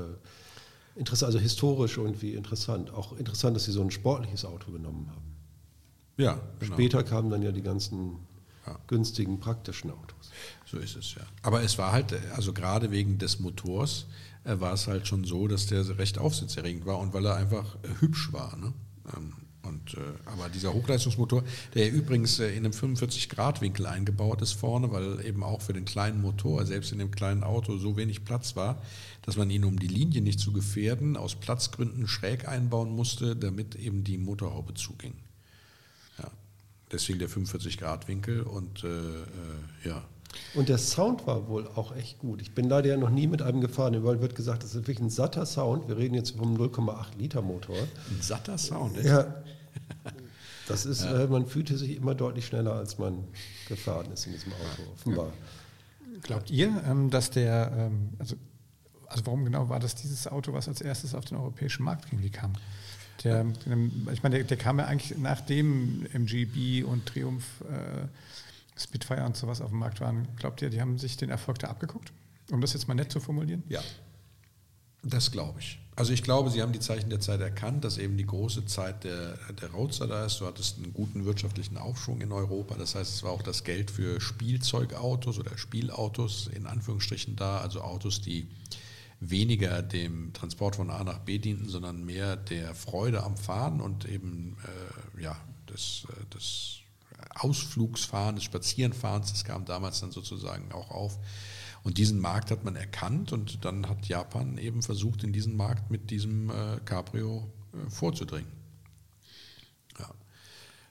interessant, 0.96 1.28
also 1.28 1.40
historisch 1.40 1.98
irgendwie 1.98 2.34
interessant. 2.34 2.92
Auch 2.92 3.18
interessant, 3.18 3.56
dass 3.56 3.66
sie 3.66 3.72
so 3.72 3.82
ein 3.82 3.92
sportliches 3.92 4.46
Auto 4.46 4.72
genommen 4.72 5.10
haben. 5.10 5.36
Ja. 6.18 6.40
Genau. 6.60 6.74
Später 6.74 7.04
kamen 7.04 7.30
dann 7.30 7.42
ja 7.42 7.52
die 7.52 7.62
ganzen 7.62 8.20
ja. 8.66 8.78
günstigen, 8.88 9.40
praktischen 9.40 9.92
Autos. 9.92 10.32
So 10.66 10.78
ist 10.78 10.96
es 10.96 11.16
ja. 11.16 11.22
Aber 11.44 11.62
es 11.62 11.78
war 11.78 11.92
halt, 11.92 12.16
also 12.36 12.54
gerade 12.54 12.92
wegen 12.92 13.18
des 13.18 13.40
Motors, 13.40 14.08
äh, 14.44 14.60
war 14.60 14.74
es 14.74 14.88
halt 14.88 15.08
schon 15.08 15.24
so, 15.24 15.48
dass 15.48 15.68
der 15.68 15.98
recht 15.98 16.18
aufsitzerregend 16.18 16.86
war 16.86 17.00
und 17.00 17.14
weil 17.14 17.25
er 17.25 17.36
einfach 17.36 17.75
äh, 17.84 18.00
hübsch 18.00 18.32
war. 18.32 18.56
Ne? 18.58 18.74
Und, 19.66 19.96
äh, 19.96 20.00
aber 20.26 20.50
dieser 20.50 20.74
Hochleistungsmotor, 20.74 21.44
der 21.74 21.92
übrigens 21.92 22.40
äh, 22.40 22.50
in 22.50 22.66
einem 22.66 22.72
45-Grad-Winkel 22.72 23.86
eingebaut 23.86 24.42
ist 24.42 24.54
vorne, 24.54 24.92
weil 24.92 25.26
eben 25.26 25.44
auch 25.44 25.62
für 25.62 25.74
den 25.74 25.86
kleinen 25.86 26.22
Motor, 26.22 26.66
selbst 26.66 26.92
in 26.92 27.00
dem 27.00 27.12
kleinen 27.12 27.44
Auto, 27.44 27.78
so 27.78 27.98
wenig 27.98 28.26
Platz 28.26 28.56
war, 28.56 28.82
dass 29.24 29.38
man 29.38 29.50
ihn, 29.50 29.66
um 29.66 29.80
die 29.80 29.88
Linie 29.88 30.22
nicht 30.22 30.40
zu 30.40 30.52
gefährden, 30.52 31.18
aus 31.18 31.36
Platzgründen 31.36 32.08
schräg 32.08 32.48
einbauen 32.48 32.96
musste, 32.96 33.36
damit 33.36 33.76
eben 33.76 34.04
die 34.04 34.18
Motorhaube 34.18 34.74
zuging. 34.76 35.14
Ja. 36.20 36.30
Deswegen 36.92 37.20
der 37.20 37.30
45-Grad-Winkel 37.30 38.42
und 38.42 38.84
äh, 38.84 38.88
äh, 38.88 39.24
ja. 39.84 40.04
Und 40.54 40.70
der 40.70 40.77
Sound 40.77 41.27
war 41.27 41.48
wohl 41.48 41.68
auch 41.68 41.96
echt 41.96 42.20
gut. 42.20 42.42
Ich 42.42 42.54
bin 42.54 42.70
leider 42.70 42.89
ja 42.89 42.98
noch 42.98 43.10
nie 43.10 43.27
mit 43.27 43.42
einem 43.42 43.62
gefahren. 43.62 43.94
Überall 43.94 44.22
wird 44.22 44.36
gesagt, 44.36 44.63
das 44.63 44.72
ist 44.72 44.75
wirklich 44.75 45.00
ein 45.00 45.10
satter 45.10 45.46
Sound. 45.46 45.88
Wir 45.88 45.98
reden 45.98 46.15
jetzt 46.15 46.38
vom 46.38 46.56
0,8 46.56 47.18
Liter 47.18 47.42
Motor. 47.42 47.75
Ein 47.75 48.22
satter 48.22 48.58
Sound, 48.58 48.98
echt? 48.98 49.08
Ja. 49.08 49.36
Das 50.68 50.86
ist, 50.86 51.04
ja. 51.04 51.25
äh, 51.25 51.27
man 51.27 51.46
fühlte 51.46 51.77
sich 51.77 51.96
immer 51.96 52.15
deutlich 52.15 52.48
schneller, 52.48 52.74
als 52.74 52.98
man 52.98 53.24
gefahren 53.68 54.12
ist 54.12 54.25
in 54.25 54.34
diesem 54.34 54.51
Auto, 54.54 54.92
offenbar. 54.94 55.32
Glaubt 56.24 56.50
ihr, 56.50 56.82
ähm, 56.88 57.12
dass 57.12 57.30
der, 57.30 57.72
ähm, 57.77 58.10
also, 58.18 58.36
also 59.08 59.25
warum 59.27 59.46
genau 59.46 59.70
war 59.70 59.80
das 59.80 59.94
dieses 59.94 60.27
Auto, 60.27 60.54
was 60.54 60.68
als 60.68 60.82
erstes 60.82 61.13
auf 61.13 61.25
den 61.25 61.38
europäischen 61.38 61.84
Markt 61.84 62.10
ging? 62.10 62.24
Wie 62.24 62.32
kam? 62.32 62.54
Der, 63.24 63.46
ich 64.12 64.24
meine, 64.24 64.38
der, 64.38 64.44
der, 64.44 64.58
kam 64.58 64.80
ja 64.80 64.86
eigentlich 64.86 65.18
nachdem 65.18 66.06
MGB 66.13 66.84
und 66.84 67.06
Triumph 67.06 67.46
äh, 67.62 68.08
Spitfire 68.77 69.25
und 69.25 69.38
sowas 69.38 69.62
auf 69.62 69.70
dem 69.70 69.79
Markt 69.79 70.01
waren. 70.01 70.27
Glaubt 70.36 70.62
ihr, 70.62 70.70
die 70.70 70.82
haben 70.82 70.98
sich 70.98 71.17
den 71.17 71.29
Erfolg 71.29 71.60
da 71.60 71.67
abgeguckt? 71.67 72.12
Um 72.51 72.62
das 72.62 72.74
jetzt 72.74 72.88
mal 72.88 72.94
nett 72.94 73.12
zu 73.12 73.20
formulieren? 73.20 73.63
Ja, 73.70 73.82
das 75.05 75.32
glaube 75.32 75.60
ich. 75.60 75.79
Also 75.96 76.12
ich 76.12 76.24
glaube, 76.24 76.50
sie 76.50 76.62
haben 76.62 76.74
die 76.74 76.79
Zeichen 76.79 77.10
der 77.10 77.22
Zeit 77.22 77.39
erkannt, 77.39 77.86
dass 77.86 77.98
eben 77.98 78.17
die 78.17 78.25
große 78.25 78.65
Zeit 78.65 79.03
der, 79.05 79.38
der 79.62 79.72
Roadster 79.72 80.08
da 80.08 80.25
ist. 80.25 80.41
Du 80.41 80.46
hattest 80.46 80.77
einen 80.77 80.94
guten 80.94 81.24
wirtschaftlichen 81.24 81.77
Aufschwung 81.77 82.20
in 82.22 82.32
Europa. 82.32 82.75
Das 82.75 82.96
heißt, 82.96 83.13
es 83.13 83.24
war 83.24 83.32
auch 83.32 83.44
das 83.44 83.63
Geld 83.63 83.91
für 83.91 84.20
Spielzeugautos 84.20 85.39
oder 85.39 85.58
Spielautos 85.58 86.48
in 86.48 86.65
Anführungsstrichen 86.65 87.36
da. 87.38 87.60
Also 87.60 87.82
Autos, 87.82 88.20
die 88.20 88.50
weniger 89.22 89.82
dem 89.82 90.34
Transport 90.34 90.75
von 90.75 90.89
A 90.89 91.03
nach 91.03 91.20
B 91.20 91.38
dienten, 91.38 91.70
sondern 91.70 92.03
mehr 92.03 92.36
der 92.36 92.75
Freude 92.75 93.24
am 93.24 93.38
Fahren 93.38 93.79
und 93.79 94.05
eben 94.05 94.58
äh, 95.17 95.22
ja, 95.22 95.38
des, 95.70 96.08
äh, 96.10 96.36
des 96.36 96.79
Ausflugsfahren, 97.36 98.36
des 98.36 98.46
Spazierenfahrens, 98.46 99.32
das 99.32 99.44
kam 99.44 99.66
damals 99.66 100.00
dann 100.00 100.12
sozusagen 100.12 100.72
auch 100.72 100.92
auf. 100.92 101.20
Und 101.84 102.00
diesen 102.00 102.20
Markt 102.20 102.50
hat 102.50 102.64
man 102.64 102.76
erkannt 102.76 103.32
und 103.32 103.64
dann 103.64 103.88
hat 103.88 104.08
Japan 104.08 104.58
eben 104.58 104.82
versucht, 104.82 105.24
in 105.24 105.34
diesen 105.34 105.56
Markt 105.56 105.92
mit 105.92 106.10
diesem 106.10 106.50
äh, 106.50 106.80
Cabrio 106.84 107.48
äh, 107.74 107.90
vorzudringen. 107.92 108.52
Ja. 110.00 110.10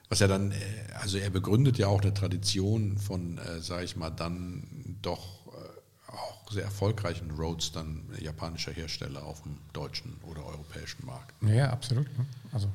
Was 0.07 0.21
er 0.21 0.29
dann, 0.29 0.51
äh, 0.51 0.55
also 1.01 1.17
er 1.17 1.29
begründet 1.29 1.77
ja 1.77 1.87
auch 1.87 2.01
eine 2.01 2.13
Tradition 2.13 2.97
von, 2.97 3.37
äh, 3.39 3.59
sage 3.59 3.83
ich 3.83 3.97
mal, 3.97 4.09
dann 4.09 4.97
doch 5.01 5.47
äh, 5.47 6.11
auch 6.11 6.49
sehr 6.49 6.63
erfolgreichen 6.63 7.31
Roadstern 7.31 8.09
japanischer 8.21 8.71
Hersteller 8.71 9.23
auf 9.23 9.41
dem 9.43 9.57
deutschen 9.73 10.15
oder 10.23 10.45
europäischen 10.45 11.05
Markt. 11.05 11.33
Ja, 11.43 11.71
absolut. 11.71 12.07
Ne? 12.17 12.25
Also, 12.53 12.69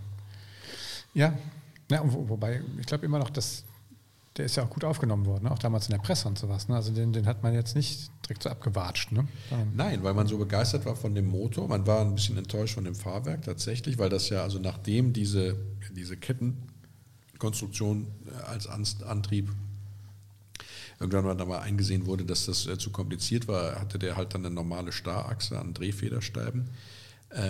ja, 1.14 1.32
ja, 1.90 2.02
wo, 2.04 2.28
wobei, 2.28 2.62
ich 2.78 2.86
glaube 2.86 3.04
immer 3.04 3.18
noch, 3.18 3.30
dass 3.30 3.64
der 4.36 4.46
ist 4.46 4.56
ja 4.56 4.62
auch 4.64 4.70
gut 4.70 4.84
aufgenommen 4.84 5.26
worden, 5.26 5.44
ne? 5.44 5.50
auch 5.50 5.58
damals 5.58 5.86
in 5.88 5.92
der 5.92 5.98
Presse 5.98 6.28
und 6.28 6.38
sowas. 6.38 6.68
Ne? 6.68 6.76
Also 6.76 6.92
den, 6.92 7.12
den 7.12 7.26
hat 7.26 7.42
man 7.42 7.52
jetzt 7.52 7.74
nicht 7.74 8.10
direkt 8.24 8.44
so 8.44 8.48
abgewatscht. 8.48 9.10
Ne? 9.12 9.26
Nein, 9.74 10.04
weil 10.04 10.14
man 10.14 10.28
so 10.28 10.38
begeistert 10.38 10.86
war 10.86 10.94
von 10.94 11.14
dem 11.14 11.26
Motor. 11.26 11.66
Man 11.68 11.86
war 11.86 12.02
ein 12.02 12.14
bisschen 12.14 12.38
enttäuscht 12.38 12.74
von 12.74 12.84
dem 12.84 12.94
Fahrwerk 12.94 13.42
tatsächlich, 13.42 13.98
weil 13.98 14.08
das 14.08 14.28
ja, 14.28 14.42
also 14.42 14.60
nachdem 14.60 15.12
diese, 15.12 15.56
diese 15.92 16.16
Kettenkonstruktion 16.16 18.06
äh, 18.26 18.30
als 18.44 18.68
Antrieb 19.02 19.50
irgendwann 21.00 21.48
mal 21.48 21.58
eingesehen 21.60 22.06
wurde, 22.06 22.24
dass 22.24 22.46
das 22.46 22.66
äh, 22.66 22.78
zu 22.78 22.90
kompliziert 22.90 23.48
war, 23.48 23.80
hatte 23.80 23.98
der 23.98 24.16
halt 24.16 24.34
dann 24.34 24.46
eine 24.46 24.54
normale 24.54 24.92
Starrachse 24.92 25.58
an 25.58 25.74
Drehfederstäben 25.74 26.70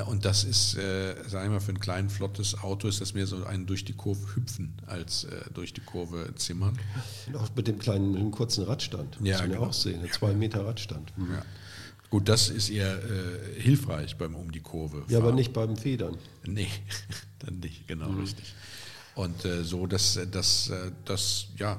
und 0.07 0.27
das 0.27 0.45
ist, 0.45 0.77
äh, 0.77 1.15
sagen 1.27 1.47
wir 1.47 1.55
mal, 1.55 1.61
für 1.61 1.73
ein 1.73 1.81
kleines, 1.81 2.13
flottes 2.13 2.63
Auto 2.63 2.87
ist 2.87 3.01
das 3.01 3.15
mehr 3.15 3.27
so 3.27 3.45
ein 3.45 3.67
durch 3.67 3.85
die 3.85 3.95
Kurve 3.95 4.35
hüpfen 4.35 4.75
als 4.87 5.25
äh, 5.25 5.45
durch 5.55 5.73
die 5.73 5.81
Kurve 5.81 6.35
zimmern. 6.37 6.79
Und 7.27 7.37
auch 7.37 7.49
mit 7.57 7.67
dem 7.67 7.79
kleinen, 7.79 8.13
mit 8.13 8.21
dem 8.21 8.31
kurzen 8.31 8.65
Radstand. 8.65 9.17
Ja, 9.23 9.33
muss 9.33 9.41
man 9.41 9.51
genau. 9.53 9.67
auch 9.67 9.73
sehen, 9.73 10.03
ein 10.03 10.13
zwei 10.13 10.35
Meter 10.35 10.67
Radstand. 10.67 11.17
Mhm. 11.17 11.33
Ja. 11.33 11.43
Gut, 12.11 12.29
das 12.29 12.51
ist 12.51 12.69
eher 12.71 12.93
äh, 12.93 13.61
hilfreich 13.61 14.17
beim 14.17 14.35
um 14.35 14.51
die 14.53 14.61
Kurve. 14.61 14.99
Fahren. 14.99 15.11
Ja, 15.11 15.19
aber 15.19 15.33
nicht 15.33 15.53
beim 15.53 15.77
Federn. 15.77 16.19
Nee, 16.45 16.69
dann 17.39 17.61
nicht, 17.61 17.87
genau 17.89 18.09
mhm. 18.09 18.21
richtig. 18.21 18.55
Und 19.15 19.45
äh, 19.45 19.63
so, 19.65 19.87
das, 19.87 20.19
das, 20.31 20.71
äh, 20.71 20.91
das, 21.05 21.47
ja, 21.57 21.79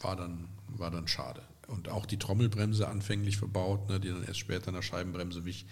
war 0.00 0.16
dann, 0.16 0.48
war 0.68 0.90
dann 0.90 1.08
schade. 1.08 1.42
Und 1.66 1.88
auch 1.88 2.06
die 2.06 2.18
Trommelbremse 2.18 2.86
anfänglich 2.88 3.36
verbaut, 3.36 3.88
ne, 3.88 3.98
die 3.98 4.08
dann 4.08 4.24
erst 4.24 4.38
später 4.38 4.68
in 4.68 4.74
der 4.74 4.82
Scheibenbremse 4.82 5.44
wich 5.44 5.66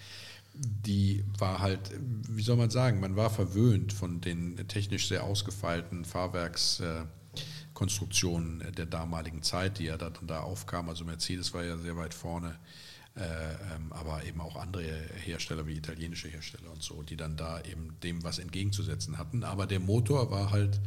die 0.54 1.24
war 1.38 1.60
halt, 1.60 1.92
wie 2.28 2.42
soll 2.42 2.56
man 2.56 2.70
sagen, 2.70 2.98
man 3.00 3.16
war 3.16 3.30
verwöhnt 3.30 3.92
von 3.92 4.20
den 4.20 4.56
technisch 4.68 5.08
sehr 5.08 5.24
ausgefeilten 5.24 6.04
Fahrwerkskonstruktionen 6.04 8.62
der 8.76 8.86
damaligen 8.86 9.42
Zeit, 9.42 9.78
die 9.78 9.84
ja 9.84 9.96
dann 9.96 10.12
da 10.26 10.40
aufkamen. 10.40 10.90
Also 10.90 11.04
Mercedes 11.04 11.54
war 11.54 11.64
ja 11.64 11.78
sehr 11.78 11.96
weit 11.96 12.12
vorne, 12.12 12.58
äh, 13.16 13.22
ähm, 13.22 13.92
aber 13.92 14.24
eben 14.24 14.40
auch 14.40 14.56
andere 14.56 14.82
Hersteller 15.24 15.66
wie 15.66 15.76
italienische 15.76 16.28
Hersteller 16.28 16.70
und 16.70 16.82
so, 16.82 17.02
die 17.02 17.16
dann 17.16 17.36
da 17.36 17.62
eben 17.62 17.96
dem 18.02 18.22
was 18.22 18.38
entgegenzusetzen 18.38 19.16
hatten. 19.16 19.44
Aber 19.44 19.66
der 19.66 19.80
Motor 19.80 20.30
war 20.30 20.50
halt, 20.50 20.82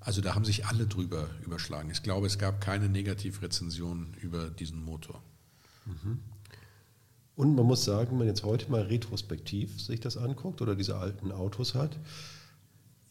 also 0.00 0.22
da 0.22 0.34
haben 0.34 0.46
sich 0.46 0.64
alle 0.66 0.86
drüber 0.86 1.28
überschlagen. 1.44 1.90
Ich 1.90 2.02
glaube, 2.02 2.26
es 2.26 2.38
gab 2.38 2.62
keine 2.62 2.88
Negativrezension 2.88 4.14
über 4.20 4.48
diesen 4.48 4.82
Motor. 4.82 5.22
Mhm. 5.84 6.20
Und 7.36 7.54
man 7.56 7.66
muss 7.66 7.84
sagen, 7.84 8.12
wenn 8.12 8.18
man 8.18 8.26
jetzt 8.26 8.44
heute 8.44 8.70
mal 8.70 8.82
retrospektiv 8.82 9.80
sich 9.80 10.00
das 10.00 10.16
anguckt 10.16 10.62
oder 10.62 10.76
diese 10.76 10.96
alten 10.96 11.32
Autos 11.32 11.74
hat, 11.74 11.98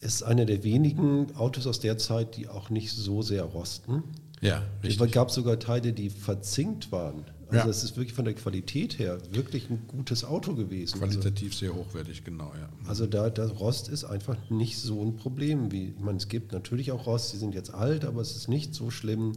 ist 0.00 0.22
einer 0.22 0.44
der 0.44 0.64
wenigen 0.64 1.34
Autos 1.36 1.66
aus 1.66 1.80
der 1.80 1.98
Zeit, 1.98 2.36
die 2.36 2.48
auch 2.48 2.70
nicht 2.70 2.92
so 2.92 3.22
sehr 3.22 3.42
rosten. 3.42 4.02
Ja, 4.40 4.62
richtig. 4.82 5.00
Es 5.00 5.12
gab 5.12 5.30
sogar 5.30 5.58
Teile, 5.58 5.92
die 5.92 6.10
verzinkt 6.10 6.92
waren. 6.92 7.24
Also 7.48 7.70
es 7.70 7.84
ist 7.84 7.96
wirklich 7.96 8.14
von 8.14 8.24
der 8.24 8.34
Qualität 8.34 8.98
her 8.98 9.18
wirklich 9.30 9.70
ein 9.70 9.86
gutes 9.86 10.24
Auto 10.24 10.54
gewesen. 10.54 10.98
Qualitativ 10.98 11.52
also, 11.52 11.58
sehr 11.58 11.74
hochwertig, 11.74 12.24
genau, 12.24 12.52
ja. 12.58 12.68
Also 12.88 13.06
da 13.06 13.30
der 13.30 13.46
Rost 13.48 13.88
ist 13.88 14.04
einfach 14.04 14.36
nicht 14.50 14.78
so 14.78 15.02
ein 15.02 15.16
Problem 15.16 15.70
wie, 15.70 15.90
ich 15.90 16.00
meine, 16.00 16.18
es 16.18 16.28
gibt 16.28 16.52
natürlich 16.52 16.90
auch 16.90 17.06
Rost, 17.06 17.32
die 17.32 17.36
sind 17.36 17.54
jetzt 17.54 17.72
alt, 17.72 18.04
aber 18.04 18.20
es 18.20 18.34
ist 18.34 18.48
nicht 18.48 18.74
so 18.74 18.90
schlimm, 18.90 19.34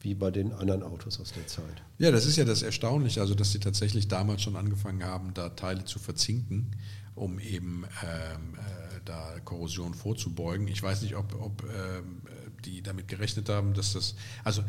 wie 0.00 0.14
bei 0.14 0.30
den 0.30 0.52
anderen 0.52 0.82
Autos 0.82 1.20
aus 1.20 1.32
der 1.32 1.46
Zeit. 1.46 1.82
Ja, 1.98 2.10
das 2.10 2.26
ist 2.26 2.36
ja 2.36 2.44
das 2.44 2.62
Erstaunliche, 2.62 3.20
also 3.20 3.34
dass 3.34 3.52
sie 3.52 3.60
tatsächlich 3.60 4.08
damals 4.08 4.42
schon 4.42 4.56
angefangen 4.56 5.04
haben, 5.04 5.34
da 5.34 5.50
Teile 5.50 5.84
zu 5.84 5.98
verzinken, 5.98 6.76
um 7.14 7.38
eben 7.38 7.84
ähm, 8.02 8.54
äh, 8.54 9.00
da 9.04 9.38
Korrosion 9.44 9.94
vorzubeugen. 9.94 10.68
Ich 10.68 10.82
weiß 10.82 11.02
nicht, 11.02 11.16
ob, 11.16 11.34
ob 11.40 11.64
ähm, 11.64 12.22
die 12.64 12.82
damit 12.82 13.08
gerechnet 13.08 13.48
haben, 13.48 13.74
dass 13.74 13.92
das, 13.92 14.14
also 14.42 14.62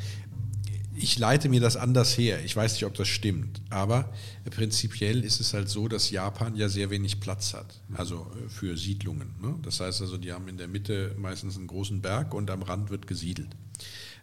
ich 0.93 1.17
leite 1.17 1.49
mir 1.49 1.61
das 1.61 1.77
anders 1.77 2.17
her. 2.17 2.43
Ich 2.43 2.55
weiß 2.55 2.73
nicht, 2.73 2.85
ob 2.85 2.93
das 2.95 3.07
stimmt. 3.07 3.61
Aber 3.69 4.11
prinzipiell 4.49 5.23
ist 5.23 5.39
es 5.39 5.53
halt 5.53 5.69
so, 5.69 5.87
dass 5.87 6.11
Japan 6.11 6.55
ja 6.55 6.69
sehr 6.69 6.89
wenig 6.89 7.19
Platz 7.19 7.53
hat. 7.53 7.81
Also 7.93 8.27
äh, 8.35 8.49
für 8.49 8.77
Siedlungen. 8.77 9.35
Ne? 9.41 9.55
Das 9.61 9.79
heißt 9.79 10.01
also, 10.01 10.17
die 10.17 10.33
haben 10.33 10.47
in 10.47 10.57
der 10.57 10.67
Mitte 10.67 11.15
meistens 11.17 11.57
einen 11.57 11.67
großen 11.67 12.01
Berg 12.01 12.33
und 12.33 12.49
am 12.51 12.61
Rand 12.61 12.89
wird 12.89 13.07
gesiedelt. 13.07 13.55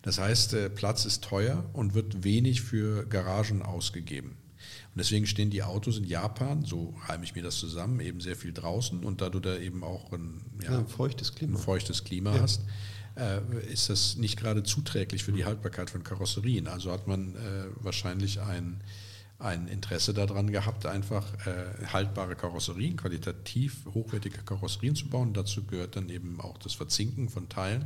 Das 0.08 0.18
heißt, 0.18 0.54
äh, 0.54 0.70
Platz 0.70 1.04
ist 1.04 1.22
teuer 1.22 1.68
und 1.74 1.92
wird 1.92 2.24
wenig 2.24 2.62
für 2.62 3.04
Garagen 3.04 3.60
ausgegeben. 3.60 4.30
Und 4.30 4.96
deswegen 4.96 5.26
stehen 5.26 5.50
die 5.50 5.62
Autos 5.62 5.98
in 5.98 6.04
Japan, 6.04 6.64
so 6.64 6.94
reime 7.08 7.24
ich 7.24 7.34
mir 7.34 7.42
das 7.42 7.56
zusammen, 7.56 8.00
eben 8.00 8.22
sehr 8.22 8.34
viel 8.34 8.54
draußen. 8.54 9.04
Und 9.04 9.20
da 9.20 9.28
du 9.28 9.38
da 9.38 9.58
eben 9.58 9.84
auch 9.84 10.10
ein, 10.12 10.40
ja, 10.62 10.72
ja, 10.72 10.78
ein 10.78 10.88
feuchtes 10.88 11.34
Klima, 11.34 11.58
ein 11.58 11.62
feuchtes 11.62 12.04
Klima 12.04 12.34
ja. 12.34 12.40
hast, 12.40 12.62
äh, 13.16 13.40
ist 13.70 13.90
das 13.90 14.16
nicht 14.16 14.38
gerade 14.38 14.62
zuträglich 14.62 15.24
für 15.24 15.32
die 15.32 15.44
Haltbarkeit 15.44 15.90
von 15.90 16.02
Karosserien. 16.02 16.68
Also 16.68 16.90
hat 16.90 17.06
man 17.06 17.34
äh, 17.34 17.66
wahrscheinlich 17.74 18.40
ein, 18.40 18.82
ein 19.38 19.68
Interesse 19.68 20.14
daran 20.14 20.50
gehabt, 20.50 20.86
einfach 20.86 21.34
äh, 21.46 21.84
haltbare 21.84 22.34
Karosserien, 22.34 22.96
qualitativ 22.96 23.84
hochwertige 23.92 24.38
Karosserien 24.38 24.96
zu 24.96 25.06
bauen. 25.08 25.34
Dazu 25.34 25.64
gehört 25.64 25.96
dann 25.96 26.08
eben 26.08 26.40
auch 26.40 26.56
das 26.56 26.72
Verzinken 26.72 27.28
von 27.28 27.50
Teilen. 27.50 27.84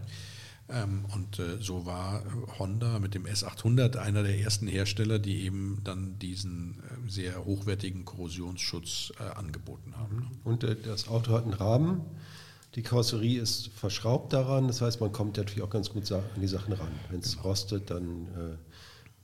Ähm, 0.73 1.05
und 1.15 1.39
äh, 1.39 1.59
so 1.61 1.85
war 1.87 2.23
Honda 2.59 2.99
mit 2.99 3.15
dem 3.15 3.27
S800 3.27 3.97
einer 3.97 4.23
der 4.23 4.39
ersten 4.39 4.67
Hersteller, 4.67 5.19
die 5.19 5.43
eben 5.43 5.81
dann 5.85 6.19
diesen 6.19 6.81
äh, 6.81 7.11
sehr 7.11 7.45
hochwertigen 7.45 8.05
Korrosionsschutz 8.05 9.13
äh, 9.21 9.39
angeboten 9.39 9.95
haben. 9.97 10.31
Und 10.45 10.65
äh, 10.65 10.77
das 10.77 11.09
Auto 11.09 11.33
hat 11.33 11.45
einen 11.45 11.53
Rahmen. 11.53 12.01
Die 12.75 12.83
Karosserie 12.83 13.39
ist 13.41 13.69
verschraubt 13.69 14.33
daran, 14.33 14.67
das 14.67 14.81
heißt, 14.81 15.01
man 15.01 15.13
kommt 15.13 15.37
natürlich 15.37 15.63
auch 15.63 15.71
ganz 15.71 15.91
gut 15.91 16.11
an 16.11 16.23
die 16.41 16.49
Sachen 16.49 16.73
ran. 16.73 16.93
Wenn 17.11 17.21
es 17.21 17.33
genau. 17.33 17.49
rostet, 17.49 17.91
dann 17.91 18.29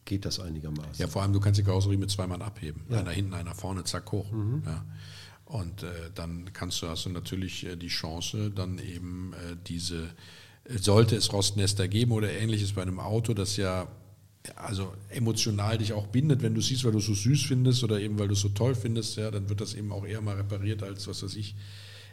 geht 0.05 0.27
das 0.27 0.39
einigermaßen. 0.39 0.97
Ja, 0.97 1.07
vor 1.07 1.23
allem, 1.23 1.33
du 1.33 1.41
kannst 1.41 1.59
die 1.59 1.65
Karosserie 1.65 1.97
mit 1.97 2.11
zwei 2.11 2.27
Mann 2.27 2.43
abheben. 2.43 2.85
Ja. 2.91 2.99
Einer 2.99 3.11
hinten, 3.11 3.33
einer 3.33 3.55
vorne, 3.55 3.85
zack, 3.85 4.13
hoch. 4.13 4.31
Mhm. 4.33 4.65
Ja. 4.67 4.85
Und 5.49 5.83
äh, 5.83 6.11
dann 6.15 6.53
kannst 6.53 6.83
du, 6.83 6.89
hast 6.89 7.07
du 7.07 7.11
natürlich 7.11 7.65
äh, 7.65 7.77
die 7.77 7.89
Chance, 7.89 8.51
dann 8.51 8.79
eben 8.79 9.33
äh, 9.33 9.57
diese, 9.67 10.11
sollte 10.67 11.17
es 11.17 11.33
Rostnester 11.33 11.89
geben 11.89 12.13
oder 12.13 12.31
ähnliches 12.31 12.73
bei 12.73 12.83
einem 12.83 13.01
Auto, 13.01 13.35
das 13.35 13.57
ja 13.57 13.89
also 14.57 14.95
emotional 15.11 15.79
dich 15.79 15.93
auch 15.93 16.07
bindet, 16.07 16.43
wenn 16.43 16.55
du 16.55 16.61
siehst, 16.61 16.85
weil 16.85 16.93
du 16.93 16.99
es 16.99 17.07
so 17.07 17.15
süß 17.15 17.45
findest 17.45 17.85
oder 17.85 18.01
eben 18.01 18.19
weil 18.19 18.29
du 18.29 18.35
es 18.35 18.41
so 18.41 18.49
toll 18.49 18.75
findest, 18.75 19.17
ja, 19.17 19.31
dann 19.31 19.49
wird 19.49 19.61
das 19.61 19.75
eben 19.75 19.93
auch 19.93 20.07
eher 20.07 20.21
mal 20.21 20.37
repariert 20.37 20.83
als, 20.83 21.07
was 21.07 21.23
weiß 21.23 21.35
ich, 21.37 21.55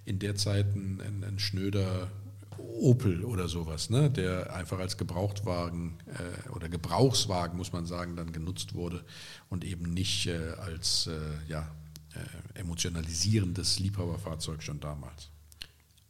in 0.05 0.19
der 0.19 0.35
Zeit 0.35 0.75
ein, 0.75 1.01
ein, 1.01 1.23
ein 1.23 1.39
schnöder 1.39 2.11
Opel 2.57 3.23
oder 3.23 3.47
sowas, 3.47 3.89
ne, 3.89 4.09
der 4.09 4.53
einfach 4.53 4.79
als 4.79 4.97
Gebrauchtwagen 4.97 5.97
äh, 6.07 6.49
oder 6.49 6.69
Gebrauchswagen, 6.69 7.57
muss 7.57 7.73
man 7.73 7.85
sagen, 7.85 8.15
dann 8.15 8.31
genutzt 8.31 8.73
wurde 8.73 9.03
und 9.49 9.63
eben 9.63 9.93
nicht 9.93 10.27
äh, 10.27 10.53
als 10.59 11.07
äh, 11.07 11.11
ja, 11.47 11.71
äh, 12.13 12.59
emotionalisierendes 12.59 13.79
Liebhaberfahrzeug 13.79 14.63
schon 14.63 14.79
damals. 14.79 15.29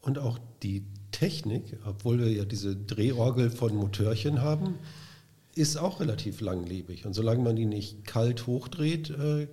Und 0.01 0.19
auch 0.19 0.39
die 0.61 0.85
Technik, 1.15 1.77
obwohl 1.85 2.19
wir 2.19 2.29
ja 2.29 2.43
diese 2.43 2.75
Drehorgel 2.75 3.49
von 3.49 3.73
Motörchen 3.73 4.41
haben, 4.41 4.75
ist 5.55 5.77
auch 5.77 6.01
relativ 6.01 6.41
langlebig. 6.41 7.05
Und 7.05 7.13
solange 7.13 7.41
man 7.41 7.55
die 7.55 7.65
nicht 7.65 8.05
kalt 8.05 8.47
hochdreht, 8.47 9.11
äh, 9.11 9.47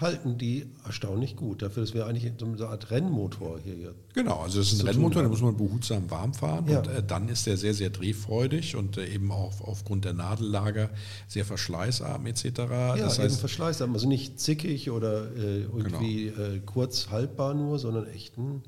halten 0.00 0.38
die 0.38 0.66
erstaunlich 0.84 1.36
gut. 1.36 1.62
Dafür, 1.62 1.84
dass 1.84 1.94
wir 1.94 2.06
eigentlich 2.06 2.32
so 2.36 2.46
eine 2.46 2.66
Art 2.66 2.90
Rennmotor 2.90 3.60
hier 3.62 3.94
Genau, 4.12 4.40
also 4.40 4.60
es 4.60 4.72
ist 4.72 4.80
ein 4.80 4.88
Rennmotor, 4.88 5.22
da 5.22 5.28
muss 5.28 5.40
man 5.40 5.56
behutsam 5.56 6.10
warm 6.10 6.34
fahren 6.34 6.66
ja. 6.68 6.80
und 6.80 6.88
äh, 6.88 7.00
dann 7.06 7.28
ist 7.28 7.46
der 7.46 7.56
sehr, 7.56 7.74
sehr 7.74 7.90
drehfreudig 7.90 8.74
und 8.74 8.96
äh, 8.96 9.06
eben 9.06 9.30
auch 9.30 9.60
aufgrund 9.60 10.04
der 10.04 10.14
Nadellager 10.14 10.90
sehr 11.28 11.44
verschleißarm 11.44 12.26
etc. 12.26 12.44
Ja, 12.44 12.96
das 12.96 13.20
heißt, 13.20 13.34
eben 13.34 13.38
verschleißarm, 13.38 13.92
also 13.92 14.08
nicht 14.08 14.40
zickig 14.40 14.90
oder 14.90 15.30
äh, 15.36 15.62
irgendwie 15.62 16.32
genau. 16.34 16.42
Äh, 16.42 16.60
kurz 16.66 17.10
haltbar 17.10 17.54
nur, 17.54 17.78
sondern 17.78 18.08
echt 18.08 18.36
ein 18.36 18.64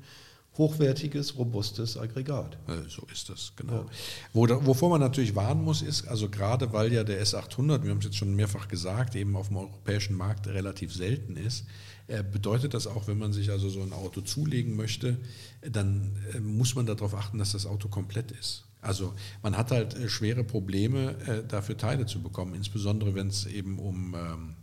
hochwertiges, 0.57 1.37
robustes 1.37 1.97
Aggregat. 1.97 2.57
So 2.87 3.05
ist 3.11 3.29
das, 3.29 3.53
genau. 3.55 3.85
Wo, 4.33 4.47
wovor 4.65 4.89
man 4.89 5.01
natürlich 5.01 5.35
warnen 5.35 5.63
muss, 5.63 5.81
ist, 5.81 6.07
also 6.07 6.29
gerade 6.29 6.73
weil 6.73 6.91
ja 6.91 7.03
der 7.03 7.23
S800, 7.23 7.83
wir 7.83 7.91
haben 7.91 7.99
es 7.99 8.05
jetzt 8.05 8.17
schon 8.17 8.35
mehrfach 8.35 8.67
gesagt, 8.67 9.15
eben 9.15 9.35
auf 9.35 9.47
dem 9.47 9.57
europäischen 9.57 10.15
Markt 10.15 10.47
relativ 10.47 10.93
selten 10.93 11.35
ist, 11.37 11.65
äh, 12.07 12.23
bedeutet 12.23 12.73
das 12.73 12.87
auch, 12.87 13.07
wenn 13.07 13.17
man 13.17 13.33
sich 13.33 13.51
also 13.51 13.69
so 13.69 13.81
ein 13.81 13.91
Auto 13.91 14.21
zulegen 14.21 14.77
möchte, 14.77 15.17
dann 15.61 16.15
äh, 16.33 16.39
muss 16.39 16.73
man 16.73 16.85
darauf 16.85 17.13
achten, 17.13 17.37
dass 17.37 17.51
das 17.51 17.65
Auto 17.65 17.89
komplett 17.89 18.31
ist. 18.31 18.63
Also 18.81 19.13
man 19.43 19.57
hat 19.57 19.71
halt 19.71 19.95
äh, 19.95 20.07
schwere 20.07 20.45
Probleme, 20.45 21.43
dafür 21.49 21.75
Teile 21.75 22.05
zu 22.05 22.21
bekommen, 22.21 22.55
insbesondere 22.55 23.13
wenn 23.13 23.27
es 23.27 23.45
eben 23.45 23.77
um 23.77 24.15
ähm, 24.15 24.55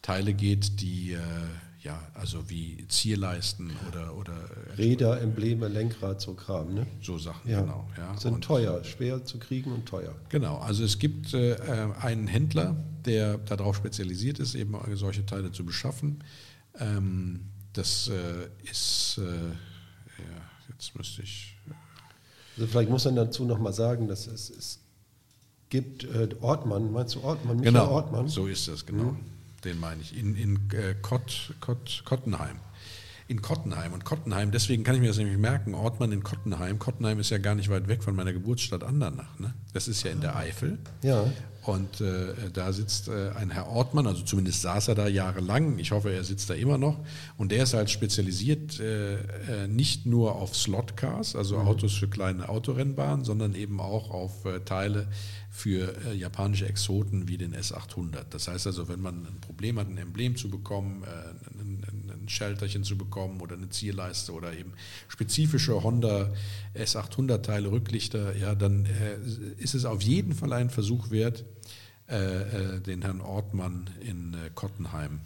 Teile 0.00 0.32
geht, 0.32 0.80
die 0.80 1.16
ja, 1.86 2.00
also 2.14 2.50
wie 2.50 2.84
Zierleisten 2.88 3.70
oder, 3.88 4.16
oder 4.16 4.34
Räder, 4.76 5.20
Embleme, 5.20 5.68
Lenkrad, 5.68 6.20
so 6.20 6.34
Kram, 6.34 6.74
ne? 6.74 6.86
So 7.00 7.16
Sachen, 7.16 7.48
ja. 7.48 7.60
genau. 7.60 7.88
Ja. 7.96 8.16
Sind 8.18 8.34
und, 8.34 8.44
teuer, 8.44 8.82
schwer 8.82 9.24
zu 9.24 9.38
kriegen 9.38 9.72
und 9.72 9.86
teuer. 9.86 10.12
Genau, 10.28 10.58
also 10.58 10.82
es 10.84 10.98
gibt 10.98 11.32
äh, 11.32 11.56
einen 12.00 12.26
Händler, 12.26 12.76
der 13.04 13.38
darauf 13.38 13.76
spezialisiert 13.76 14.40
ist, 14.40 14.56
eben 14.56 14.76
solche 14.94 15.24
Teile 15.24 15.52
zu 15.52 15.64
beschaffen. 15.64 16.24
Ähm, 16.80 17.50
das 17.72 18.08
äh, 18.08 18.48
ist, 18.68 19.18
äh, 19.18 19.22
ja, 19.22 20.42
jetzt 20.70 20.96
müsste 20.96 21.22
ich. 21.22 21.56
Also 22.56 22.66
vielleicht 22.66 22.90
muss 22.90 23.04
man 23.04 23.14
dazu 23.14 23.44
nochmal 23.44 23.72
sagen, 23.72 24.08
dass 24.08 24.26
es, 24.26 24.50
es 24.50 24.80
gibt 25.68 26.02
äh, 26.02 26.30
Ortmann, 26.40 26.90
meinst 26.90 27.14
du 27.14 27.22
Ortmann? 27.22 27.58
Michael 27.58 27.74
genau, 27.74 27.90
Ortmann? 27.92 28.26
so 28.26 28.48
ist 28.48 28.66
das, 28.66 28.84
genau. 28.84 29.12
Mhm 29.12 29.35
den 29.66 29.78
meine 29.80 30.00
ich, 30.00 30.16
in, 30.16 30.34
in 30.36 30.56
äh, 30.72 30.94
Kott, 31.02 31.54
Kott, 31.60 32.02
Kottenheim. 32.04 32.56
In 33.28 33.42
Kottenheim. 33.42 33.92
Und 33.92 34.04
Kottenheim, 34.04 34.52
deswegen 34.52 34.84
kann 34.84 34.94
ich 34.94 35.00
mir 35.00 35.08
das 35.08 35.18
nämlich 35.18 35.36
merken, 35.36 35.74
Ortmann 35.74 36.12
in 36.12 36.22
Kottenheim. 36.22 36.78
Kottenheim 36.78 37.18
ist 37.18 37.30
ja 37.30 37.38
gar 37.38 37.54
nicht 37.56 37.68
weit 37.68 37.88
weg 37.88 38.04
von 38.04 38.14
meiner 38.14 38.32
Geburtsstadt 38.32 38.84
Andernach. 38.84 39.38
Ne? 39.38 39.52
Das 39.72 39.88
ist 39.88 40.02
ja 40.04 40.12
in 40.12 40.20
der 40.20 40.36
Eifel. 40.36 40.78
Ja. 41.02 41.24
Und 41.66 42.00
äh, 42.00 42.32
da 42.52 42.72
sitzt 42.72 43.08
äh, 43.08 43.30
ein 43.30 43.50
Herr 43.50 43.66
Ortmann, 43.66 44.06
also 44.06 44.22
zumindest 44.22 44.62
saß 44.62 44.86
er 44.86 44.94
da 44.94 45.08
jahrelang. 45.08 45.80
Ich 45.80 45.90
hoffe, 45.90 46.12
er 46.12 46.22
sitzt 46.22 46.48
da 46.48 46.54
immer 46.54 46.78
noch. 46.78 46.96
Und 47.36 47.50
der 47.50 47.64
ist 47.64 47.74
halt 47.74 47.90
spezialisiert 47.90 48.78
äh, 48.78 49.14
äh 49.14 49.68
nicht 49.68 50.06
nur 50.06 50.36
auf 50.36 50.54
Slotcars, 50.54 51.34
also 51.34 51.58
mhm. 51.58 51.66
Autos 51.66 51.94
für 51.94 52.06
kleine 52.06 52.48
Autorennbahnen, 52.48 53.24
sondern 53.24 53.56
eben 53.56 53.80
auch 53.80 54.10
auf 54.10 54.44
äh, 54.44 54.60
Teile 54.60 55.08
für 55.50 55.92
äh, 56.06 56.14
japanische 56.14 56.68
Exoten 56.68 57.26
wie 57.26 57.36
den 57.36 57.52
S800. 57.52 58.26
Das 58.30 58.46
heißt 58.46 58.68
also, 58.68 58.86
wenn 58.86 59.00
man 59.00 59.26
ein 59.26 59.40
Problem 59.40 59.80
hat, 59.80 59.88
ein 59.88 59.98
Emblem 59.98 60.36
zu 60.36 60.48
bekommen, 60.48 61.02
ein, 61.58 61.82
ein 62.10 62.28
Schalterchen 62.28 62.84
zu 62.84 62.96
bekommen 62.96 63.40
oder 63.40 63.56
eine 63.56 63.70
Zierleiste 63.70 64.32
oder 64.32 64.52
eben 64.52 64.72
spezifische 65.08 65.82
Honda 65.82 66.30
S800-Teile, 66.74 67.70
Rücklichter, 67.70 68.36
ja, 68.36 68.54
dann 68.54 68.86
ist 69.56 69.74
es 69.74 69.86
auf 69.86 70.02
jeden 70.02 70.34
Fall 70.34 70.52
ein 70.52 70.68
Versuch 70.68 71.10
wert, 71.10 71.44
äh, 72.08 72.76
äh, 72.76 72.80
den 72.80 73.02
Herrn 73.02 73.20
Ortmann 73.20 73.90
in 74.00 74.34
äh, 74.34 74.50
Kottenheim 74.54 75.20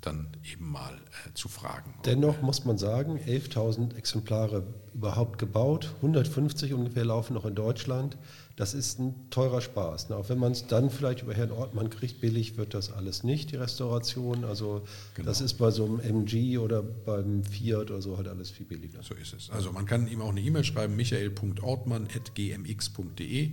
dann 0.00 0.26
eben 0.52 0.72
mal 0.72 0.98
zu 1.34 1.48
fragen. 1.48 1.94
Dennoch 2.04 2.42
muss 2.42 2.64
man 2.64 2.76
sagen, 2.76 3.20
11.000 3.24 3.96
Exemplare 3.96 4.66
überhaupt 4.92 5.38
gebaut, 5.38 5.94
150 5.98 6.74
ungefähr 6.74 7.04
laufen 7.04 7.34
noch 7.34 7.44
in 7.44 7.54
Deutschland. 7.54 8.18
Das 8.56 8.74
ist 8.74 8.98
ein 8.98 9.14
teurer 9.30 9.60
Spaß. 9.60 10.08
Ne? 10.10 10.16
Auch 10.16 10.28
wenn 10.28 10.38
man 10.38 10.50
es 10.52 10.66
dann 10.66 10.90
vielleicht 10.90 11.22
über 11.22 11.34
Herrn 11.34 11.52
Ortmann 11.52 11.88
kriegt, 11.88 12.20
billig 12.20 12.56
wird 12.56 12.74
das 12.74 12.92
alles 12.92 13.22
nicht, 13.24 13.52
die 13.52 13.56
Restauration. 13.56 14.44
Also 14.44 14.82
genau. 15.14 15.28
das 15.28 15.40
ist 15.40 15.54
bei 15.54 15.70
so 15.70 15.84
einem 15.84 16.00
MG 16.00 16.58
oder 16.58 16.82
beim 16.82 17.44
Fiat 17.44 17.90
oder 17.90 18.02
so 18.02 18.16
halt 18.16 18.26
alles 18.28 18.50
viel 18.50 18.66
billiger. 18.66 19.02
So 19.02 19.14
ist 19.14 19.34
es. 19.34 19.50
Also 19.50 19.72
man 19.72 19.86
kann 19.86 20.08
ihm 20.08 20.20
auch 20.20 20.30
eine 20.30 20.40
E-Mail 20.40 20.64
schreiben, 20.64 20.96
michael.ortmann.gmx.de. 20.96 23.52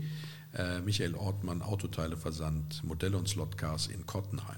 Äh, 0.54 0.82
Michael 0.82 1.16
Ortmann, 1.16 1.62
Autoteileversand, 1.62 2.84
Modelle 2.84 3.18
und 3.18 3.28
Slotcars 3.30 3.88
in 3.88 4.06
Kottenheim. 4.06 4.58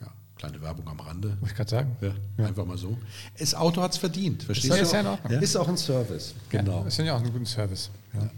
Ja, 0.00 0.08
kleine 0.36 0.60
Werbung 0.60 0.88
am 0.88 0.98
Rande. 0.98 1.36
Muss 1.40 1.50
ich 1.50 1.56
gerade 1.56 1.70
sagen. 1.70 1.96
Ja, 2.00 2.12
ja, 2.38 2.46
Einfach 2.46 2.64
mal 2.64 2.76
so. 2.76 2.98
Das 3.38 3.54
Auto 3.54 3.80
hat 3.82 3.92
es 3.92 3.98
verdient, 3.98 4.42
verstehst 4.42 4.76
ist 4.76 4.92
du? 4.92 4.96
Ja, 4.96 5.18
ja, 5.28 5.38
Ist 5.38 5.56
auch 5.56 5.68
ein 5.68 5.76
Service. 5.76 6.34
Genau. 6.48 6.80
Ja, 6.82 6.86
ist 6.88 6.98
ja 6.98 7.14
auch 7.14 7.20
ein 7.20 7.32
guter 7.32 7.46
Service. 7.46 7.90
Ja. 8.12 8.28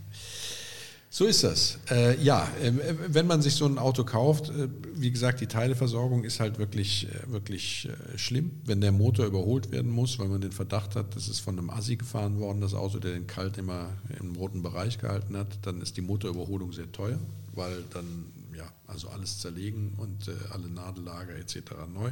So 1.11 1.25
ist 1.25 1.42
das. 1.42 1.79
Äh, 1.90 2.23
ja, 2.23 2.47
äh, 2.62 2.73
wenn 3.09 3.27
man 3.27 3.40
sich 3.40 3.55
so 3.55 3.64
ein 3.64 3.79
Auto 3.79 4.05
kauft, 4.05 4.51
äh, 4.51 4.68
wie 4.94 5.11
gesagt, 5.11 5.40
die 5.40 5.47
Teileversorgung 5.47 6.25
ist 6.25 6.38
halt 6.38 6.59
wirklich, 6.59 7.09
äh, 7.09 7.33
wirklich 7.33 7.88
äh, 7.88 8.18
schlimm. 8.18 8.61
Wenn 8.66 8.83
der 8.83 8.92
Motor 8.92 9.25
überholt 9.25 9.73
werden 9.73 9.90
muss, 9.90 10.18
weil 10.18 10.29
man 10.29 10.42
den 10.42 10.53
Verdacht 10.53 10.97
hat, 10.97 11.16
das 11.16 11.29
ist 11.29 11.40
von 11.40 11.59
einem 11.59 11.71
Assi 11.71 11.97
gefahren 11.97 12.38
worden, 12.38 12.61
das 12.61 12.75
Auto, 12.75 12.99
der 12.99 13.12
den 13.12 13.27
Kalt 13.27 13.57
immer 13.57 13.88
im 14.21 14.37
roten 14.37 14.62
Bereich 14.62 14.99
gehalten 14.99 15.35
hat, 15.37 15.59
dann 15.62 15.81
ist 15.81 15.97
die 15.97 16.03
Motorüberholung 16.03 16.73
sehr 16.73 16.92
teuer, 16.92 17.18
weil 17.55 17.85
dann 17.94 18.27
ja 18.55 18.71
also 18.87 19.09
alles 19.09 19.38
zerlegen 19.38 19.94
und 19.97 20.29
äh, 20.29 20.33
alle 20.53 20.68
Nadellager 20.68 21.37
etc. 21.37 21.62
neu. 21.94 22.11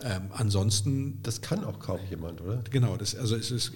Ähm, 0.00 0.30
ansonsten. 0.30 1.20
Das 1.22 1.40
kann 1.40 1.64
auch 1.64 1.80
kaum 1.80 2.00
jemand, 2.08 2.40
oder? 2.40 2.62
Genau, 2.70 2.96
das, 2.96 3.16
also 3.16 3.34
es 3.34 3.50
ist, 3.50 3.72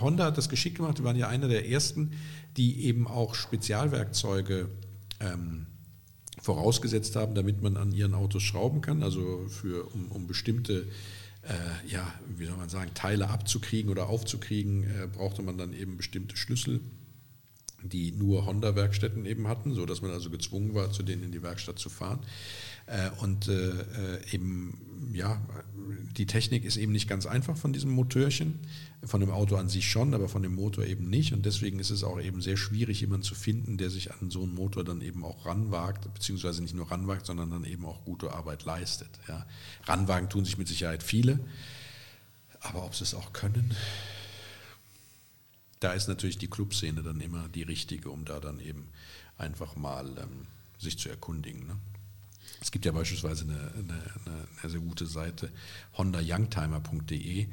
Honda 0.00 0.26
hat 0.26 0.38
das 0.38 0.48
geschickt 0.48 0.76
gemacht, 0.76 0.98
die 0.98 1.04
waren 1.04 1.16
ja 1.16 1.28
einer 1.28 1.48
der 1.48 1.68
ersten, 1.68 2.12
die 2.56 2.84
eben 2.84 3.08
auch 3.08 3.34
Spezialwerkzeuge 3.34 4.68
ähm, 5.20 5.66
vorausgesetzt 6.40 7.16
haben, 7.16 7.34
damit 7.34 7.60
man 7.62 7.76
an 7.76 7.90
ihren 7.92 8.14
Autos 8.14 8.42
schrauben 8.42 8.80
kann, 8.80 9.02
also 9.02 9.46
für, 9.48 9.92
um, 9.92 10.12
um 10.12 10.26
bestimmte 10.28 10.86
äh, 11.42 11.92
ja, 11.92 12.12
wie 12.36 12.46
soll 12.46 12.56
man 12.56 12.68
sagen, 12.68 12.90
Teile 12.94 13.28
abzukriegen 13.30 13.90
oder 13.90 14.08
aufzukriegen, 14.08 14.84
äh, 14.84 15.06
brauchte 15.06 15.42
man 15.42 15.56
dann 15.56 15.72
eben 15.72 15.96
bestimmte 15.96 16.36
Schlüssel. 16.36 16.80
Die 17.82 18.12
nur 18.12 18.46
Honda-Werkstätten 18.46 19.24
eben 19.24 19.48
hatten, 19.48 19.74
sodass 19.74 20.02
man 20.02 20.10
also 20.10 20.30
gezwungen 20.30 20.74
war, 20.74 20.90
zu 20.90 21.02
denen 21.02 21.22
in 21.22 21.32
die 21.32 21.42
Werkstatt 21.42 21.78
zu 21.78 21.88
fahren. 21.88 22.20
Äh, 22.86 23.10
und 23.20 23.48
äh, 23.48 23.72
eben, 24.32 25.12
ja, 25.12 25.40
die 26.16 26.26
Technik 26.26 26.64
ist 26.64 26.76
eben 26.76 26.92
nicht 26.92 27.08
ganz 27.08 27.26
einfach 27.26 27.56
von 27.56 27.72
diesem 27.72 27.90
Motörchen, 27.90 28.58
von 29.04 29.20
dem 29.20 29.30
Auto 29.30 29.56
an 29.56 29.68
sich 29.68 29.88
schon, 29.88 30.14
aber 30.14 30.28
von 30.28 30.42
dem 30.42 30.54
Motor 30.54 30.84
eben 30.84 31.08
nicht. 31.08 31.32
Und 31.32 31.46
deswegen 31.46 31.78
ist 31.78 31.90
es 31.90 32.02
auch 32.02 32.20
eben 32.20 32.40
sehr 32.40 32.56
schwierig, 32.56 33.00
jemanden 33.00 33.24
zu 33.24 33.34
finden, 33.34 33.76
der 33.76 33.90
sich 33.90 34.12
an 34.12 34.30
so 34.30 34.42
einen 34.42 34.54
Motor 34.54 34.84
dann 34.84 35.00
eben 35.00 35.24
auch 35.24 35.46
ranwagt, 35.46 36.12
beziehungsweise 36.12 36.62
nicht 36.62 36.74
nur 36.74 36.90
ranwagt, 36.90 37.26
sondern 37.26 37.50
dann 37.50 37.64
eben 37.64 37.84
auch 37.84 38.04
gute 38.04 38.32
Arbeit 38.32 38.64
leistet. 38.64 39.10
Ja. 39.28 39.46
Ranwagen 39.84 40.28
tun 40.28 40.44
sich 40.44 40.58
mit 40.58 40.68
Sicherheit 40.68 41.02
viele, 41.02 41.38
aber 42.60 42.84
ob 42.84 42.94
sie 42.94 43.04
es 43.04 43.14
auch 43.14 43.32
können, 43.32 43.74
da 45.80 45.92
ist 45.92 46.08
natürlich 46.08 46.38
die 46.38 46.48
Clubszene 46.48 47.02
dann 47.02 47.20
immer 47.20 47.48
die 47.48 47.62
richtige, 47.62 48.10
um 48.10 48.24
da 48.24 48.40
dann 48.40 48.60
eben 48.60 48.88
einfach 49.36 49.76
mal 49.76 50.18
ähm, 50.18 50.46
sich 50.78 50.98
zu 50.98 51.08
erkundigen. 51.08 51.66
Ne? 51.66 51.76
Es 52.60 52.70
gibt 52.70 52.84
ja 52.84 52.92
beispielsweise 52.92 53.44
eine, 53.44 53.72
eine, 53.72 54.02
eine 54.60 54.70
sehr 54.70 54.80
gute 54.80 55.06
Seite, 55.06 55.50
hondayoungtimer.de. 55.96 57.46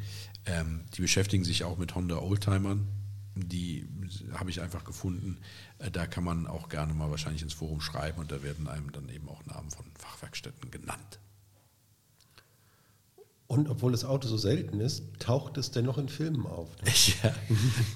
Ähm, 0.46 0.86
die 0.96 1.02
beschäftigen 1.02 1.44
sich 1.44 1.64
auch 1.64 1.78
mit 1.78 1.94
Honda 1.96 2.18
Oldtimern. 2.18 2.88
Die 3.36 3.88
habe 4.34 4.50
ich 4.50 4.62
einfach 4.62 4.84
gefunden. 4.84 5.38
Äh, 5.80 5.92
da 5.92 6.08
kann 6.08 6.24
man 6.24 6.48
auch 6.48 6.70
gerne 6.70 6.94
mal 6.94 7.12
wahrscheinlich 7.12 7.44
ins 7.44 7.54
Forum 7.54 7.82
schreiben 7.82 8.20
und 8.20 8.32
da 8.32 8.42
werden 8.42 8.68
einem 8.68 8.92
dann 8.92 9.10
eben 9.10 9.30
auch 9.30 9.46
Namen 9.46 9.70
von 9.70 9.86
Fachwerkstätten 9.98 10.72
genannt. 10.72 11.20
Und 13.48 13.70
obwohl 13.70 13.92
das 13.92 14.04
Auto 14.04 14.28
so 14.28 14.38
selten 14.38 14.80
ist, 14.80 15.04
taucht 15.20 15.58
es 15.58 15.70
dennoch 15.70 16.00
in 16.00 16.10
Filmen 16.10 16.46
auf. 16.48 16.70
Ja, 17.24 17.34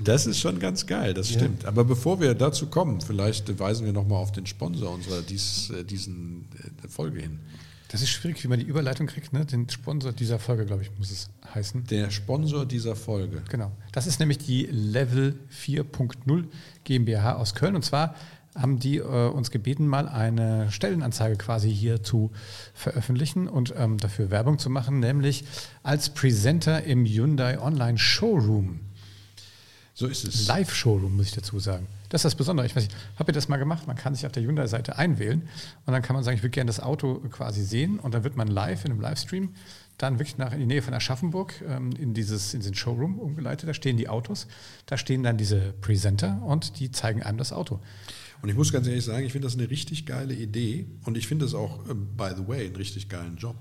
das 0.04 0.28
ist 0.28 0.40
schon 0.40 0.60
ganz 0.60 0.86
geil, 0.86 1.14
das 1.14 1.30
stimmt. 1.30 1.64
Ja. 1.64 1.70
Aber 1.70 1.84
bevor 1.84 2.20
wir 2.20 2.36
dazu 2.36 2.68
kommen, 2.68 3.02
vielleicht 3.02 3.60
weisen 3.60 3.86
wir 3.86 3.94
nochmal 3.94 4.20
auf 4.20 4.32
den 4.32 4.46
Sponsor 4.46 4.92
unserer 4.92 5.22
dies, 5.24 5.72
äh, 5.72 5.84
diesen 5.84 6.48
äh, 6.84 6.88
Folge 6.88 7.22
hin. 7.22 7.40
Das 7.90 8.04
ist 8.04 8.10
schwierig, 8.10 8.44
wie 8.44 8.48
man 8.48 8.60
die 8.60 8.66
Überleitung 8.66 9.08
kriegt, 9.08 9.34
ne? 9.34 9.46
Den 9.46 9.68
Sponsor 9.68 10.12
dieser 10.12 10.38
Folge, 10.38 10.68
glaube 10.68 10.84
ich, 10.84 10.92
muss 11.00 11.10
es 11.10 11.32
heißen. 11.56 11.86
Der 11.86 12.12
Sponsor 12.12 12.68
dieser 12.68 12.96
Folge. 12.96 13.42
Genau. 13.50 13.72
Das 13.92 14.06
ist 14.06 14.20
nämlich 14.20 14.38
die 14.38 14.68
Level 14.68 15.40
4.0 15.52 16.46
GmbH 16.84 17.34
aus 17.38 17.56
Köln. 17.56 17.76
Und 17.76 17.84
zwar 17.84 18.14
haben 18.60 18.80
die 18.80 18.98
äh, 18.98 19.30
uns 19.30 19.52
gebeten, 19.52 19.88
mal 19.88 20.08
eine 20.08 20.72
Stellenanzeige 20.72 21.38
quasi 21.38 21.74
hier 21.74 22.04
zu 22.04 22.32
veröffentlichen 22.74 23.48
und 23.48 23.74
ähm, 23.78 23.98
dafür 23.98 24.30
Werbung 24.30 24.60
zu 24.60 24.70
machen, 24.70 25.00
nämlich 25.00 25.46
als 25.84 26.10
Presenter 26.10 26.84
im 26.84 27.06
Hyundai 27.06 27.60
Online 27.60 27.98
Showroom. 27.98 28.82
So 29.94 30.08
ist 30.08 30.26
es. 30.26 30.48
Live-Showroom, 30.48 31.18
muss 31.18 31.28
ich 31.28 31.34
dazu 31.34 31.60
sagen. 31.60 31.88
Das 32.08 32.20
ist 32.20 32.26
das 32.26 32.36
Besondere. 32.36 32.66
Ich 32.66 32.76
weiß 32.76 32.84
nicht, 32.84 32.96
habt 33.18 33.30
ihr 33.30 33.34
das 33.34 33.50
mal 33.50 33.58
gemacht? 33.58 33.86
Man 33.86 33.96
kann 33.96 34.16
sich 34.16 34.26
auf 34.26 34.32
der 34.32 34.44
Hyundai-Seite 34.44 34.98
einwählen 34.98 35.48
und 35.86 35.94
dann 35.94 36.02
kann 36.02 36.16
man 36.16 36.24
sagen, 36.24 36.38
ich 36.38 36.44
würde 36.44 36.52
gerne 36.52 36.70
das 36.70 36.80
Auto 36.80 37.16
quasi 37.30 37.64
sehen 37.64 38.00
und 38.00 38.14
dann 38.14 38.24
wird 38.24 38.36
man 38.36 38.48
live 38.48 38.86
in 38.86 38.92
einem 38.92 39.02
Livestream 39.02 39.54
dann 40.02 40.18
wirklich 40.18 40.38
nach 40.38 40.54
in 40.54 40.60
die 40.60 40.66
Nähe 40.66 40.82
von 40.82 40.94
Aschaffenburg 40.94 41.54
ähm, 41.68 41.92
in, 42.00 42.14
dieses, 42.14 42.54
in 42.54 42.62
diesen 42.62 42.74
Showroom 42.74 43.20
umgeleitet. 43.20 43.70
Da 43.70 43.74
stehen 43.74 43.98
die 43.98 44.10
Autos, 44.10 44.48
da 44.86 44.98
stehen 44.98 45.24
dann 45.24 45.38
diese 45.38 45.74
Presenter 45.82 46.42
und 46.44 46.80
die 46.80 46.92
zeigen 46.92 47.22
einem 47.22 47.38
das 47.38 47.52
Auto. 47.52 47.80
Und 48.42 48.50
ich 48.50 48.56
muss 48.56 48.72
ganz 48.72 48.88
ehrlich 48.88 49.04
sagen, 49.04 49.26
ich 49.26 49.32
finde 49.32 49.48
das 49.48 49.58
eine 49.58 49.70
richtig 49.70 50.06
geile 50.06 50.34
Idee 50.34 50.86
und 51.06 51.18
ich 51.18 51.28
finde 51.28 51.46
das 51.46 51.54
auch, 51.54 51.88
äh, 51.90 51.94
by 51.94 52.30
the 52.36 52.48
way, 52.48 52.66
einen 52.66 52.76
richtig 52.76 53.10
geilen 53.10 53.38
Job. 53.38 53.56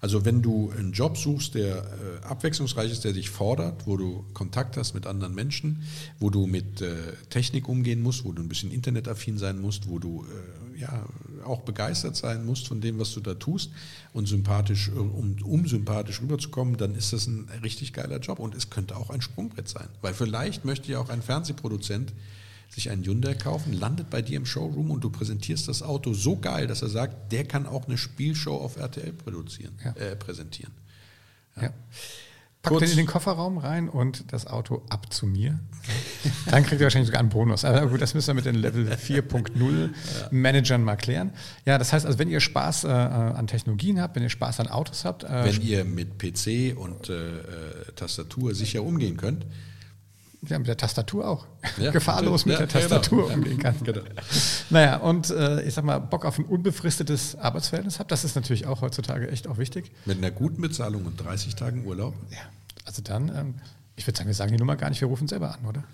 Also 0.00 0.24
wenn 0.24 0.42
du 0.42 0.70
einen 0.70 0.92
Job 0.92 1.16
suchst, 1.16 1.54
der 1.54 1.76
äh, 1.76 2.24
abwechslungsreich 2.24 2.92
ist, 2.92 3.04
der 3.04 3.12
dich 3.12 3.30
fordert, 3.30 3.86
wo 3.86 3.96
du 3.96 4.24
Kontakt 4.32 4.76
hast 4.76 4.94
mit 4.94 5.06
anderen 5.06 5.34
Menschen, 5.34 5.82
wo 6.20 6.30
du 6.30 6.46
mit 6.46 6.80
äh, 6.80 6.94
Technik 7.30 7.68
umgehen 7.68 8.02
musst, 8.02 8.24
wo 8.24 8.32
du 8.32 8.42
ein 8.42 8.48
bisschen 8.48 8.70
internetaffin 8.70 9.38
sein 9.38 9.60
musst, 9.60 9.88
wo 9.88 9.98
du 9.98 10.24
äh, 10.76 10.80
ja 10.80 11.06
auch 11.44 11.62
begeistert 11.62 12.16
sein 12.16 12.44
musst 12.44 12.68
von 12.68 12.80
dem, 12.80 12.98
was 12.98 13.12
du 13.12 13.20
da 13.20 13.34
tust 13.34 13.70
und 14.12 14.26
sympathisch, 14.28 14.88
äh, 14.88 14.98
um, 14.98 15.36
um 15.42 15.66
sympathisch 15.66 16.20
rüberzukommen, 16.20 16.76
dann 16.76 16.94
ist 16.94 17.12
das 17.12 17.26
ein 17.26 17.48
richtig 17.64 17.92
geiler 17.92 18.20
Job 18.20 18.38
und 18.38 18.54
es 18.54 18.70
könnte 18.70 18.96
auch 18.96 19.10
ein 19.10 19.20
Sprungbrett 19.20 19.68
sein. 19.68 19.88
Weil 20.00 20.14
vielleicht 20.14 20.64
möchte 20.64 20.92
ja 20.92 21.00
auch 21.00 21.08
ein 21.08 21.22
Fernsehproduzent 21.22 22.12
sich 22.68 22.90
einen 22.90 23.04
Hyundai 23.04 23.34
kaufen, 23.34 23.72
landet 23.72 24.10
bei 24.10 24.22
dir 24.22 24.36
im 24.36 24.46
Showroom 24.46 24.90
und 24.90 25.02
du 25.02 25.10
präsentierst 25.10 25.68
das 25.68 25.82
Auto 25.82 26.12
so 26.12 26.36
geil, 26.36 26.66
dass 26.66 26.82
er 26.82 26.88
sagt, 26.88 27.32
der 27.32 27.44
kann 27.44 27.66
auch 27.66 27.86
eine 27.86 27.98
Spielshow 27.98 28.56
auf 28.56 28.76
RTL 28.76 29.12
produzieren, 29.12 29.78
ja. 29.84 29.92
äh, 29.92 30.16
präsentieren. 30.16 30.72
Ja. 31.56 31.62
ja. 31.62 31.70
Packt 32.60 32.80
den 32.80 32.90
in 32.90 32.96
den 32.96 33.06
Kofferraum 33.06 33.58
rein 33.58 33.88
und 33.88 34.32
das 34.32 34.46
Auto 34.48 34.82
ab 34.88 35.12
zu 35.12 35.26
mir. 35.26 35.60
Dann 36.50 36.64
kriegt 36.64 36.80
ihr 36.80 36.86
wahrscheinlich 36.86 37.06
sogar 37.06 37.20
einen 37.20 37.28
Bonus. 37.28 37.64
Aber 37.64 37.86
gut, 37.86 38.02
das 38.02 38.14
müssen 38.14 38.26
wir 38.28 38.34
mit 38.34 38.46
den 38.46 38.56
Level 38.56 38.88
4.0 38.88 39.90
Managern 40.32 40.82
mal 40.82 40.96
klären. 40.96 41.32
Ja, 41.66 41.78
das 41.78 41.92
heißt 41.92 42.04
also, 42.04 42.18
wenn 42.18 42.28
ihr 42.28 42.40
Spaß 42.40 42.84
äh, 42.84 42.88
an 42.88 43.46
Technologien 43.46 44.00
habt, 44.00 44.16
wenn 44.16 44.24
ihr 44.24 44.28
Spaß 44.28 44.58
an 44.58 44.66
Autos 44.66 45.04
habt. 45.04 45.22
Äh, 45.22 45.44
wenn 45.44 45.62
ihr 45.62 45.84
mit 45.84 46.18
PC 46.18 46.76
und 46.76 47.08
äh, 47.08 47.38
äh, 47.38 47.42
Tastatur 47.94 48.54
sicher 48.56 48.82
umgehen 48.82 49.16
könnt, 49.16 49.46
ja, 50.42 50.58
mit 50.58 50.68
der 50.68 50.76
Tastatur 50.76 51.28
auch. 51.28 51.46
Ja, 51.78 51.90
Gefahrlos 51.92 52.46
mit 52.46 52.54
ja, 52.54 52.66
der 52.66 52.68
Tastatur 52.68 53.24
genau. 53.24 53.34
umgehen 53.34 53.58
kann. 53.58 53.74
Genau. 53.82 54.00
Naja, 54.70 54.96
und 54.98 55.30
äh, 55.30 55.62
ich 55.62 55.74
sag 55.74 55.84
mal, 55.84 55.98
Bock 55.98 56.24
auf 56.24 56.38
ein 56.38 56.44
unbefristetes 56.44 57.36
Arbeitsverhältnis 57.36 57.98
habt, 57.98 58.10
das 58.12 58.24
ist 58.24 58.36
natürlich 58.36 58.66
auch 58.66 58.80
heutzutage 58.80 59.30
echt 59.30 59.48
auch 59.48 59.58
wichtig. 59.58 59.90
Mit 60.04 60.18
einer 60.18 60.30
guten 60.30 60.62
Bezahlung 60.62 61.06
und 61.06 61.16
30 61.16 61.56
Tagen 61.56 61.84
Urlaub? 61.86 62.14
Ja, 62.30 62.38
also 62.84 63.02
dann, 63.02 63.28
ähm, 63.34 63.54
ich 63.96 64.06
würde 64.06 64.16
sagen, 64.16 64.28
wir 64.28 64.34
sagen 64.34 64.52
die 64.52 64.58
Nummer 64.58 64.76
gar 64.76 64.90
nicht, 64.90 65.00
wir 65.00 65.08
rufen 65.08 65.28
selber 65.28 65.54
an, 65.54 65.64
oder? 65.66 65.84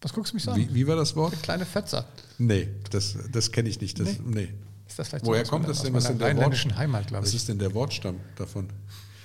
was 0.00 0.12
guckst 0.12 0.32
du 0.32 0.36
mich 0.36 0.44
so 0.44 0.52
an? 0.52 0.58
Wie, 0.58 0.72
wie, 0.72 0.86
war 0.86 0.96
das 0.96 1.16
Wort? 1.16 1.32
Der 1.32 1.40
kleine 1.40 1.66
Fötzer. 1.66 2.06
Nee, 2.38 2.68
das, 2.90 3.16
das 3.32 3.50
kenne 3.50 3.68
ich 3.68 3.80
nicht. 3.80 3.98
Das, 3.98 4.20
nee. 4.20 4.42
nee. 4.42 4.48
Ist 4.86 4.98
das 4.98 5.08
vielleicht 5.08 5.26
Woher 5.26 5.44
so 5.44 5.50
kommt 5.50 5.68
das 5.68 5.82
denn? 5.82 5.92
Was 5.92 6.04
ist 6.04 6.10
denn 6.10 6.18
der 6.18 6.36
Wort, 6.36 6.76
Heimat, 6.76 7.08
glaube 7.08 7.26
ich. 7.26 7.32
Was 7.32 7.34
ist 7.34 7.48
denn 7.48 7.58
der 7.58 7.74
Wortstamm 7.74 8.20
davon? 8.36 8.68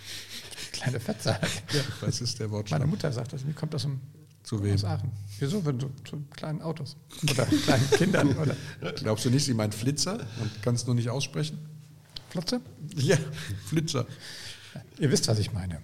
Kleine 0.71 0.99
Fötzer. 0.99 1.39
ja, 1.73 1.82
was 2.01 2.21
ist 2.21 2.39
der 2.39 2.49
Wortstamm? 2.49 2.80
Meine 2.80 2.89
Mutter 2.89 3.12
sagt 3.12 3.34
das. 3.34 3.45
Wie 3.45 3.54
kommt 3.54 3.75
das 3.75 3.86
um, 3.86 3.99
zu 4.41 4.63
wem? 4.63 4.73
aus 4.73 4.84
Aachen? 4.84 5.12
Wieso? 5.38 5.63
Wenn 5.63 5.77
du, 5.77 5.91
zu 6.10 6.23
kleinen 6.32 6.63
Autos 6.63 6.97
oder 7.30 7.45
kleinen 7.45 7.89
Kindern. 7.91 8.36
Oder? 8.36 8.56
Glaubst 8.93 9.25
du 9.25 9.30
nicht, 9.30 9.45
sie 9.45 9.54
meint 9.54 9.75
Flitzer 9.75 10.19
und 10.41 10.63
kannst 10.63 10.88
nur 10.88 10.95
nicht 10.95 11.10
aussprechen? 11.10 11.60
Flotze? 12.32 12.62
Ja, 12.96 13.17
Flitzer. 13.67 14.06
Ihr 15.00 15.12
wisst, 15.12 15.28
was 15.28 15.39
ich 15.39 15.54
meine. 15.54 15.82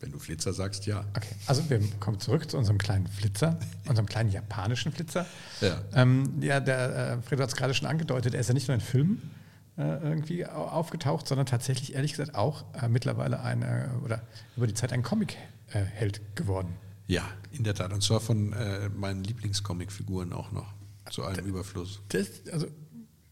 Wenn 0.00 0.12
du 0.12 0.18
Flitzer 0.18 0.52
sagst, 0.52 0.86
ja. 0.86 1.04
Okay, 1.16 1.34
also 1.46 1.68
wir 1.68 1.80
kommen 1.98 2.20
zurück 2.20 2.48
zu 2.48 2.56
unserem 2.56 2.78
kleinen 2.78 3.08
Flitzer, 3.08 3.58
unserem 3.88 4.06
kleinen 4.06 4.30
japanischen 4.30 4.92
Flitzer. 4.92 5.26
Ja, 5.60 5.82
ähm, 5.92 6.40
ja 6.40 6.60
der 6.60 7.18
äh, 7.18 7.22
Fred 7.22 7.40
hat 7.40 7.48
es 7.48 7.56
gerade 7.56 7.74
schon 7.74 7.88
angedeutet, 7.88 8.34
er 8.34 8.40
ist 8.40 8.48
ja 8.48 8.54
nicht 8.54 8.68
nur 8.68 8.76
in 8.76 8.80
Filmen 8.80 9.30
äh, 9.76 9.82
irgendwie 10.02 10.46
aufgetaucht, 10.46 11.26
sondern 11.26 11.46
tatsächlich, 11.46 11.94
ehrlich 11.94 12.12
gesagt, 12.12 12.34
auch 12.34 12.64
äh, 12.80 12.88
mittlerweile 12.88 13.40
eine 13.40 13.90
oder 14.04 14.22
über 14.56 14.66
die 14.66 14.74
Zeit 14.74 14.92
ein 14.92 15.02
Comic-Held 15.02 16.36
geworden. 16.36 16.74
Ja, 17.08 17.22
in 17.52 17.64
der 17.64 17.74
Tat. 17.74 17.92
Und 17.92 18.02
zwar 18.02 18.20
von 18.20 18.52
äh, 18.52 18.88
meinen 18.90 19.24
Lieblingscomic-Figuren 19.24 20.32
auch 20.32 20.52
noch. 20.52 20.74
Zu 21.10 21.24
einem 21.24 21.46
Überfluss. 21.46 22.00
Das, 22.10 22.28
also, 22.52 22.66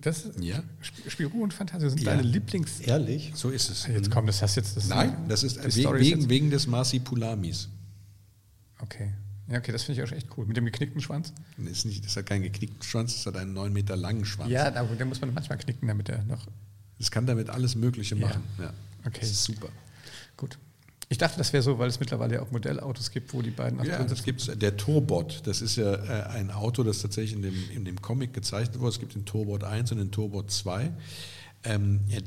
das 0.00 0.30
ja? 0.40 0.62
Spirou 1.08 1.42
und 1.42 1.54
Fantasie 1.54 1.88
sind 1.88 2.02
ja. 2.02 2.10
deine 2.10 2.22
Lieblings. 2.22 2.80
Ehrlich? 2.80 3.32
So 3.34 3.50
ist 3.50 3.70
es. 3.70 3.86
Jetzt 3.86 4.10
kommt 4.10 4.28
das 4.28 4.42
hast 4.42 4.56
jetzt 4.56 4.76
das. 4.76 4.88
Nein, 4.88 5.14
das 5.28 5.42
ist 5.42 5.56
wegen, 5.76 5.98
wegen, 5.98 6.28
wegen 6.28 6.50
des 6.50 6.66
Marsipulamis. 6.66 7.68
Okay. 8.80 9.12
Ja, 9.48 9.58
okay, 9.58 9.72
das 9.72 9.84
finde 9.84 10.02
ich 10.02 10.08
auch 10.08 10.12
echt 10.14 10.28
cool. 10.36 10.44
Mit 10.46 10.56
dem 10.56 10.64
geknickten 10.64 11.00
Schwanz? 11.00 11.32
Das, 11.56 11.70
ist 11.70 11.84
nicht, 11.84 12.04
das 12.04 12.16
hat 12.16 12.26
keinen 12.26 12.42
geknickten 12.42 12.82
Schwanz, 12.82 13.14
das 13.14 13.26
hat 13.26 13.36
einen 13.40 13.52
neun 13.52 13.72
Meter 13.72 13.96
langen 13.96 14.24
Schwanz. 14.24 14.50
Ja, 14.50 14.74
aber 14.74 14.96
den 14.96 15.08
muss 15.08 15.20
man 15.20 15.32
manchmal 15.32 15.58
knicken, 15.58 15.86
damit 15.86 16.08
er 16.08 16.24
noch. 16.24 16.46
Das 16.98 17.10
kann 17.10 17.26
damit 17.26 17.48
alles 17.48 17.76
Mögliche 17.76 18.16
machen. 18.16 18.42
Ja. 18.58 18.64
ja. 18.64 18.72
Okay. 19.04 19.20
Das 19.20 19.30
ist 19.30 19.44
super. 19.44 19.68
Gut. 20.36 20.58
Ich 21.08 21.18
dachte, 21.18 21.38
das 21.38 21.52
wäre 21.52 21.62
so, 21.62 21.78
weil 21.78 21.88
es 21.88 22.00
mittlerweile 22.00 22.34
ja 22.34 22.42
auch 22.42 22.50
Modellautos 22.50 23.12
gibt, 23.12 23.32
wo 23.32 23.40
die 23.40 23.50
beiden 23.50 23.82
Ja, 23.84 24.02
das 24.02 24.24
gibt 24.24 24.60
Der 24.60 24.76
Turbot, 24.76 25.42
das 25.44 25.62
ist 25.62 25.76
ja 25.76 25.94
äh, 25.94 26.22
ein 26.30 26.50
Auto, 26.50 26.82
das 26.82 27.00
tatsächlich 27.00 27.34
in 27.34 27.42
dem, 27.42 27.70
in 27.70 27.84
dem 27.84 28.02
Comic 28.02 28.32
gezeichnet 28.32 28.80
wurde. 28.80 28.90
Es 28.90 28.98
gibt 28.98 29.14
den 29.14 29.24
Turbot 29.24 29.62
1 29.62 29.92
und 29.92 29.98
den 29.98 30.10
Turbot 30.10 30.50
2 30.50 30.82
ähm, 30.84 30.92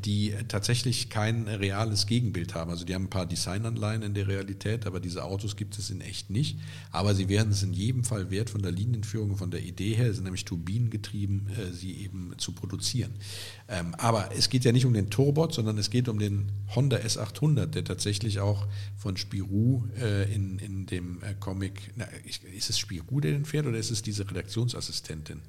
die 0.04 0.34
tatsächlich 0.48 1.10
kein 1.10 1.48
reales 1.48 2.06
Gegenbild 2.06 2.56
haben. 2.56 2.72
Also 2.72 2.86
die 2.86 2.94
haben 2.94 3.06
ein 3.06 3.10
paar 3.10 3.26
Designanleihen 3.26 4.02
in 4.02 4.14
der 4.14 4.28
Realität, 4.28 4.86
aber 4.86 5.00
diese 5.00 5.24
Autos 5.24 5.56
gibt 5.56 5.78
es 5.78 5.90
in 5.90 6.02
echt 6.02 6.30
nicht. 6.30 6.58
Aber 6.92 7.16
sie 7.16 7.30
werden 7.30 7.52
es 7.52 7.64
in 7.64 7.74
jedem 7.74 8.04
Fall 8.04 8.32
wert 8.32 8.50
von 8.50 8.62
der 8.62 8.72
Linienführung, 8.72 9.38
von 9.38 9.52
der 9.52 9.64
Idee 9.64 9.94
her, 9.94 10.14
sind 10.14 10.24
nämlich 10.24 10.46
turbinengetrieben, 10.46 11.48
äh, 11.50 11.74
sie 11.74 11.94
eben 11.94 12.34
zu 12.38 12.52
produzieren. 12.52 13.12
Ähm, 13.68 13.96
aber 13.96 14.30
es 14.36 14.50
geht 14.50 14.66
ja 14.66 14.72
nicht 14.72 14.86
um 14.86 14.94
den 14.94 15.10
Turbot, 15.10 15.54
sondern 15.54 15.78
es 15.78 15.90
geht 15.90 16.10
um 16.10 16.20
den 16.20 16.52
Honda 16.76 16.98
S800, 16.98 17.68
der 17.68 17.84
tatsächlich 17.84 18.40
auch 18.40 18.68
von 18.98 19.18
Spirou 19.18 19.84
äh, 20.02 20.34
in, 20.34 20.60
in 20.60 20.86
dem 20.86 21.22
äh, 21.24 21.34
Comic, 21.40 21.92
na, 21.96 22.06
ist 22.56 22.70
es 22.70 22.80
Spirou, 22.80 23.20
der 23.20 23.32
den 23.32 23.46
fährt 23.46 23.66
oder 23.66 23.78
ist 23.78 23.92
es 23.92 24.02
diese 24.02 24.30
Redaktionsassistentin? 24.30 25.42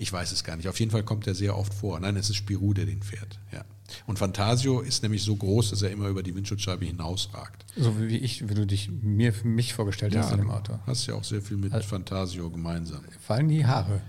Ich 0.00 0.12
weiß 0.12 0.30
es 0.30 0.44
gar 0.44 0.56
nicht. 0.56 0.68
Auf 0.68 0.78
jeden 0.78 0.92
Fall 0.92 1.02
kommt 1.02 1.26
er 1.26 1.34
sehr 1.34 1.58
oft 1.58 1.74
vor. 1.74 1.98
Nein, 1.98 2.14
es 2.14 2.30
ist 2.30 2.36
Spirou, 2.36 2.72
der 2.72 2.86
den 2.86 3.02
fährt. 3.02 3.40
Ja. 3.52 3.64
Und 4.06 4.18
Fantasio 4.18 4.80
ist 4.80 5.02
nämlich 5.02 5.24
so 5.24 5.34
groß, 5.34 5.70
dass 5.70 5.82
er 5.82 5.90
immer 5.90 6.06
über 6.06 6.22
die 6.22 6.34
Windschutzscheibe 6.36 6.84
hinausragt. 6.84 7.64
So 7.76 8.00
wie 8.00 8.18
ich, 8.18 8.48
wie 8.48 8.54
du 8.54 8.64
dich 8.64 8.90
mir 8.90 9.32
für 9.32 9.48
mich 9.48 9.74
vorgestellt 9.74 10.14
ja, 10.14 10.22
hast 10.22 10.30
in 10.30 10.38
dem 10.38 10.50
Auto. 10.50 10.78
Hast 10.86 11.06
ja 11.06 11.14
auch 11.14 11.24
sehr 11.24 11.42
viel 11.42 11.56
mit 11.56 11.72
also, 11.72 11.88
Fantasio 11.88 12.48
gemeinsam. 12.48 13.00
Vor 13.26 13.36
allem 13.36 13.48
die 13.48 13.66
Haare. 13.66 14.00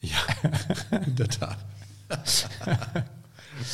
Ja, 0.00 0.16
in 1.06 1.14
der 1.14 1.28
Tat. 1.28 1.58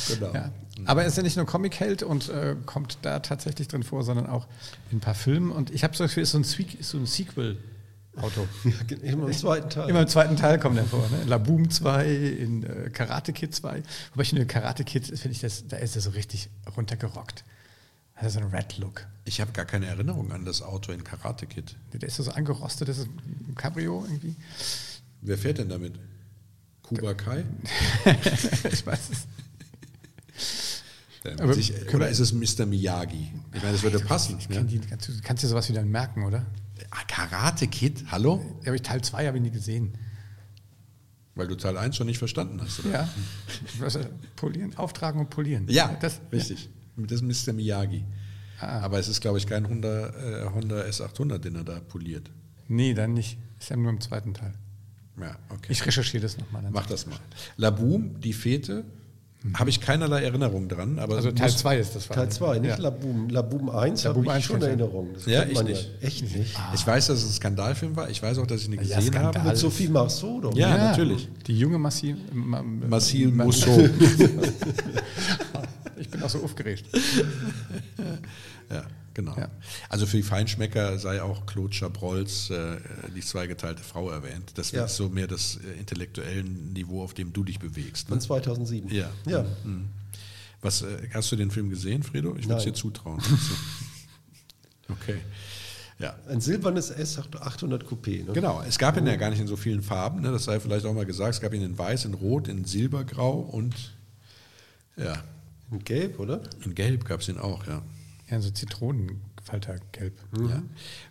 genau. 0.09 0.33
Ja. 0.33 0.51
Aber 0.85 1.03
er 1.03 1.07
ist 1.07 1.15
ja 1.15 1.23
nicht 1.23 1.37
nur 1.37 1.45
Comic-Held 1.45 2.03
und 2.03 2.27
äh, 2.27 2.57
kommt 2.65 2.97
da 3.03 3.19
tatsächlich 3.19 3.69
drin 3.69 3.83
vor, 3.83 4.03
sondern 4.03 4.27
auch 4.27 4.45
in 4.91 4.97
ein 4.97 5.01
paar 5.01 5.15
Filmen. 5.15 5.51
Und 5.51 5.69
ich 5.71 5.85
habe 5.85 5.95
so 5.95 6.03
das 6.03 6.11
Gefühl, 6.11 6.23
ist 6.23 6.31
so 6.31 6.37
ein, 6.39 6.43
so 6.81 6.97
ein 6.97 7.05
Sequel 7.05 7.57
Auto. 8.21 8.47
immer 9.01 9.27
im 9.27 9.33
zweiten 9.33 9.69
Teil. 9.69 9.89
Immer 9.89 10.01
im 10.01 10.07
zweiten 10.07 10.35
Teil 10.35 10.59
kommt 10.59 10.77
er 10.77 10.85
vor. 10.85 11.07
Ne? 11.09 11.23
La 11.25 11.37
Boom 11.37 11.69
2, 11.69 12.07
in 12.07 12.63
äh, 12.63 12.89
Karate 12.89 13.33
Kid 13.33 13.53
2. 13.53 13.83
Wobei 14.11 14.21
ich 14.21 14.29
finde, 14.29 14.45
Karate 14.45 14.83
Kid, 14.83 15.05
finde 15.05 15.29
ich, 15.29 15.39
das, 15.39 15.67
da 15.67 15.77
ist 15.77 15.95
er 15.95 16.01
so 16.01 16.11
richtig 16.11 16.49
runtergerockt. 16.75 17.43
Das 18.15 18.27
ist 18.27 18.33
so 18.33 18.39
ein 18.39 18.47
Red 18.47 18.77
Look. 18.79 19.05
Ich 19.25 19.41
habe 19.41 19.51
gar 19.51 19.65
keine 19.65 19.85
Erinnerung 19.85 20.31
an 20.31 20.45
das 20.45 20.61
Auto 20.61 20.91
in 20.91 21.03
Karate 21.03 21.45
Kid. 21.45 21.75
Der 21.93 22.07
ist 22.07 22.15
so 22.15 22.31
angerostet, 22.31 22.87
das 22.87 22.97
ist 22.97 23.07
ein 23.07 23.55
Cabrio 23.55 24.03
irgendwie. 24.07 24.35
Wer 25.21 25.37
fährt 25.37 25.59
denn 25.59 25.69
damit? 25.69 25.93
Kuba 26.81 27.13
Kai? 27.13 27.43
ich 28.71 28.85
weiß 28.85 29.09
es. 29.11 29.27
Aber 31.39 31.53
sich, 31.53 31.73
oder 31.93 32.07
ist 32.07 32.19
es 32.19 32.31
Mr. 32.31 32.65
Miyagi? 32.65 33.31
Ich 33.53 33.61
meine, 33.61 33.73
das 33.73 33.83
würde 33.83 33.99
passen. 33.99 34.37
Ich, 34.39 34.49
ich, 34.49 34.55
ja? 34.55 34.63
kannst, 34.89 35.09
du 35.09 35.13
kannst 35.21 35.43
dir 35.43 35.47
sowas 35.47 35.67
wieder 35.67 35.83
merken, 35.83 36.23
oder? 36.23 36.45
Ah, 36.91 37.03
Karate 37.07 37.67
Kid, 37.67 38.05
hallo? 38.11 38.41
Ja, 38.61 38.67
aber 38.67 38.75
ich 38.75 38.81
Teil 38.81 39.01
2 39.01 39.27
habe 39.27 39.37
ich 39.37 39.43
nie 39.43 39.51
gesehen. 39.51 39.97
Weil 41.35 41.47
du 41.47 41.55
Teil 41.55 41.77
1 41.77 41.95
schon 41.95 42.07
nicht 42.07 42.17
verstanden 42.17 42.59
hast, 42.61 42.79
oder? 42.79 42.91
Ja. 42.91 43.09
Was, 43.79 43.99
polieren, 44.35 44.75
auftragen 44.75 45.19
und 45.19 45.29
polieren. 45.29 45.67
Ja, 45.69 45.95
das, 46.01 46.19
richtig. 46.31 46.69
Ja. 46.97 47.05
Das 47.05 47.21
ist 47.21 47.47
Mr. 47.47 47.53
Miyagi. 47.53 48.03
Ah. 48.59 48.79
Aber 48.79 48.97
es 48.97 49.07
ist, 49.07 49.21
glaube 49.21 49.37
ich, 49.37 49.45
kein 49.45 49.69
Honda, 49.69 50.07
äh, 50.07 50.49
Honda 50.49 50.81
S800, 50.81 51.37
den 51.37 51.55
er 51.55 51.63
da 51.63 51.79
poliert. 51.79 52.31
Nee, 52.67 52.93
dann 52.95 53.13
nicht. 53.13 53.37
Ist 53.59 53.69
ja 53.69 53.75
nur 53.75 53.91
im 53.91 54.01
zweiten 54.01 54.33
Teil. 54.33 54.53
Ja, 55.19 55.37
okay. 55.49 55.71
Ich 55.71 55.85
recherchiere 55.85 56.23
das 56.23 56.37
nochmal. 56.37 56.63
Mach 56.71 56.85
das 56.85 57.05
mal. 57.05 57.19
Laboom, 57.55 58.19
die 58.19 58.33
Fete, 58.33 58.83
habe 59.53 59.69
ich 59.69 59.79
keinerlei 59.81 60.23
Erinnerung 60.23 60.67
dran. 60.67 60.99
Aber 60.99 61.15
also 61.15 61.31
Teil 61.31 61.49
2 61.49 61.77
ist 61.77 61.95
das. 61.95 62.07
Teil 62.07 62.29
2, 62.29 62.59
nicht 62.59 62.69
ja. 62.71 62.77
Laboom. 62.77 63.29
Laboom 63.29 63.69
1 63.69 64.05
habe 64.05 64.21
ich 64.21 64.29
1 64.29 64.43
schon 64.43 64.61
Erinnerung. 64.61 65.13
Das 65.13 65.25
ja, 65.25 65.43
ich 65.43 65.63
nicht. 65.63 65.89
Ja. 66.01 66.07
Echt 66.07 66.35
nicht? 66.35 66.57
Ah. 66.57 66.73
Ich 66.73 66.85
weiß, 66.85 67.07
dass 67.07 67.19
es 67.19 67.29
ein 67.29 67.33
Skandalfilm 67.33 67.95
war. 67.95 68.09
Ich 68.09 68.21
weiß 68.21 68.39
auch, 68.39 68.47
dass 68.47 68.61
ich 68.61 68.69
ihn 68.69 68.77
gesehen 68.77 69.13
ja, 69.13 69.21
habe. 69.21 69.39
Mit 69.39 69.57
Sophie 69.57 69.87
Marceau, 69.87 70.41
doch? 70.41 70.55
Ja, 70.55 70.69
ja, 70.69 70.77
natürlich. 70.89 71.29
Die 71.45 71.57
junge 71.57 71.77
Massil... 71.77 72.17
Massil 72.33 73.31
Mousseau. 73.31 73.77
ich 75.97 76.09
bin 76.09 76.23
auch 76.23 76.29
so 76.29 76.43
aufgeregt. 76.43 76.85
ja. 78.69 78.83
Genau. 79.17 79.35
Ja. 79.35 79.49
Also 79.89 80.05
für 80.05 80.17
die 80.17 80.23
Feinschmecker 80.23 80.99
sei 80.99 81.23
auch 81.23 81.47
Claude 81.47 81.75
Chabrolls 81.75 82.51
äh, 82.51 82.77
die 83.15 83.21
zweigeteilte 83.21 83.81
Frau 83.81 84.11
erwähnt. 84.11 84.51
Das 84.53 84.69
ja. 84.69 84.85
ist 84.85 84.95
so 84.95 85.09
mehr 85.09 85.25
das 85.25 85.55
äh, 85.55 85.79
intellektuelle 85.79 86.43
Niveau, 86.43 87.03
auf 87.03 87.15
dem 87.15 87.33
du 87.33 87.43
dich 87.43 87.57
bewegst. 87.57 88.09
Ne? 88.09 88.13
Von 88.13 88.21
2007. 88.21 88.93
Ja. 88.93 89.09
ja. 89.25 89.43
Mhm. 89.63 89.87
Was, 90.61 90.83
äh, 90.83 91.09
hast 91.15 91.31
du 91.31 91.35
den 91.35 91.49
Film 91.49 91.71
gesehen, 91.71 92.03
Fredo? 92.03 92.35
Ich 92.35 92.47
würde 92.47 92.59
es 92.59 92.65
dir 92.65 92.75
zutrauen. 92.75 93.19
okay. 94.89 95.17
Ja. 95.97 96.15
Ein 96.29 96.39
silbernes 96.39 96.95
S800 96.95 97.85
Coupé. 97.85 98.23
Ne? 98.23 98.33
Genau, 98.33 98.61
es 98.67 98.77
gab 98.77 98.97
ihn 98.97 99.07
ja 99.07 99.15
gar 99.15 99.31
nicht 99.31 99.39
in 99.39 99.47
so 99.47 99.55
vielen 99.55 99.81
Farben, 99.81 100.21
ne? 100.21 100.31
das 100.31 100.43
sei 100.43 100.59
vielleicht 100.59 100.85
auch 100.85 100.93
mal 100.93 101.07
gesagt. 101.07 101.33
Es 101.33 101.41
gab 101.41 101.55
ihn 101.55 101.63
in 101.63 101.75
weiß, 101.75 102.05
in 102.05 102.13
rot, 102.13 102.47
in 102.47 102.65
silbergrau 102.65 103.39
und 103.39 103.95
ja. 104.95 105.23
In 105.71 105.83
gelb, 105.83 106.19
oder? 106.19 106.41
In 106.63 106.75
gelb 106.75 107.05
gab 107.05 107.21
es 107.21 107.29
ihn 107.29 107.39
auch, 107.39 107.65
ja. 107.65 107.81
Ja, 108.29 108.41
so 108.41 108.49
Zitronenfaltergelb. 108.49 110.13
Mhm. 110.37 110.49
Ja. 110.49 110.61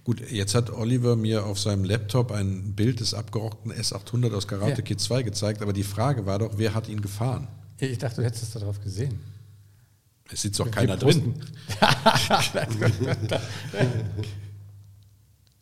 Gut, 0.04 0.30
jetzt 0.30 0.54
hat 0.54 0.70
Oliver 0.70 1.16
mir 1.16 1.46
auf 1.46 1.58
seinem 1.58 1.84
Laptop 1.84 2.30
ein 2.30 2.74
Bild 2.74 3.00
des 3.00 3.14
abgerockten 3.14 3.72
S800 3.72 4.34
aus 4.34 4.46
Karate 4.46 4.72
ja. 4.72 4.82
Kid 4.82 5.00
2 5.00 5.22
gezeigt, 5.22 5.62
aber 5.62 5.72
die 5.72 5.82
Frage 5.82 6.26
war 6.26 6.38
doch, 6.38 6.58
wer 6.58 6.74
hat 6.74 6.88
ihn 6.88 7.00
gefahren? 7.00 7.48
Ich 7.78 7.98
dachte, 7.98 8.16
du 8.16 8.24
hättest 8.24 8.42
es 8.42 8.50
darauf 8.52 8.80
gesehen. 8.82 9.18
Es 10.30 10.42
sitzt 10.42 10.58
doch 10.60 10.70
keiner 10.70 10.96
drin. 10.96 11.34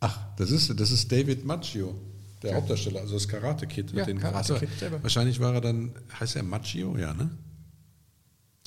Ach, 0.00 0.18
das 0.36 0.50
ist, 0.50 0.78
das 0.78 0.90
ist 0.90 1.12
David 1.12 1.44
Macchio, 1.44 1.94
der 2.42 2.50
ja. 2.50 2.56
Hauptdarsteller, 2.56 3.00
also 3.00 3.14
das 3.14 3.28
Karate 3.28 3.66
Kid. 3.66 3.92
Ja, 3.92 4.04
den 4.04 4.18
Karate 4.18 4.54
Kid 4.54 4.70
Wahrscheinlich 5.02 5.38
war 5.40 5.54
er 5.54 5.60
dann, 5.60 5.92
heißt 6.18 6.36
er 6.36 6.42
Macchio? 6.42 6.96
Ja, 6.96 7.14
ne? 7.14 7.30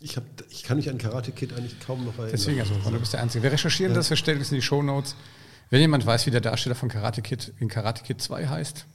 Ich, 0.01 0.15
hab, 0.15 0.23
ich 0.49 0.63
kann 0.63 0.77
mich 0.77 0.89
an 0.89 0.97
Karate 0.97 1.31
Kid 1.31 1.53
eigentlich 1.53 1.79
kaum 1.79 2.05
noch 2.05 2.13
erinnern. 2.13 2.31
Deswegen, 2.31 2.59
also, 2.59 2.73
du 2.73 2.99
bist 2.99 3.13
der 3.13 3.21
Einzige. 3.21 3.43
Wir 3.43 3.51
recherchieren 3.51 3.93
ja. 3.93 3.97
das, 3.97 4.09
wir 4.09 4.17
stellen 4.17 4.39
es 4.39 4.51
in 4.51 4.55
die 4.55 4.61
Show 4.61 4.83
Notes. 4.83 5.15
Wenn 5.69 5.81
jemand 5.81 6.05
weiß, 6.05 6.25
wie 6.27 6.31
der 6.31 6.41
Darsteller 6.41 6.75
von 6.75 6.87
Karate 6.87 7.21
Kid 7.21 7.53
in 7.59 7.67
Karate 7.67 8.03
Kid 8.03 8.21
2 8.21 8.47
heißt. 8.47 8.85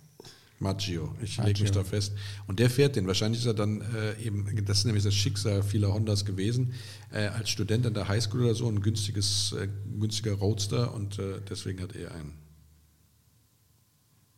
Maggio, 0.63 1.15
ich 1.21 1.39
lege 1.39 1.61
mich 1.63 1.73
da 1.73 1.83
fest. 1.83 2.13
Und 2.47 2.61
der 2.61 2.71
fährt 2.71 2.95
den. 2.95 3.09
Wahrscheinlich 3.09 3.41
ist 3.41 3.47
er 3.47 3.55
dann 3.55 3.81
äh, 3.81 4.23
eben, 4.23 4.65
das 4.65 4.79
ist 4.79 4.85
nämlich 4.85 5.03
das 5.03 5.15
Schicksal 5.15 5.63
vieler 5.65 5.93
Hondas 5.93 6.25
gewesen, 6.25 6.73
äh, 7.13 7.27
als 7.27 7.51
Student 7.51 7.85
an 7.85 7.95
der 7.95 8.07
Highschool 8.07 8.45
oder 8.45 8.55
so, 8.55 8.69
ein 8.69 8.81
günstiges, 8.81 9.53
äh, 9.59 9.69
günstiger 9.99 10.35
Roadster 10.35 10.95
und 10.95 11.19
äh, 11.19 11.41
deswegen 11.51 11.83
hat 11.83 11.97
er 11.97 12.15
einen. 12.15 12.39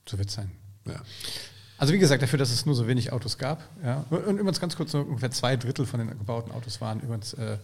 So 0.08 0.16
wird 0.16 0.30
es 0.30 0.34
sein. 0.34 0.50
Ja. 0.86 1.02
Also 1.76 1.92
wie 1.92 1.98
gesagt, 1.98 2.22
dafür, 2.22 2.38
dass 2.38 2.52
es 2.52 2.66
nur 2.66 2.74
so 2.74 2.86
wenig 2.86 3.12
Autos 3.12 3.36
gab. 3.36 3.68
Ja. 3.82 4.04
Und 4.10 4.38
übrigens 4.38 4.60
ganz 4.60 4.76
kurz, 4.76 4.94
ungefähr 4.94 5.30
zwei 5.30 5.56
Drittel 5.56 5.86
von 5.86 5.98
den 5.98 6.08
gebauten 6.08 6.52
Autos 6.52 6.80
waren 6.80 7.00
übrigens 7.00 7.34
äh, 7.34 7.58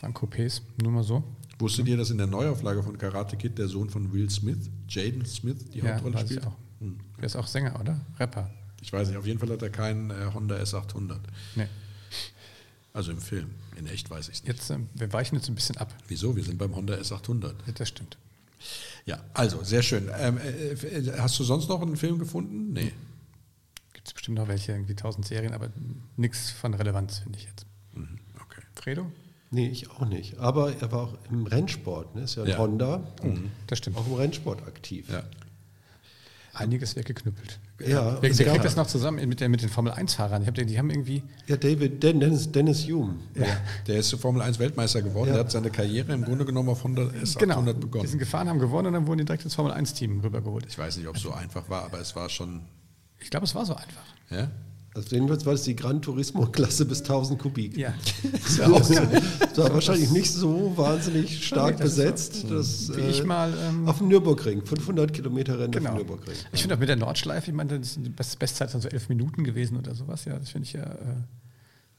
waren 0.00 0.14
Coupés, 0.14 0.62
nur 0.80 0.92
mal 0.92 1.02
so. 1.02 1.24
Wusstet 1.58 1.88
ihr, 1.88 1.96
dass 1.96 2.10
in 2.10 2.18
der 2.18 2.28
Neuauflage 2.28 2.84
von 2.84 2.96
Karate 2.98 3.36
Kid 3.36 3.58
der 3.58 3.66
Sohn 3.66 3.90
von 3.90 4.12
Will 4.12 4.30
Smith, 4.30 4.70
Jaden 4.88 5.26
Smith, 5.26 5.56
die 5.72 5.78
ja, 5.78 5.94
Hauptrolle 5.94 6.18
spielt? 6.18 6.46
auch. 6.46 6.54
Hm. 6.80 7.00
Der 7.16 7.24
ist 7.24 7.34
auch 7.34 7.48
Sänger, 7.48 7.80
oder? 7.80 8.00
Rapper. 8.20 8.48
Ich 8.80 8.92
weiß 8.92 9.08
nicht, 9.08 9.16
auf 9.16 9.26
jeden 9.26 9.40
Fall 9.40 9.50
hat 9.50 9.62
er 9.62 9.70
keinen 9.70 10.10
äh, 10.10 10.30
Honda 10.32 10.54
S800. 10.54 11.16
Nee. 11.56 11.66
Also 12.92 13.10
im 13.10 13.20
Film. 13.20 13.50
In 13.76 13.88
echt 13.88 14.08
weiß 14.08 14.28
ich 14.28 14.36
es 14.36 14.44
nicht. 14.44 14.56
Jetzt, 14.56 14.70
äh, 14.70 14.78
wir 14.94 15.12
weichen 15.12 15.34
jetzt 15.34 15.48
ein 15.48 15.56
bisschen 15.56 15.76
ab. 15.78 15.92
Wieso? 16.06 16.36
Wir 16.36 16.44
sind 16.44 16.58
beim 16.58 16.76
Honda 16.76 16.94
S800. 16.94 17.46
Ja, 17.66 17.72
das 17.74 17.88
stimmt. 17.88 18.16
Ja, 19.04 19.18
also 19.34 19.64
sehr 19.64 19.82
schön. 19.82 20.08
Ähm, 20.16 20.38
äh, 20.38 20.72
äh 20.72 21.18
hast 21.18 21.38
du 21.40 21.44
sonst 21.44 21.68
noch 21.68 21.82
einen 21.82 21.96
Film 21.96 22.20
gefunden? 22.20 22.72
Nee 22.72 22.92
bestimmt 24.18 24.38
noch 24.38 24.48
welche, 24.48 24.72
irgendwie 24.72 24.96
tausend 24.96 25.26
Serien, 25.26 25.54
aber 25.54 25.68
nichts 26.16 26.50
von 26.50 26.74
Relevanz, 26.74 27.20
finde 27.20 27.38
ich 27.38 27.44
jetzt. 27.44 27.66
Mhm, 27.92 28.18
okay. 28.42 28.60
Fredo? 28.74 29.06
Nee, 29.52 29.68
ich 29.68 29.90
auch 29.90 30.06
nicht. 30.06 30.38
Aber 30.38 30.74
er 30.74 30.90
war 30.90 31.02
auch 31.04 31.18
im 31.30 31.46
Rennsport, 31.46 32.16
ne? 32.16 32.22
ist 32.22 32.34
ja 32.34 32.42
ein 32.42 32.48
ja. 32.48 32.58
Honda. 32.58 32.98
Mhm. 33.22 33.52
Das 33.68 33.78
stimmt. 33.78 33.96
Auch 33.96 34.06
im 34.08 34.14
Rennsport 34.14 34.66
aktiv. 34.66 35.08
Ja. 35.08 35.22
einiges 36.52 36.96
weggeknüppelt. 36.96 37.60
Ja, 37.78 38.20
wer, 38.20 38.36
wer 38.36 38.46
kriegt 38.46 38.64
das 38.64 38.74
noch 38.74 38.88
zusammen 38.88 39.26
mit, 39.28 39.38
der, 39.38 39.48
mit 39.48 39.62
den 39.62 39.68
Formel-1-Fahrern? 39.68 40.42
Ich 40.42 40.48
hab, 40.48 40.54
die 40.56 40.78
haben 40.78 40.90
irgendwie. 40.90 41.22
Ja, 41.46 41.56
David 41.56 42.02
Dennis, 42.02 42.50
Dennis 42.50 42.88
Hume. 42.88 43.14
Ja. 43.36 43.46
Der 43.86 44.00
ist 44.00 44.12
Formel 44.16 44.42
1 44.42 44.58
Weltmeister 44.58 45.00
geworden. 45.00 45.28
Ja. 45.28 45.34
Der 45.34 45.44
hat 45.44 45.52
seine 45.52 45.70
Karriere 45.70 46.12
im 46.12 46.24
Grunde 46.24 46.44
genommen 46.44 46.70
auf 46.70 46.78
100 46.78 47.14
S800 47.14 47.38
genau. 47.38 47.62
begonnen. 47.62 48.02
Die 48.02 48.08
sind 48.08 48.18
gefahren, 48.18 48.48
haben 48.48 48.58
gewonnen 48.58 48.88
und 48.88 48.94
dann 48.94 49.06
wurden 49.06 49.18
die 49.18 49.24
direkt 49.24 49.44
ins 49.44 49.54
Formel 49.54 49.72
1-Team 49.72 50.18
rübergeholt. 50.18 50.66
Ich 50.68 50.76
weiß 50.76 50.96
nicht, 50.96 51.06
ob 51.06 51.14
es 51.14 51.22
so 51.22 51.32
einfach 51.32 51.70
war, 51.70 51.84
aber 51.84 52.00
es 52.00 52.16
war 52.16 52.28
schon. 52.28 52.62
Ich 53.20 53.30
glaube, 53.30 53.44
es 53.44 53.54
war 53.54 53.66
so 53.66 53.74
einfach. 53.74 54.04
Ja? 54.30 54.50
Also 54.94 55.14
jedenfalls 55.14 55.46
war 55.46 55.52
das 55.52 55.62
die 55.62 55.76
Gran 55.76 56.02
Turismo-Klasse 56.02 56.84
bis 56.84 57.00
1000 57.00 57.38
Kubik. 57.38 57.76
Ja. 57.76 57.94
Das 58.32 58.58
war, 58.58 58.80
das 58.80 59.58
war 59.58 59.74
wahrscheinlich 59.74 60.10
nicht 60.10 60.32
so 60.32 60.72
wahnsinnig 60.76 61.46
stark 61.46 61.76
das 61.76 61.90
besetzt. 61.90 62.34
So, 62.34 62.56
das, 62.56 62.96
wie 62.96 63.02
ich 63.02 63.20
äh, 63.20 63.24
mal, 63.24 63.52
ähm, 63.68 63.86
auf 63.86 63.98
dem 63.98 64.08
Nürburgring, 64.08 64.64
500 64.64 65.12
Kilometer 65.12 65.58
Rennen 65.58 65.70
genau. 65.70 65.90
auf 65.90 65.96
dem 65.96 66.06
Nürburgring. 66.06 66.34
Ich 66.52 66.62
finde 66.62 66.74
auch 66.74 66.80
mit 66.80 66.88
der 66.88 66.96
Nordschleife, 66.96 67.50
ich 67.50 67.56
meine, 67.56 67.78
das 67.78 67.96
ist 67.96 68.00
die 68.04 68.10
Bestzeit 68.10 68.70
so 68.70 68.88
elf 68.88 69.08
Minuten 69.08 69.44
gewesen 69.44 69.76
oder 69.76 69.94
sowas. 69.94 70.24
Ja, 70.24 70.38
das 70.38 70.50
finde 70.50 70.66
ich 70.66 70.72
ja. 70.72 70.82
Äh, 70.84 71.22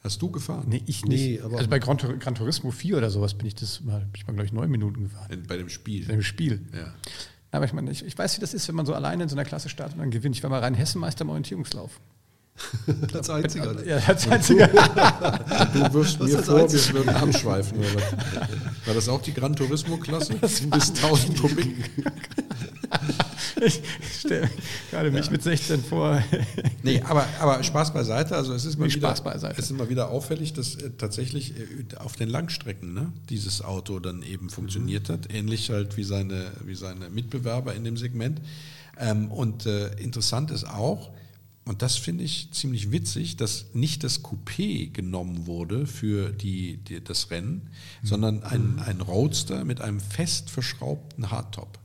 Hast 0.01 0.21
du 0.21 0.31
gefahren? 0.31 0.65
Nee, 0.67 0.81
ich 0.85 1.05
nicht. 1.05 1.41
Nee, 1.41 1.41
also 1.41 1.69
bei 1.69 1.79
Gran, 1.79 1.97
Gran, 1.97 2.35
Turismo 2.35 2.71
4 2.71 2.97
oder 2.97 3.09
sowas 3.09 3.33
bin 3.33 3.47
ich 3.47 3.55
das 3.55 3.81
mal, 3.81 3.99
bin 3.99 4.11
ich 4.15 4.27
mal, 4.27 4.33
glaube 4.33 4.45
ich, 4.45 4.53
neun 4.53 4.71
Minuten 4.71 5.03
gefahren. 5.03 5.31
In, 5.31 5.43
bei 5.43 5.57
dem 5.57 5.69
Spiel. 5.69 6.05
Bei 6.05 6.13
dem 6.13 6.21
Spiel. 6.21 6.65
Ja. 6.73 6.93
Aber 7.51 7.65
ich 7.65 7.73
meine, 7.73 7.89
ich, 7.91 8.05
ich, 8.05 8.17
weiß, 8.17 8.37
wie 8.37 8.41
das 8.41 8.53
ist, 8.53 8.67
wenn 8.67 8.75
man 8.75 8.85
so 8.85 8.93
alleine 8.93 9.23
in 9.23 9.29
so 9.29 9.35
einer 9.35 9.45
Klasse 9.45 9.69
startet 9.69 9.95
und 9.95 10.01
dann 10.01 10.11
gewinnt. 10.11 10.35
Ich 10.35 10.43
war 10.43 10.49
mal 10.49 10.59
rein 10.59 10.75
Hessenmeister 10.75 11.23
im 11.23 11.29
Orientierungslauf. 11.29 11.99
als 13.13 13.29
Einziger. 13.29 13.85
Ja, 13.85 13.97
als 14.05 14.27
Einziger. 14.27 14.67
du 15.73 15.93
wirst 15.93 16.19
mir 16.19 16.39
vor, 16.39 16.71
wir 16.71 16.93
würden 16.93 17.09
abschweifen. 17.09 17.77
Oder 17.77 18.01
War 18.85 18.93
das 18.93 19.09
auch 19.09 19.21
die 19.21 19.33
Gran 19.33 19.55
Turismo-Klasse? 19.55 20.35
Bis 20.35 20.61
1000 20.61 21.39
Kubik. 21.39 21.89
Ich 23.61 23.81
stelle 24.19 24.49
gerade 24.91 25.11
mich 25.11 25.25
ja. 25.25 25.31
mit 25.31 25.43
16 25.43 25.83
vor. 25.83 26.23
nee, 26.83 27.01
aber, 27.01 27.27
aber 27.39 27.63
Spaß 27.63 27.93
beiseite. 27.93 28.35
Also 28.35 28.53
es 28.53 28.65
ist 28.65 28.77
mal, 28.77 28.93
wieder, 28.93 29.13
beiseite. 29.13 29.59
Es 29.59 29.71
ist 29.71 29.77
mal 29.77 29.89
wieder 29.89 30.09
auffällig, 30.09 30.53
dass 30.53 30.75
äh, 30.75 30.91
tatsächlich 30.97 31.53
äh, 31.57 31.95
auf 31.97 32.15
den 32.15 32.29
Langstrecken 32.29 32.93
ne, 32.93 33.11
dieses 33.29 33.61
Auto 33.61 33.99
dann 33.99 34.23
eben 34.23 34.49
funktioniert 34.49 35.09
mhm. 35.09 35.13
hat. 35.13 35.33
Ähnlich 35.33 35.69
halt 35.69 35.97
wie 35.97 36.03
seine, 36.03 36.51
wie 36.65 36.75
seine 36.75 37.09
Mitbewerber 37.09 37.73
in 37.73 37.83
dem 37.83 37.97
Segment. 37.97 38.41
Ähm, 38.97 39.31
und 39.31 39.65
äh, 39.65 39.93
interessant 39.95 40.51
ist 40.51 40.65
auch, 40.65 41.11
und 41.65 41.83
das 41.83 41.97
finde 41.97 42.23
ich 42.23 42.49
ziemlich 42.51 42.91
witzig, 42.91 43.37
dass 43.37 43.67
nicht 43.73 44.03
das 44.03 44.23
Coupé 44.23 44.91
genommen 44.91 45.45
wurde 45.45 45.85
für 45.85 46.31
die, 46.31 46.77
die 46.77 47.03
das 47.03 47.29
Rennen, 47.29 47.69
mhm. 48.01 48.07
sondern 48.07 48.43
ein, 48.43 48.73
mhm. 48.73 48.79
ein 48.79 49.01
Roadster 49.01 49.63
mit 49.65 49.79
einem 49.79 49.99
fest 49.99 50.49
verschraubten 50.49 51.29
Hardtop. 51.29 51.77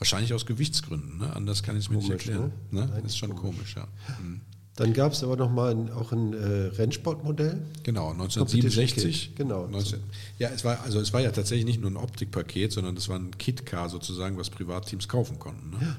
Wahrscheinlich 0.00 0.32
aus 0.32 0.46
Gewichtsgründen, 0.46 1.18
ne? 1.18 1.36
anders 1.36 1.62
kann 1.62 1.76
ich 1.76 1.84
es 1.84 1.90
mir 1.90 1.98
nicht 1.98 2.10
erklären. 2.10 2.52
Ne? 2.70 2.90
Das 3.02 3.12
ist 3.12 3.18
schon 3.18 3.36
komisch, 3.36 3.74
komisch 3.74 3.76
ja. 3.76 3.86
Mhm. 4.20 4.40
Dann 4.76 4.94
gab 4.94 5.12
es 5.12 5.22
aber 5.22 5.36
noch 5.36 5.50
mal 5.50 5.72
ein, 5.72 5.92
auch 5.92 6.10
ein 6.10 6.32
äh, 6.32 6.68
Rennsportmodell. 6.68 7.60
Genau, 7.82 8.12
1967. 8.12 9.34
Genau. 9.34 9.66
19, 9.66 10.00
ja, 10.38 10.48
es 10.48 10.64
war, 10.64 10.80
also 10.82 11.00
es 11.00 11.12
war 11.12 11.20
ja 11.20 11.30
tatsächlich 11.32 11.66
nicht 11.66 11.82
nur 11.82 11.90
ein 11.90 11.98
Optikpaket, 11.98 12.72
sondern 12.72 12.94
das 12.94 13.10
war 13.10 13.18
ein 13.18 13.36
Kit-Car 13.36 13.90
sozusagen, 13.90 14.38
was 14.38 14.48
Privatteams 14.48 15.06
kaufen 15.06 15.38
konnten. 15.38 15.68
Ne? 15.68 15.76
Ja. 15.82 15.96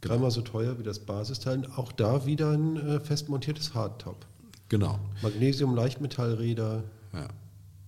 Genau. 0.00 0.14
Dreimal 0.14 0.30
so 0.30 0.42
teuer 0.42 0.78
wie 0.78 0.82
das 0.82 0.98
Basisteil. 0.98 1.66
Auch 1.76 1.90
da 1.92 2.26
wieder 2.26 2.50
ein 2.50 2.76
äh, 2.76 3.00
fest 3.00 3.30
montiertes 3.30 3.72
Hardtop. 3.72 4.26
Genau. 4.68 5.00
Magnesium-Leichtmetallräder. 5.22 6.84
Ja. 7.14 7.28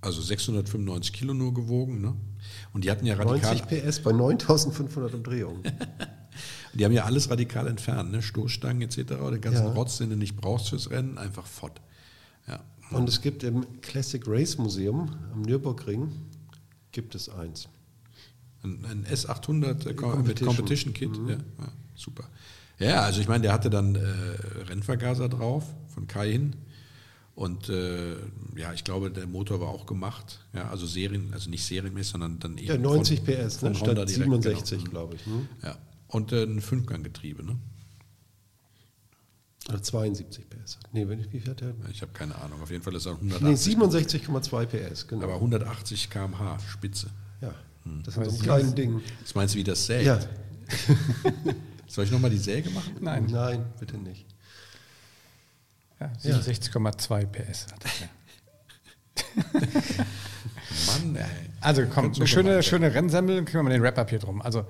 Also 0.00 0.22
695 0.22 1.12
Kilo 1.12 1.34
nur 1.34 1.52
gewogen. 1.52 2.00
Ne? 2.00 2.14
Und 2.72 2.84
die 2.84 2.90
hatten 2.90 3.06
ja 3.06 3.14
radikal. 3.14 3.56
90 3.56 3.82
PS 3.84 4.00
bei 4.00 4.12
9500 4.12 5.14
Umdrehungen. 5.14 5.62
die 6.74 6.84
haben 6.84 6.92
ja 6.92 7.04
alles 7.04 7.30
radikal 7.30 7.66
entfernt. 7.66 8.12
Ne? 8.12 8.22
Stoßstangen 8.22 8.82
etc. 8.82 8.96
Den 8.96 9.40
ganzen 9.40 9.66
ja. 9.66 9.72
Rotz, 9.72 9.98
den 9.98 10.10
du 10.10 10.16
nicht 10.16 10.36
brauchst 10.36 10.68
fürs 10.68 10.90
Rennen, 10.90 11.18
einfach 11.18 11.46
fort. 11.46 11.80
Ja. 12.46 12.60
Und 12.90 13.08
es 13.08 13.20
gibt 13.20 13.42
im 13.42 13.80
Classic 13.80 14.22
Race 14.26 14.58
Museum 14.58 15.10
am 15.32 15.42
Nürburgring 15.42 16.12
gibt 16.92 17.14
es 17.14 17.28
eins. 17.28 17.68
Ein, 18.62 18.84
ein 18.84 19.06
S800 19.06 19.88
äh, 19.88 19.94
Competition. 19.94 20.24
mit 20.24 20.40
Competition 20.40 20.94
Kit. 20.94 21.16
Mhm. 21.16 21.28
Ja, 21.28 21.38
super. 21.94 22.24
Ja, 22.78 23.02
also 23.02 23.20
ich 23.20 23.28
meine, 23.28 23.42
der 23.42 23.52
hatte 23.52 23.70
dann 23.70 23.94
äh, 23.94 24.00
Rennvergaser 24.68 25.28
drauf 25.28 25.64
von 25.88 26.06
Cayenne. 26.06 26.52
Und 27.40 27.70
äh, 27.70 28.16
ja, 28.54 28.74
ich 28.74 28.84
glaube, 28.84 29.10
der 29.10 29.26
Motor 29.26 29.62
war 29.62 29.68
auch 29.68 29.86
gemacht. 29.86 30.40
Ja, 30.52 30.68
also 30.68 30.84
Serien, 30.84 31.32
also 31.32 31.48
nicht 31.48 31.64
serienmäßig, 31.64 32.12
sondern 32.12 32.38
dann 32.38 32.58
eben. 32.58 32.66
Ja, 32.66 32.76
90 32.76 33.20
von, 33.20 33.26
PS, 33.28 33.56
von 33.56 33.72
ne, 33.72 33.78
statt 33.78 34.08
67, 34.10 34.78
genau. 34.78 34.90
glaube 34.90 35.14
ich. 35.14 35.24
Hm? 35.24 35.48
Ja. 35.62 35.78
Und 36.08 36.32
äh, 36.32 36.42
ein 36.42 36.60
Fünfganggetriebe, 36.60 37.42
ne? 37.42 37.56
Oder 39.70 39.82
72 39.82 40.50
PS. 40.50 40.78
Nee, 40.92 41.06
wie 41.08 41.40
fährt 41.40 41.62
der? 41.62 41.72
Ich 41.90 42.02
habe 42.02 42.12
keine 42.12 42.34
Ahnung. 42.34 42.60
Auf 42.60 42.70
jeden 42.70 42.82
Fall 42.82 42.94
ist 42.94 43.06
er 43.06 43.12
180. 43.12 43.78
Nee, 43.78 43.86
67,2 43.86 44.66
PS, 44.66 45.08
genau. 45.08 45.24
Aber 45.24 45.36
180 45.36 46.10
km/h, 46.10 46.58
Spitze. 46.58 47.06
Ja. 47.40 47.54
Hm. 47.84 48.02
Das 48.02 48.18
ist 48.18 48.32
so 48.32 48.36
ein 48.36 48.42
kleines 48.42 48.74
Ding. 48.74 49.00
Was 49.22 49.34
meinst 49.34 49.54
du, 49.54 49.58
wie 49.58 49.64
das 49.64 49.86
sägt? 49.86 50.04
Ja. 50.04 50.20
Soll 51.86 52.04
ich 52.04 52.10
nochmal 52.10 52.28
die 52.28 52.36
Säge 52.36 52.68
machen? 52.68 52.96
Nein. 53.00 53.28
Nein, 53.30 53.64
bitte 53.80 53.96
nicht. 53.96 54.26
Ja, 56.00 56.06
67,2 56.16 57.26
PS 57.26 57.66
hat 57.72 57.84
er. 57.84 58.08
Mann, 60.86 61.16
ey. 61.16 61.24
Also 61.60 61.84
komm, 61.92 62.12
eine 62.14 62.26
schöne, 62.26 62.62
schöne 62.62 62.94
Rennsemmel, 62.94 63.44
kriegen 63.44 63.58
wir 63.58 63.62
mal 63.64 63.70
den 63.70 63.82
Wrap-Up 63.82 64.08
hier 64.10 64.18
drum. 64.18 64.40
Also 64.40 64.64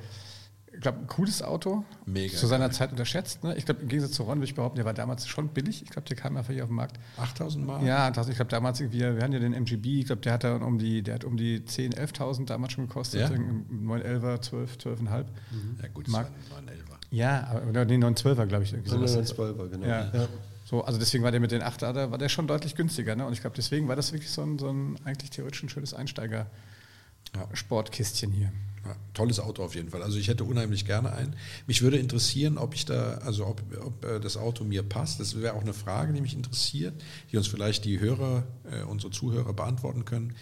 ich 0.73 0.83
glaube, 0.83 1.01
ein 1.01 1.07
cooles 1.09 1.43
Auto. 1.43 1.85
Mega. 2.07 2.35
Zu 2.35 2.47
seiner 2.47 2.69
geil. 2.69 2.75
Zeit 2.75 2.91
unterschätzt. 2.91 3.45
Ne? 3.45 3.55
Ich 3.57 3.67
glaube, 3.67 3.83
im 3.83 3.89
Gegensatz 3.89 4.13
zu 4.13 4.23
Ron 4.23 4.39
würde 4.39 4.47
ich 4.47 4.55
behaupten, 4.55 4.77
der 4.77 4.87
war 4.87 4.95
damals 4.95 5.29
schon 5.29 5.49
billig. 5.49 5.83
Ich 5.83 5.91
glaube, 5.91 6.09
der 6.09 6.17
kam 6.17 6.39
einfach 6.39 6.55
hier 6.55 6.63
auf 6.63 6.71
den 6.71 6.77
Markt. 6.77 6.99
8000 7.19 7.67
Mal? 7.67 7.85
Ja, 7.85 8.09
ich 8.09 8.15
glaube, 8.15 8.47
damals 8.47 8.81
irgendwie, 8.81 9.01
wir 9.01 9.23
hatten 9.23 9.33
ja 9.33 9.41
den 9.41 9.53
MGB, 9.53 10.01
ich 10.01 10.07
glaube, 10.07 10.23
der 10.23 10.33
hat 10.33 10.45
dann 10.45 10.63
um 10.63 10.79
die, 10.79 11.03
der 11.03 11.17
hat 11.17 11.25
um 11.25 11.37
die 11.37 11.61
10.000, 11.61 11.97
11.000 12.17 12.47
damals 12.47 12.73
schon 12.73 12.89
gekostet. 12.89 13.21
Ja? 13.21 13.27
911er, 13.29 14.41
12, 14.41 14.77
12,5. 14.77 14.97
Mhm. 14.97 15.79
Ja, 15.83 15.89
gut, 15.93 16.07
das 16.07 16.13
Mark. 16.13 16.31
war 16.49 16.61
911er. 16.61 16.97
Ja, 17.11 17.47
aber 17.49 17.85
nee, 17.85 17.97
912er, 17.97 18.47
glaube 18.47 18.65
ich. 18.65 18.73
912er, 18.73 19.69
genau. 19.69 19.87
Ja. 19.87 20.11
ja. 20.15 20.29
So, 20.71 20.85
also 20.85 20.99
deswegen 21.01 21.25
war 21.25 21.33
der 21.33 21.41
mit 21.41 21.51
den 21.51 21.63
8 21.63 21.83
er 21.83 22.13
war 22.13 22.19
der 22.19 22.29
schon 22.29 22.47
deutlich 22.47 22.77
günstiger. 22.77 23.17
Ne? 23.17 23.27
Und 23.27 23.33
ich 23.33 23.41
glaube, 23.41 23.57
deswegen 23.57 23.89
war 23.89 23.97
das 23.97 24.13
wirklich 24.13 24.31
so 24.31 24.43
ein, 24.43 24.57
so 24.57 24.69
ein 24.69 24.97
eigentlich 25.05 25.31
theoretisch 25.31 25.65
ein 25.65 25.69
schönes 25.69 25.95
Einsteiger-Sportkistchen 25.95 28.31
hier. 28.31 28.53
Ja, 28.85 28.95
tolles 29.13 29.41
Auto 29.41 29.65
auf 29.65 29.75
jeden 29.75 29.91
Fall. 29.91 30.05
Also 30.05 30.17
ich 30.17 30.29
hätte 30.29 30.45
unheimlich 30.45 30.87
gerne 30.87 31.13
einen. 31.13 31.35
Mich 31.67 31.83
würde 31.83 31.99
interessieren, 31.99 32.57
ob 32.57 32.77
ich 32.77 32.85
da, 32.85 33.15
also 33.15 33.49
ob, 33.49 33.65
ob 33.85 34.05
äh, 34.05 34.21
das 34.21 34.37
Auto 34.37 34.63
mir 34.63 34.85
passt. 34.85 35.19
Das 35.19 35.41
wäre 35.41 35.55
auch 35.55 35.63
eine 35.63 35.75
Frage, 35.75 36.13
die 36.13 36.21
mich 36.21 36.37
interessiert, 36.37 36.95
die 37.33 37.37
uns 37.37 37.49
vielleicht 37.49 37.85
die 37.85 37.99
Hörer, 37.99 38.45
äh, 38.71 38.85
unsere 38.85 39.11
Zuhörer 39.11 39.53
beantworten 39.53 40.05
können. 40.05 40.37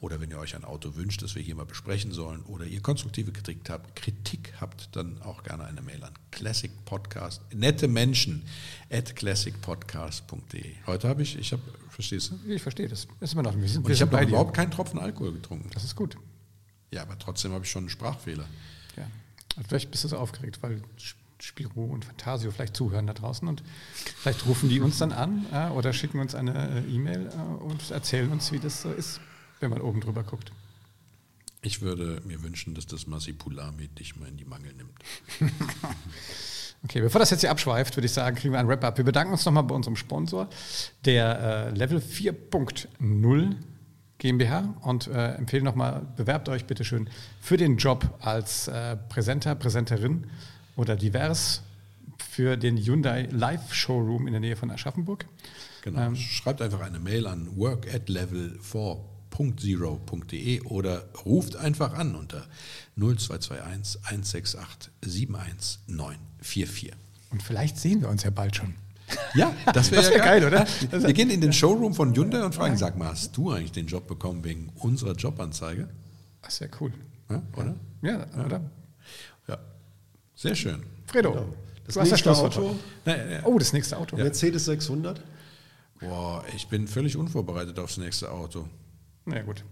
oder 0.00 0.20
wenn 0.20 0.30
ihr 0.30 0.38
euch 0.38 0.54
ein 0.54 0.64
Auto 0.64 0.94
wünscht, 0.94 1.22
das 1.22 1.34
wir 1.34 1.42
hier 1.42 1.56
mal 1.56 1.66
besprechen 1.66 2.12
sollen 2.12 2.42
oder 2.42 2.66
ihr 2.66 2.80
konstruktive 2.80 3.32
Kritik 3.32 3.68
habt, 3.68 3.96
Kritik 3.96 4.52
habt, 4.60 4.94
dann 4.94 5.20
auch 5.22 5.42
gerne 5.42 5.64
eine 5.64 5.82
Mail 5.82 6.04
an 6.04 6.14
Classic 6.30 6.70
Podcast, 6.84 7.42
nette 7.52 7.88
Menschen 7.88 8.44
at 8.90 9.16
classicpodcast.de. 9.16 10.74
Heute 10.86 11.08
habe 11.08 11.22
ich, 11.22 11.36
ich 11.36 11.52
habe, 11.52 11.62
verstehst 11.88 12.30
du? 12.30 12.38
Ich 12.48 12.62
verstehe 12.62 12.86
das. 12.86 13.08
ist 13.20 13.32
immer 13.32 13.42
noch, 13.42 13.58
wir 13.58 13.68
sind, 13.68 13.84
wir 13.84 13.92
ich 13.92 14.02
habe 14.02 14.22
überhaupt 14.22 14.54
keinen 14.54 14.70
Tropfen 14.70 15.00
Alkohol 15.00 15.32
getrunken. 15.32 15.68
Das 15.72 15.82
ist 15.82 15.96
gut. 15.96 16.16
Ja, 16.94 17.02
aber 17.02 17.18
trotzdem 17.18 17.52
habe 17.52 17.64
ich 17.64 17.70
schon 17.70 17.82
einen 17.82 17.90
Sprachfehler. 17.90 18.46
Ja, 18.96 19.06
also 19.56 19.68
vielleicht 19.68 19.90
bist 19.90 20.04
du 20.04 20.08
so 20.08 20.16
aufgeregt, 20.16 20.58
weil 20.62 20.82
Spiro 21.40 21.84
und 21.84 22.04
Fantasio 22.04 22.50
vielleicht 22.50 22.76
zuhören 22.76 23.06
da 23.06 23.12
draußen 23.12 23.46
und 23.46 23.62
vielleicht 23.92 24.46
rufen 24.46 24.68
die 24.68 24.80
uns 24.80 24.98
dann 24.98 25.12
an 25.12 25.44
äh, 25.52 25.68
oder 25.68 25.92
schicken 25.92 26.20
uns 26.20 26.34
eine 26.34 26.84
äh, 26.86 26.90
E-Mail 26.90 27.26
äh, 27.26 27.62
und 27.62 27.90
erzählen 27.90 28.30
uns, 28.30 28.52
wie 28.52 28.60
das 28.60 28.80
so 28.80 28.90
ist 28.92 29.20
wenn 29.60 29.70
man 29.70 29.80
oben 29.80 30.00
drüber 30.00 30.22
guckt. 30.22 30.52
Ich 31.62 31.80
würde 31.80 32.20
mir 32.26 32.42
wünschen, 32.42 32.74
dass 32.74 32.86
das 32.86 33.06
Masipulami 33.06 33.88
dich 33.88 34.16
mal 34.16 34.28
in 34.28 34.36
die 34.36 34.44
Mangel 34.44 34.74
nimmt. 34.74 34.92
okay, 36.84 37.00
bevor 37.00 37.18
das 37.18 37.30
jetzt 37.30 37.40
hier 37.40 37.50
abschweift, 37.50 37.96
würde 37.96 38.04
ich 38.04 38.12
sagen, 38.12 38.36
kriegen 38.36 38.52
wir 38.52 38.60
ein 38.60 38.68
Wrap-up. 38.68 38.98
Wir 38.98 39.04
bedanken 39.04 39.32
uns 39.32 39.46
nochmal 39.46 39.62
bei 39.62 39.74
unserem 39.74 39.96
Sponsor, 39.96 40.50
der 41.06 41.40
äh, 41.40 41.70
Level 41.70 41.98
4.0 41.98 43.56
GmbH 44.18 44.74
und 44.82 45.08
äh, 45.08 45.32
empfehlen 45.34 45.64
nochmal, 45.64 46.02
bewerbt 46.16 46.48
euch 46.48 46.64
bitte 46.66 46.84
schön 46.84 47.08
für 47.40 47.56
den 47.56 47.76
Job 47.76 48.18
als 48.20 48.68
äh, 48.68 48.96
Präsenter, 48.96 49.54
Präsenterin 49.54 50.26
oder 50.76 50.96
divers 50.96 51.62
für 52.30 52.56
den 52.56 52.76
Hyundai 52.76 53.28
Live 53.30 53.74
Showroom 53.74 54.26
in 54.26 54.32
der 54.32 54.40
Nähe 54.40 54.56
von 54.56 54.70
Aschaffenburg. 54.70 55.26
Genau. 55.82 56.00
Ähm, 56.00 56.16
Schreibt 56.16 56.62
einfach 56.62 56.80
eine 56.80 56.98
Mail 56.98 57.26
an 57.26 57.56
work 57.56 57.92
at 57.92 58.08
level 58.08 58.58
4 58.60 58.98
www.zero.de 59.36 60.60
oder 60.62 61.04
ruft 61.24 61.56
einfach 61.56 61.94
an 61.94 62.14
unter 62.14 62.46
0221 62.96 64.00
168 64.04 64.92
71944. 65.02 66.92
Und 67.30 67.42
vielleicht 67.42 67.78
sehen 67.78 68.00
wir 68.00 68.08
uns 68.08 68.22
ja 68.22 68.30
bald 68.30 68.56
schon. 68.56 68.74
Ja, 69.34 69.52
das 69.72 69.90
wäre 69.90 70.02
wär 70.04 70.16
ja 70.16 70.24
geil, 70.24 70.44
oder? 70.44 70.66
Wir 70.90 71.12
gehen 71.12 71.30
in 71.30 71.40
den 71.40 71.52
Showroom 71.52 71.94
von 71.94 72.14
Hyundai 72.14 72.44
und 72.44 72.54
fragen, 72.54 72.76
sag 72.76 72.96
mal, 72.96 73.10
hast 73.10 73.36
du 73.36 73.50
eigentlich 73.50 73.72
den 73.72 73.86
Job 73.86 74.06
bekommen 74.06 74.44
wegen 74.44 74.70
unserer 74.76 75.12
Jobanzeige? 75.12 75.88
Das 76.42 76.60
wäre 76.60 76.70
cool. 76.80 76.92
Ja, 77.28 77.42
oder? 77.56 77.74
Ja, 78.02 78.26
oder? 78.44 78.60
Ja. 79.48 79.58
Sehr 80.34 80.54
schön. 80.54 80.82
Fredo, 81.06 81.32
genau. 81.32 81.54
das 81.86 81.96
nächste 81.96 82.30
Auto. 82.32 82.76
Oh, 83.44 83.58
das 83.58 83.72
nächste 83.72 83.96
Auto. 83.98 84.16
Mercedes 84.16 84.64
600. 84.66 85.20
Boah, 86.00 86.44
ich 86.54 86.68
bin 86.68 86.86
völlig 86.86 87.16
unvorbereitet 87.16 87.78
aufs 87.78 87.96
nächste 87.96 88.30
Auto. 88.30 88.68
Na 89.24 89.36
ja, 89.36 89.42
gut. 89.42 89.64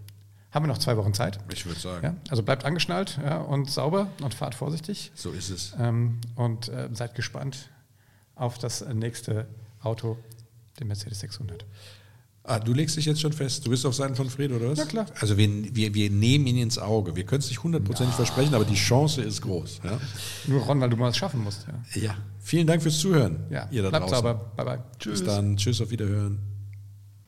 Haben 0.51 0.65
wir 0.65 0.67
noch 0.67 0.77
zwei 0.77 0.97
Wochen 0.97 1.13
Zeit? 1.13 1.39
Ich 1.51 1.65
würde 1.65 1.79
sagen. 1.79 2.03
Ja, 2.05 2.15
also 2.29 2.43
bleibt 2.43 2.63
angeschnallt 2.63 3.19
ja, 3.23 3.37
und 3.37 3.71
sauber 3.71 4.09
und 4.21 4.35
fahrt 4.35 4.53
vorsichtig. 4.53 5.11
So 5.15 5.31
ist 5.31 5.49
es. 5.49 5.73
Ähm, 5.79 6.21
und 6.35 6.69
äh, 6.69 6.89
seid 6.91 7.15
gespannt 7.15 7.69
auf 8.35 8.57
das 8.57 8.85
nächste 8.93 9.47
Auto, 9.81 10.17
den 10.79 10.87
Mercedes 10.87 11.19
600. 11.19 11.65
Ah, 12.45 12.59
du 12.59 12.73
legst 12.73 12.97
dich 12.97 13.05
jetzt 13.05 13.21
schon 13.21 13.31
fest. 13.31 13.65
Du 13.65 13.69
bist 13.69 13.85
auf 13.85 13.95
Seiten 13.95 14.15
von 14.15 14.29
Fredo, 14.29 14.57
oder 14.57 14.71
was? 14.71 14.77
Ja, 14.77 14.85
klar. 14.85 15.05
Also 15.21 15.37
wir, 15.37 15.47
wir, 15.73 15.93
wir 15.93 16.09
nehmen 16.09 16.45
ihn 16.47 16.57
ins 16.57 16.77
Auge. 16.77 17.15
Wir 17.15 17.25
können 17.25 17.39
es 17.39 17.47
nicht 17.47 17.63
hundertprozentig 17.63 18.13
ja. 18.13 18.17
versprechen, 18.17 18.53
aber 18.53 18.65
die 18.65 18.75
Chance 18.75 19.21
ist 19.21 19.41
groß. 19.41 19.79
Ja? 19.83 19.99
Nur 20.47 20.61
Ron, 20.63 20.81
weil 20.81 20.89
du 20.89 20.97
mal 20.97 21.07
was 21.07 21.17
schaffen 21.17 21.41
musst. 21.41 21.65
Ja. 21.95 22.01
ja. 22.01 22.17
Vielen 22.39 22.67
Dank 22.67 22.81
fürs 22.81 22.99
Zuhören. 22.99 23.45
Ja. 23.49 23.69
Ihr 23.71 23.83
da 23.83 23.89
Bleibt 23.89 24.09
draußen. 24.09 24.15
sauber. 24.17 24.51
Bye, 24.57 24.65
bye. 24.65 24.79
Tschüss. 24.99 25.19
Bis 25.19 25.27
dann. 25.27 25.55
Tschüss, 25.55 25.79
auf 25.79 25.89
Wiederhören. 25.89 26.52